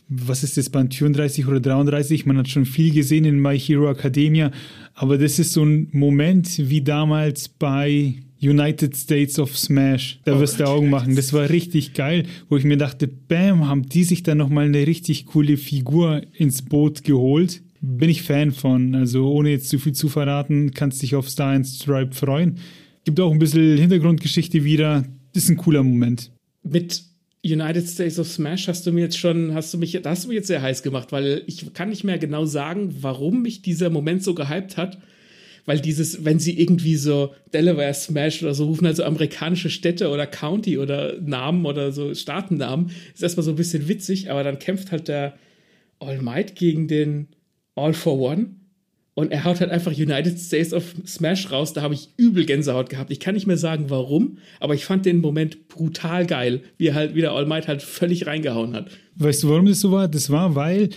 Was 0.09 0.45
ist 0.45 0.57
das 0.57 0.71
Band 0.71 0.95
34 0.95 1.49
oder 1.49 1.59
33? 1.59 2.27
Man 2.27 2.39
hat 2.39 2.49
schon 2.49 2.65
viel 2.65 2.95
gesehen 2.95 3.25
in 3.25 3.41
My 3.41 3.59
Hero 3.59 3.91
Academia, 3.91 4.53
aber 4.95 5.19
das 5.19 5.41
ist 5.41 5.53
so 5.53 5.65
ein 5.65 5.89
Moment 5.91 6.71
wie 6.71 6.83
damals 6.83 7.49
bei 7.49 8.15
United 8.41 8.97
States 8.97 9.37
of 9.41 9.59
Smash. 9.59 10.21
Da 10.25 10.37
oh 10.37 10.41
wirst 10.41 10.61
du 10.61 10.69
Augen 10.69 10.91
machen. 10.91 11.17
Das 11.17 11.33
war 11.33 11.51
richtig 11.51 11.93
geil, 11.93 12.27
wo 12.49 12.57
ich 12.57 12.63
mir 12.63 12.77
dachte, 12.77 13.09
bam, 13.09 13.67
haben 13.67 13.83
die 13.89 14.05
sich 14.05 14.23
da 14.23 14.37
nochmal 14.37 14.67
eine 14.67 14.87
richtig 14.87 15.27
coole 15.27 15.57
Figur 15.57 16.23
ins 16.35 16.63
Boot 16.63 17.03
geholt. 17.03 17.63
Bin 17.81 18.09
ich 18.09 18.23
Fan 18.23 18.53
von. 18.53 18.95
Also 18.95 19.29
ohne 19.33 19.51
jetzt 19.51 19.69
zu 19.69 19.81
viel 19.81 19.93
zu 19.93 20.09
verraten, 20.09 20.71
kannst 20.71 21.03
dich 21.03 21.17
auf 21.17 21.29
Star 21.29 21.53
and 21.53 21.67
Stripe 21.67 22.15
freuen. 22.15 22.59
Gibt 23.05 23.19
auch 23.19 23.33
ein 23.33 23.41
bisschen 23.41 23.77
Hintergrundgeschichte 23.77 24.63
wieder. 24.63 25.05
Das 25.33 25.43
ist 25.43 25.51
ein 25.51 25.57
cooler 25.57 25.83
Moment. 25.83 26.31
Mit 26.63 27.12
United 27.45 27.89
States 27.89 28.19
of 28.19 28.29
Smash 28.29 28.69
hast 28.69 28.87
du 28.87 28.93
mir 28.93 29.03
jetzt 29.03 29.19
schon, 29.19 29.53
hast 29.53 29.75
du 29.75 29.79
mich, 29.79 29.99
da 30.01 30.11
hast 30.11 30.25
du 30.25 30.29
mich 30.29 30.37
jetzt 30.37 30.47
sehr 30.47 30.63
heiß 30.63 30.83
gemacht, 30.83 31.11
weil 31.11 31.43
ich 31.47 31.75
kann 31.75 31.89
nicht 31.89 32.05
mehr 32.05 32.19
genau 32.19 32.45
sagen, 32.45 32.95
warum 33.01 33.43
mich 33.43 33.63
dieser 33.63 33.91
Moment 33.91 34.23
so 34.23 34.35
gehypt 34.35 34.77
hat. 34.77 34.99
Weil 35.65 35.81
dieses, 35.81 36.25
wenn 36.25 36.41
sie 36.41 36.59
irgendwie 36.59 36.97
so 36.97 37.35
Delaware 37.55 37.95
Smash 37.95 38.43
oder 38.43 38.53
so 38.53 38.67
rufen, 38.67 38.87
also 38.87 39.05
amerikanische 39.05 39.71
Städte 39.71 40.09
oder 40.09 40.27
County 40.27 40.79
oder 40.79 41.21
Namen 41.21 41.67
oder 41.67 41.93
so 41.93 42.15
Staatennamen, 42.15 42.91
ist 43.15 43.23
erstmal 43.23 43.45
so 43.45 43.53
ein 43.53 43.57
bisschen 43.57 43.87
witzig, 43.87 44.31
aber 44.31 44.43
dann 44.43 44.59
kämpft 44.59 44.91
halt 44.91 45.07
der 45.07 45.39
All 46.01 46.21
Might 46.21 46.57
gegen 46.57 46.89
den 46.89 47.29
All 47.77 47.95
for 47.95 48.19
One 48.19 48.57
und 49.15 49.31
er 49.31 49.45
haut 49.45 49.61
halt 49.61 49.71
einfach 49.71 49.93
United 49.93 50.39
States 50.39 50.73
of 50.73 50.95
Smash 51.07 51.51
raus. 51.51 51.73
Da 51.73 51.83
habe 51.83 51.95
ich 51.95 52.09
übel 52.17 52.47
Gänsehaut 52.47 52.89
gehabt. 52.89 53.11
Ich 53.11 53.21
kann 53.21 53.35
nicht 53.35 53.47
mehr 53.47 53.59
sagen, 53.59 53.87
warum, 53.89 54.39
aber 54.59 54.75
ich 54.75 54.85
fand 54.85 55.05
den 55.05 55.21
Moment 55.21 55.69
brutal 55.69 56.27
geil, 56.27 56.63
wie 56.79 56.89
er 56.89 56.95
halt 56.95 57.15
wieder 57.15 57.33
All 57.33 57.47
Might 57.47 57.69
halt 57.69 57.83
völlig 57.83 58.27
reingehauen 58.27 58.75
hat. 58.75 58.91
Weißt 59.17 59.43
du, 59.43 59.51
warum 59.51 59.67
das 59.67 59.81
so 59.81 59.93
war? 59.93 60.09
Das 60.09 60.31
war, 60.31 60.55
weil 60.55 60.89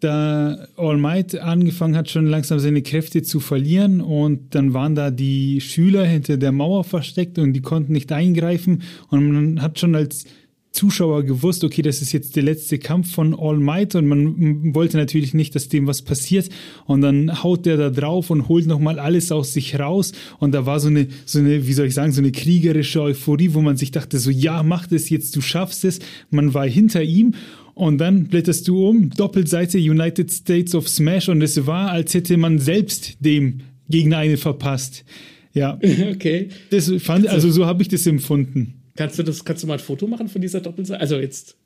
da 0.00 0.66
All 0.76 0.96
Might 0.96 1.38
angefangen 1.38 1.96
hat, 1.96 2.08
schon 2.08 2.26
langsam 2.26 2.58
seine 2.58 2.80
Kräfte 2.80 3.22
zu 3.22 3.38
verlieren 3.38 4.00
und 4.00 4.54
dann 4.54 4.72
waren 4.72 4.94
da 4.94 5.10
die 5.10 5.60
Schüler 5.60 6.04
hinter 6.04 6.38
der 6.38 6.52
Mauer 6.52 6.84
versteckt 6.84 7.38
und 7.38 7.52
die 7.52 7.60
konnten 7.60 7.92
nicht 7.92 8.10
eingreifen 8.10 8.82
und 9.08 9.30
man 9.30 9.62
hat 9.62 9.78
schon 9.78 9.94
als 9.94 10.24
Zuschauer 10.72 11.24
gewusst, 11.24 11.64
okay, 11.64 11.82
das 11.82 12.00
ist 12.00 12.12
jetzt 12.12 12.36
der 12.36 12.44
letzte 12.44 12.78
Kampf 12.78 13.12
von 13.12 13.34
All 13.38 13.58
Might 13.58 13.96
und 13.96 14.06
man 14.06 14.74
wollte 14.74 14.96
natürlich 14.96 15.34
nicht, 15.34 15.54
dass 15.54 15.68
dem 15.68 15.86
was 15.86 16.02
passiert 16.02 16.48
und 16.86 17.00
dann 17.00 17.42
haut 17.42 17.66
der 17.66 17.76
da 17.76 17.90
drauf 17.90 18.30
und 18.30 18.48
holt 18.48 18.66
nochmal 18.66 19.00
alles 19.00 19.32
aus 19.32 19.52
sich 19.52 19.78
raus 19.78 20.12
und 20.38 20.52
da 20.52 20.66
war 20.66 20.78
so 20.78 20.88
eine, 20.88 21.08
so 21.26 21.40
eine, 21.40 21.66
wie 21.66 21.72
soll 21.72 21.86
ich 21.86 21.94
sagen, 21.94 22.12
so 22.12 22.20
eine 22.20 22.30
kriegerische 22.30 23.02
Euphorie, 23.02 23.54
wo 23.54 23.60
man 23.60 23.76
sich 23.76 23.90
dachte 23.90 24.18
so, 24.18 24.30
ja, 24.30 24.62
mach 24.62 24.86
das 24.86 25.10
jetzt, 25.10 25.34
du 25.34 25.40
schaffst 25.40 25.84
es. 25.84 25.98
Man 26.30 26.54
war 26.54 26.66
hinter 26.66 27.02
ihm 27.02 27.34
Und 27.74 27.98
dann 27.98 28.24
blätterst 28.24 28.68
du 28.68 28.88
um, 28.88 29.10
Doppelseite 29.10 29.78
United 29.78 30.30
States 30.30 30.74
of 30.74 30.88
Smash 30.88 31.28
und 31.28 31.40
es 31.40 31.66
war, 31.66 31.90
als 31.90 32.12
hätte 32.14 32.36
man 32.36 32.58
selbst 32.58 33.16
dem 33.20 33.60
Gegner 33.88 34.18
eine 34.18 34.36
verpasst. 34.36 35.04
Ja. 35.52 35.78
Okay. 36.14 36.48
Das 36.70 36.92
fand, 36.98 37.26
also 37.26 37.50
so 37.50 37.66
habe 37.66 37.82
ich 37.82 37.88
das 37.88 38.06
empfunden. 38.06 38.79
Kannst 39.00 39.18
du 39.18 39.22
das, 39.22 39.46
kannst 39.46 39.62
du 39.62 39.66
mal 39.66 39.78
ein 39.78 39.78
Foto 39.78 40.06
machen 40.06 40.28
von 40.28 40.42
dieser 40.42 40.60
Doppelseite? 40.60 41.00
Also 41.00 41.18
jetzt 41.18 41.56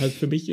halt 0.00 0.12
für 0.12 0.28
mich. 0.28 0.48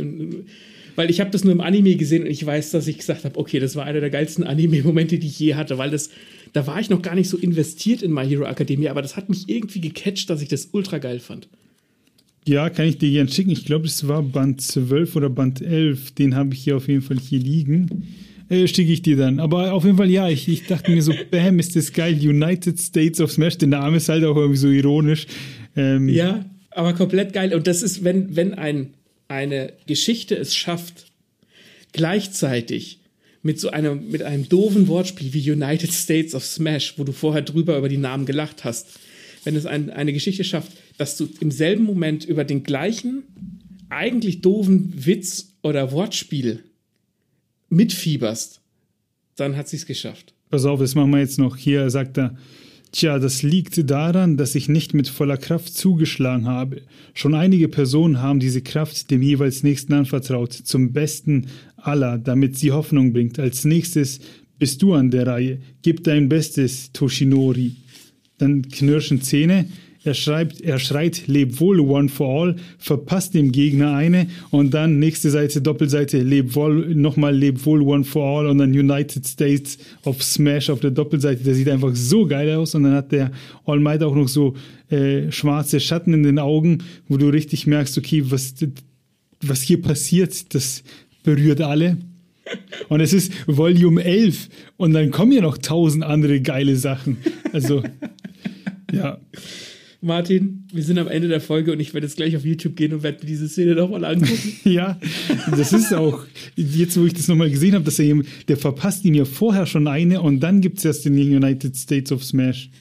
Weil 0.96 1.12
ich 1.12 1.20
habe 1.20 1.30
das 1.30 1.44
nur 1.44 1.54
im 1.54 1.62
Anime 1.62 1.96
gesehen 1.98 2.24
und 2.24 2.32
ich 2.32 2.44
weiß, 2.44 2.72
dass 2.72 2.88
ich 2.88 2.98
gesagt 2.98 3.26
habe, 3.26 3.38
okay, 3.38 3.60
das 3.60 3.76
war 3.76 3.86
einer 3.86 4.00
der 4.00 4.10
geilsten 4.10 4.44
Anime-Momente, 4.44 5.20
die 5.20 5.28
ich 5.28 5.38
je 5.38 5.54
hatte, 5.54 5.78
weil 5.78 5.92
das, 5.92 6.10
da 6.54 6.66
war 6.66 6.80
ich 6.80 6.90
noch 6.90 7.04
gar 7.04 7.14
nicht 7.14 7.30
so 7.30 7.38
investiert 7.38 8.02
in 8.02 8.12
My 8.12 8.28
Hero 8.28 8.46
Academia, 8.46 8.90
aber 8.90 9.04
das 9.04 9.18
hat 9.18 9.30
mich 9.30 9.50
irgendwie 9.50 9.82
gecatcht, 9.82 10.32
dass 10.32 10.42
ich 10.42 10.48
das 10.48 10.70
ultra 10.72 10.98
geil 10.98 11.20
fand. 11.20 11.48
Ja, 12.48 12.72
kann 12.72 12.88
ich 12.88 12.98
dir 12.98 13.12
gerne 13.12 13.30
schicken. 13.30 13.52
Ich 13.52 13.66
glaube, 13.66 13.86
es 13.86 14.08
war 14.08 14.24
Band 14.24 14.62
12 14.62 15.16
oder 15.16 15.30
Band 15.30 15.62
11. 15.62 16.14
Den 16.14 16.34
habe 16.34 16.56
ich 16.56 16.64
hier 16.64 16.76
auf 16.76 16.88
jeden 16.88 17.04
Fall 17.04 17.20
hier 17.20 17.38
liegen. 17.38 18.08
Äh, 18.50 18.68
schicke 18.68 18.92
ich 18.92 19.04
dir 19.04 19.16
dann. 19.16 19.40
Aber 19.40 19.74
auf 19.74 19.86
jeden 19.86 19.96
Fall, 19.96 20.10
ja, 20.10 20.28
ich, 20.28 20.48
ich 20.50 20.66
dachte 20.66 20.90
mir 20.90 21.04
so, 21.04 21.14
bam, 21.32 21.60
ist 21.60 21.76
das 21.76 21.94
geil. 21.94 22.16
United 22.16 22.80
States 22.80 23.22
of 23.22 23.32
Smash. 23.32 23.60
Der 23.60 23.68
Name 23.68 23.98
ist 23.98 24.10
halt 24.10 24.26
auch 24.26 24.36
irgendwie 24.36 24.58
so 24.58 24.68
ironisch. 24.70 25.28
Ähm, 25.76 26.10
ja, 26.10 26.46
aber 26.72 26.94
komplett 26.94 27.34
geil. 27.34 27.54
Und 27.54 27.68
das 27.68 27.82
ist, 27.82 28.04
wenn, 28.04 28.36
wenn 28.36 28.54
ein, 28.54 28.94
eine 29.28 29.74
Geschichte 29.88 30.36
es 30.36 30.56
schafft, 30.56 31.12
gleichzeitig 31.94 33.00
mit 33.44 33.60
so 33.60 33.70
einem, 33.70 34.10
mit 34.10 34.24
einem 34.24 34.48
doofen 34.48 34.88
Wortspiel 34.88 35.34
wie 35.34 35.52
United 35.52 35.92
States 35.92 36.36
of 36.36 36.46
Smash, 36.46 36.96
wo 36.98 37.04
du 37.04 37.12
vorher 37.12 37.42
drüber 37.42 37.78
über 37.78 37.90
die 37.90 37.98
Namen 37.98 38.26
gelacht 38.26 38.64
hast, 38.64 39.00
wenn 39.44 39.56
es 39.56 39.66
ein, 39.66 39.90
eine 39.90 40.14
Geschichte 40.14 40.44
schafft, 40.44 40.72
dass 40.98 41.18
du 41.18 41.28
im 41.40 41.52
selben 41.52 41.84
Moment 41.84 42.26
über 42.26 42.44
den 42.44 42.64
gleichen, 42.64 43.24
eigentlich 43.90 44.42
doofen 44.42 44.94
Witz 44.96 45.54
oder 45.64 45.92
Wortspiel 45.92 46.64
mitfieberst, 47.70 48.62
dann 49.36 49.58
hat 49.58 49.68
sie 49.68 49.78
es 49.78 49.86
geschafft. 49.86 50.34
Pass 50.50 50.66
auf, 50.66 50.80
das 50.80 50.96
machen 50.96 51.12
wir 51.12 51.20
jetzt 51.20 51.40
noch. 51.40 51.58
Hier 51.58 51.90
sagt 51.90 52.18
er, 52.18 52.38
Tja, 52.92 53.20
das 53.20 53.42
liegt 53.42 53.90
daran, 53.90 54.36
dass 54.36 54.54
ich 54.54 54.68
nicht 54.68 54.94
mit 54.94 55.08
voller 55.08 55.38
Kraft 55.38 55.74
zugeschlagen 55.74 56.46
habe. 56.46 56.82
Schon 57.14 57.34
einige 57.34 57.70
Personen 57.70 58.22
haben 58.22 58.42
diese 58.42 58.62
Kraft 58.62 59.10
dem 59.12 59.22
jeweils 59.22 59.64
Nächsten 59.64 59.94
anvertraut, 59.94 60.52
zum 60.52 60.92
Besten 60.92 61.48
aller, 61.78 62.18
damit 62.18 62.58
sie 62.58 62.72
Hoffnung 62.72 63.14
bringt. 63.14 63.40
Als 63.40 63.64
nächstes 63.64 64.20
bist 64.60 64.82
du 64.82 64.94
an 64.94 65.10
der 65.10 65.26
Reihe. 65.26 65.60
Gib 65.82 66.04
dein 66.04 66.28
Bestes, 66.28 66.92
Toshinori. 66.92 67.78
Dann 68.38 68.64
knirschen 68.64 69.22
Zähne. 69.22 69.68
Er 70.04 70.16
schreibt, 70.16 70.62
er 70.62 70.80
schreit, 70.80 71.28
leb 71.28 71.60
wohl, 71.60 71.80
one 71.80 72.10
for 72.10 72.42
all, 72.42 72.56
verpasst 72.80 73.36
dem 73.36 73.52
Gegner 73.52 73.94
eine 73.94 74.28
und 74.50 74.74
dann 74.74 74.98
nächste 74.98 75.30
Seite, 75.30 75.62
Doppelseite, 75.62 76.24
leb 76.24 76.56
wohl, 76.56 76.96
nochmal 76.96 77.36
leb 77.36 77.64
wohl, 77.66 77.82
one 77.84 78.04
for 78.04 78.40
all 78.40 78.48
und 78.48 78.58
dann 78.58 78.72
United 78.72 79.28
States 79.28 79.78
of 80.04 80.24
Smash 80.24 80.72
auf 80.72 80.80
der 80.80 80.90
Doppelseite. 80.90 81.44
Der 81.44 81.54
sieht 81.54 81.70
einfach 81.70 81.96
so 81.96 82.26
geil 82.26 82.56
aus 82.56 82.74
und 82.74 82.84
dann 82.84 82.94
hat 82.94 83.12
der 83.12 83.32
All 83.66 83.80
Might 83.80 84.02
auch 84.02 84.16
noch 84.16 84.28
so 84.28 84.56
äh, 84.90 85.32
schwarze 85.32 85.80
Schatten 85.80 86.16
in 86.16 86.24
den 86.24 86.40
Augen, 86.40 86.80
wo 87.08 87.18
du 87.18 87.30
richtig 87.30 87.68
merkst, 87.68 87.96
okay, 88.00 88.24
was, 88.26 88.56
was 89.42 89.62
hier 89.62 89.84
passiert, 89.84 90.56
das 90.56 90.84
berührt 91.24 91.62
alle. 91.62 91.98
Und 92.90 93.02
es 93.02 93.14
ist 93.14 93.32
Volume 93.46 94.04
11 94.04 94.50
und 94.78 94.94
dann 94.94 95.12
kommen 95.12 95.32
ja 95.32 95.42
noch 95.42 95.60
tausend 95.60 96.04
andere 96.04 96.42
geile 96.42 96.76
Sachen. 96.76 97.18
Also, 97.54 97.84
ja. 98.92 99.20
Martin, 100.04 100.66
wir 100.74 100.82
sind 100.82 100.98
am 100.98 101.08
Ende 101.08 101.28
der 101.28 101.40
Folge 101.40 101.72
und 101.72 101.80
ich 101.80 101.94
werde 101.94 102.08
jetzt 102.08 102.18
gleich 102.18 102.36
auf 102.36 102.44
YouTube 102.44 102.76
gehen 102.76 102.92
und 102.92 103.04
werde 103.04 103.20
mir 103.22 103.28
diese 103.28 103.48
Szene 103.48 103.76
nochmal 103.76 104.04
angucken. 104.04 104.54
ja, 104.64 105.00
das 105.56 105.74
ist 105.74 105.94
auch, 105.94 106.26
jetzt 106.56 107.00
wo 107.00 107.06
ich 107.06 107.14
das 107.14 107.28
nochmal 107.28 107.52
gesehen 107.52 107.76
habe, 107.76 107.86
dass 107.86 108.00
er 108.00 108.06
ihm, 108.06 108.26
der 108.48 108.58
verpasst 108.58 109.06
ihm 109.06 109.14
ja 109.14 109.26
vorher 109.26 109.68
schon 109.68 109.88
eine 109.88 110.22
und 110.22 110.40
dann 110.40 110.60
gibt 110.60 110.80
es 110.80 110.86
erst 110.86 111.06
den 111.06 111.14
United 111.14 111.78
States 111.78 112.12
of 112.12 112.24
Smash. 112.24 112.72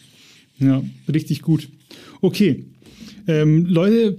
Ja, 0.59 0.83
richtig 1.13 1.43
gut. 1.43 1.69
Okay, 2.23 2.65
ähm, 3.27 3.67
Leute, 3.67 4.19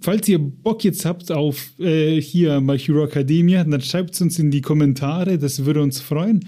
falls 0.00 0.28
ihr 0.28 0.38
Bock 0.38 0.84
jetzt 0.84 1.06
habt 1.06 1.32
auf 1.32 1.72
äh, 1.78 2.20
hier 2.20 2.60
My 2.60 2.78
Hero 2.78 3.04
Academia, 3.04 3.64
dann 3.64 3.80
schreibt 3.80 4.14
es 4.14 4.20
uns 4.20 4.38
in 4.38 4.50
die 4.50 4.60
Kommentare, 4.60 5.38
das 5.38 5.64
würde 5.64 5.80
uns 5.80 6.00
freuen. 6.00 6.44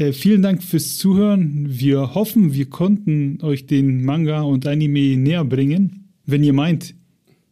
Äh, 0.00 0.14
vielen 0.14 0.40
Dank 0.40 0.62
fürs 0.62 0.96
Zuhören. 0.96 1.66
Wir 1.68 2.14
hoffen, 2.14 2.54
wir 2.54 2.70
konnten 2.70 3.38
euch 3.42 3.66
den 3.66 4.02
Manga 4.02 4.40
und 4.40 4.66
Anime 4.66 5.18
näher 5.18 5.44
bringen. 5.44 6.08
Wenn 6.24 6.42
ihr 6.42 6.54
meint, 6.54 6.94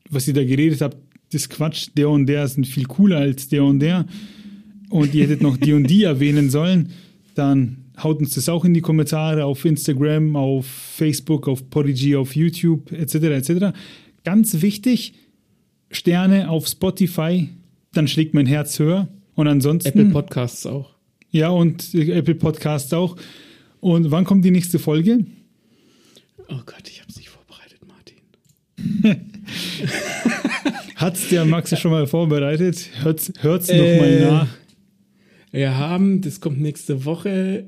was 0.08 0.26
ihr 0.28 0.32
da 0.32 0.42
geredet 0.42 0.80
habt, 0.80 0.96
das 1.30 1.50
Quatsch, 1.50 1.90
der 1.94 2.08
und 2.08 2.24
der 2.24 2.48
sind 2.48 2.66
viel 2.66 2.86
cooler 2.86 3.18
als 3.18 3.50
der 3.50 3.64
und 3.64 3.80
der 3.80 4.06
und 4.88 5.14
ihr 5.14 5.24
hättet 5.24 5.42
noch 5.42 5.58
die 5.58 5.74
und 5.74 5.88
die 5.88 6.04
erwähnen 6.04 6.48
sollen, 6.48 6.88
dann 7.34 7.84
haut 8.02 8.18
uns 8.18 8.34
das 8.34 8.48
auch 8.48 8.64
in 8.64 8.72
die 8.72 8.80
Kommentare 8.80 9.44
auf 9.44 9.66
Instagram, 9.66 10.34
auf 10.34 10.64
Facebook, 10.64 11.48
auf 11.48 11.68
Podigy, 11.68 12.16
auf 12.16 12.34
YouTube 12.34 12.90
etc. 12.92 13.14
etc. 13.14 13.76
Ganz 14.24 14.62
wichtig, 14.62 15.12
Sterne 15.90 16.48
auf 16.48 16.66
Spotify, 16.66 17.50
dann 17.92 18.08
schlägt 18.08 18.32
mein 18.32 18.46
Herz 18.46 18.78
höher. 18.78 19.08
Und 19.34 19.48
ansonsten. 19.48 19.90
Apple 19.90 20.06
Podcasts 20.06 20.64
auch. 20.64 20.97
Ja, 21.30 21.50
und 21.50 21.94
Apple 21.94 22.34
Podcast 22.34 22.94
auch. 22.94 23.16
Und 23.80 24.10
wann 24.10 24.24
kommt 24.24 24.44
die 24.44 24.50
nächste 24.50 24.78
Folge? 24.78 25.26
Oh 26.48 26.60
Gott, 26.64 26.88
ich 26.88 27.00
habe 27.00 27.10
es 27.10 27.16
nicht 27.16 27.28
vorbereitet, 27.28 27.80
Martin. 27.86 28.16
Hat's 30.96 31.28
der 31.28 31.44
Max 31.44 31.78
schon 31.78 31.90
mal 31.90 32.06
vorbereitet? 32.06 32.88
Hört's, 33.02 33.32
hört's 33.40 33.68
äh, 33.68 33.76
nochmal 33.76 34.20
nach. 34.20 34.48
Wir 35.50 35.76
haben, 35.76 36.22
das 36.22 36.40
kommt 36.40 36.60
nächste 36.60 37.04
Woche. 37.04 37.66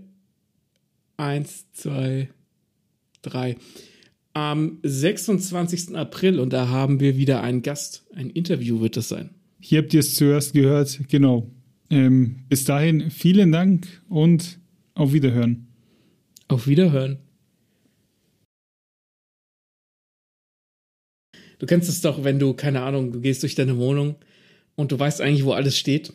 Eins, 1.17 1.67
zwei, 1.73 2.31
drei. 3.23 3.57
Am 4.33 4.79
26. 4.83 5.97
April 5.97 6.41
und 6.41 6.53
da 6.53 6.69
haben 6.69 6.99
wir 7.01 7.17
wieder 7.17 7.43
einen 7.43 7.63
Gast. 7.63 8.05
Ein 8.15 8.31
Interview 8.31 8.81
wird 8.81 8.97
das 8.97 9.09
sein. 9.09 9.31
Hier 9.61 9.83
habt 9.83 9.93
ihr 9.93 10.01
es 10.01 10.15
zuerst 10.15 10.55
gehört, 10.55 11.01
genau. 11.09 11.51
Ähm, 11.91 12.45
bis 12.49 12.65
dahin 12.65 13.11
vielen 13.11 13.51
Dank 13.51 13.87
und 14.09 14.59
auf 14.95 15.13
Wiederhören. 15.13 15.67
Auf 16.49 16.67
Wiederhören. 16.67 17.19
Du 21.59 21.67
kennst 21.67 21.89
es 21.89 22.01
doch, 22.01 22.25
wenn 22.25 22.39
du, 22.39 22.55
keine 22.55 22.83
Ahnung, 22.83 23.13
du 23.13 23.21
gehst 23.21 23.43
durch 23.43 23.55
deine 23.55 23.77
Wohnung 23.77 24.15
und 24.77 24.93
du 24.93 24.99
weißt 24.99 25.21
eigentlich, 25.21 25.45
wo 25.45 25.53
alles 25.53 25.77
steht, 25.77 26.13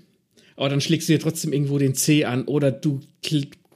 aber 0.55 0.69
dann 0.69 0.82
schlägst 0.82 1.07
du 1.07 1.13
dir 1.13 1.19
trotzdem 1.19 1.53
irgendwo 1.53 1.78
den 1.78 1.93
Zeh 1.93 2.26
an 2.26 2.45
oder 2.45 2.71
du 2.71 3.01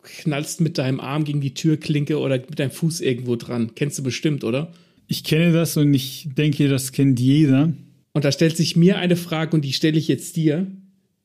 knallst 0.03 0.61
mit 0.61 0.77
deinem 0.77 0.99
Arm 0.99 1.25
gegen 1.25 1.41
die 1.41 1.53
Türklinke 1.53 2.17
oder 2.17 2.37
mit 2.37 2.57
deinem 2.57 2.71
Fuß 2.71 3.01
irgendwo 3.01 3.35
dran. 3.35 3.75
Kennst 3.75 3.99
du 3.99 4.03
bestimmt, 4.03 4.43
oder? 4.43 4.73
Ich 5.07 5.23
kenne 5.23 5.51
das 5.51 5.77
und 5.77 5.93
ich 5.93 6.29
denke, 6.35 6.67
das 6.69 6.91
kennt 6.91 7.19
jeder. 7.19 7.73
Und 8.13 8.25
da 8.25 8.31
stellt 8.31 8.57
sich 8.57 8.75
mir 8.75 8.97
eine 8.97 9.15
Frage 9.15 9.55
und 9.55 9.63
die 9.63 9.73
stelle 9.73 9.97
ich 9.97 10.07
jetzt 10.07 10.35
dir. 10.35 10.67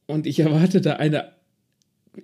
Und 0.06 0.26
ich 0.26 0.40
erwarte 0.40 0.80
da 0.80 0.94
eine 0.94 1.32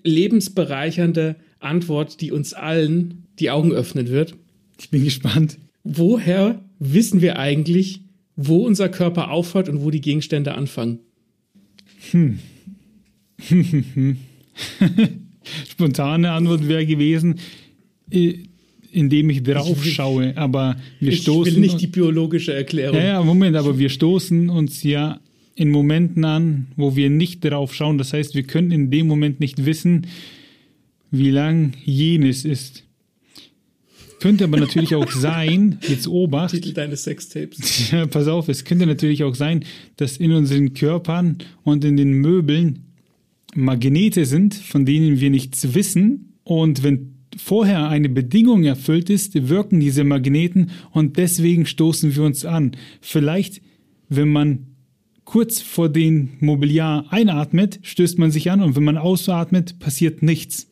lebensbereichernde 0.02 1.36
Antwort, 1.58 2.20
die 2.20 2.32
uns 2.32 2.54
allen 2.54 3.26
die 3.38 3.50
Augen 3.50 3.72
öffnen 3.72 4.08
wird. 4.08 4.34
Ich 4.78 4.90
bin 4.90 5.04
gespannt. 5.04 5.58
Woher 5.82 6.62
wissen 6.78 7.20
wir 7.20 7.38
eigentlich, 7.38 8.02
wo 8.36 8.66
unser 8.66 8.88
Körper 8.88 9.30
aufhört 9.30 9.68
und 9.68 9.82
wo 9.82 9.90
die 9.90 10.00
Gegenstände 10.00 10.54
anfangen? 10.54 11.00
Hm. 12.10 12.38
Spontane 15.68 16.30
Antwort 16.32 16.68
wäre 16.68 16.86
gewesen, 16.86 17.36
äh, 18.10 18.34
indem 18.92 19.30
ich 19.30 19.42
drauf 19.42 19.84
schaue, 19.84 20.36
aber 20.36 20.76
wir 20.98 21.12
ich 21.12 21.22
stoßen. 21.22 21.48
Ich 21.48 21.54
will 21.54 21.60
nicht 21.62 21.80
die 21.80 21.86
biologische 21.86 22.52
Erklärung. 22.52 22.96
Ja, 22.96 23.04
ja, 23.04 23.22
Moment, 23.22 23.56
aber 23.56 23.78
wir 23.78 23.88
stoßen 23.88 24.50
uns 24.50 24.82
ja 24.82 25.20
in 25.60 25.70
Momenten 25.70 26.24
an, 26.24 26.68
wo 26.76 26.96
wir 26.96 27.10
nicht 27.10 27.44
darauf 27.44 27.74
schauen. 27.74 27.98
Das 27.98 28.14
heißt, 28.14 28.34
wir 28.34 28.44
können 28.44 28.70
in 28.70 28.90
dem 28.90 29.06
Moment 29.06 29.40
nicht 29.40 29.66
wissen, 29.66 30.06
wie 31.10 31.28
lang 31.28 31.74
jenes 31.84 32.46
ist. 32.46 32.84
Könnte 34.20 34.44
aber 34.44 34.58
natürlich 34.58 34.94
auch 34.94 35.10
sein, 35.10 35.78
jetzt 35.86 36.08
Obacht. 36.08 36.52
Titel 36.54 36.72
deines 36.72 37.04
Sextapes. 37.04 37.90
Ja, 37.92 38.06
pass 38.06 38.26
auf, 38.26 38.48
es 38.48 38.64
könnte 38.64 38.86
natürlich 38.86 39.22
auch 39.22 39.34
sein, 39.34 39.66
dass 39.96 40.16
in 40.16 40.32
unseren 40.32 40.72
Körpern 40.72 41.36
und 41.62 41.84
in 41.84 41.98
den 41.98 42.12
Möbeln 42.14 42.86
Magnete 43.54 44.24
sind, 44.24 44.54
von 44.54 44.86
denen 44.86 45.20
wir 45.20 45.28
nichts 45.28 45.74
wissen. 45.74 46.38
Und 46.42 46.82
wenn 46.82 47.16
vorher 47.36 47.90
eine 47.90 48.08
Bedingung 48.08 48.64
erfüllt 48.64 49.10
ist, 49.10 49.50
wirken 49.50 49.78
diese 49.78 50.04
Magneten 50.04 50.70
und 50.92 51.18
deswegen 51.18 51.66
stoßen 51.66 52.16
wir 52.16 52.22
uns 52.22 52.46
an. 52.46 52.72
Vielleicht, 53.02 53.60
wenn 54.08 54.30
man 54.30 54.69
kurz 55.30 55.60
vor 55.60 55.88
dem 55.88 56.30
Mobiliar 56.40 57.06
einatmet, 57.10 57.78
stößt 57.82 58.18
man 58.18 58.32
sich 58.32 58.50
an 58.50 58.60
und 58.62 58.74
wenn 58.74 58.82
man 58.82 58.98
ausatmet, 58.98 59.78
passiert 59.78 60.24
nichts. 60.24 60.66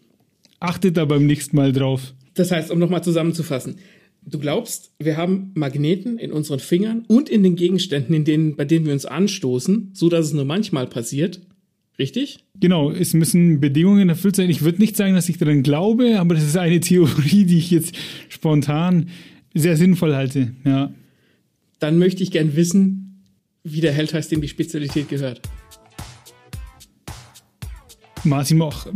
Achtet 0.59 0.97
da 0.97 1.05
beim 1.05 1.27
nächsten 1.27 1.55
Mal 1.55 1.73
drauf. 1.73 2.13
Das 2.35 2.51
heißt, 2.51 2.73
um 2.73 2.81
nochmal 2.81 3.05
zusammenzufassen, 3.05 3.77
Du 4.25 4.39
glaubst, 4.39 4.93
wir 4.99 5.17
haben 5.17 5.53
Magneten 5.55 6.19
in 6.19 6.33
unseren 6.33 6.59
Fingern 6.59 7.05
und 7.07 7.31
in 7.31 7.43
den 7.43 7.57
Gegenständen, 7.57 8.15
in 8.15 8.25
denen, 8.25 8.57
bei 8.57 8.65
denen 8.65 8.85
wir 8.85 8.93
uns 8.93 9.07
anstoßen, 9.07 9.93
so 9.95 10.09
dass 10.09 10.27
es 10.27 10.33
nur 10.35 10.45
manchmal 10.45 10.87
passiert. 10.87 11.41
Richtig? 11.99 12.41
Genau, 12.61 12.91
es 12.91 13.15
müssen 13.15 13.61
Bedingungen 13.61 14.09
erfüllt 14.09 14.37
sein. 14.37 14.51
Ich 14.51 14.63
würde 14.63 14.81
nicht 14.81 14.97
sagen, 14.97 15.15
dass 15.15 15.29
ich 15.29 15.39
daran 15.39 15.63
glaube, 15.63 16.21
aber 16.21 16.35
das 16.35 16.45
ist 16.45 16.59
eine 16.59 16.81
Theorie, 16.81 17.45
die 17.45 17.59
ich 17.59 17.71
jetzt 17.71 17.95
spontan 18.29 19.09
sehr 19.55 19.77
sinnvoll 19.77 20.15
halte. 20.15 20.53
Ja. 20.65 20.93
Dann 21.79 21.99
möchte 21.99 22.23
ich 22.23 22.33
gern 22.33 22.55
wissen, 22.55 23.08
wie 23.65 23.81
der 23.81 23.93
Held 23.93 24.15
heißt, 24.15 24.31
dem 24.31 24.41
die 24.41 24.49
Spezialität 24.49 25.09
gehört. 25.09 25.41
Martin 28.25 28.59
Moch. 28.59 28.87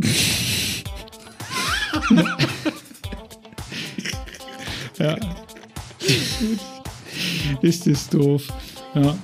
ja. 4.99 5.17
Ist 7.61 7.87
das 7.87 8.09
doof. 8.09 8.47
Ja. 8.95 9.17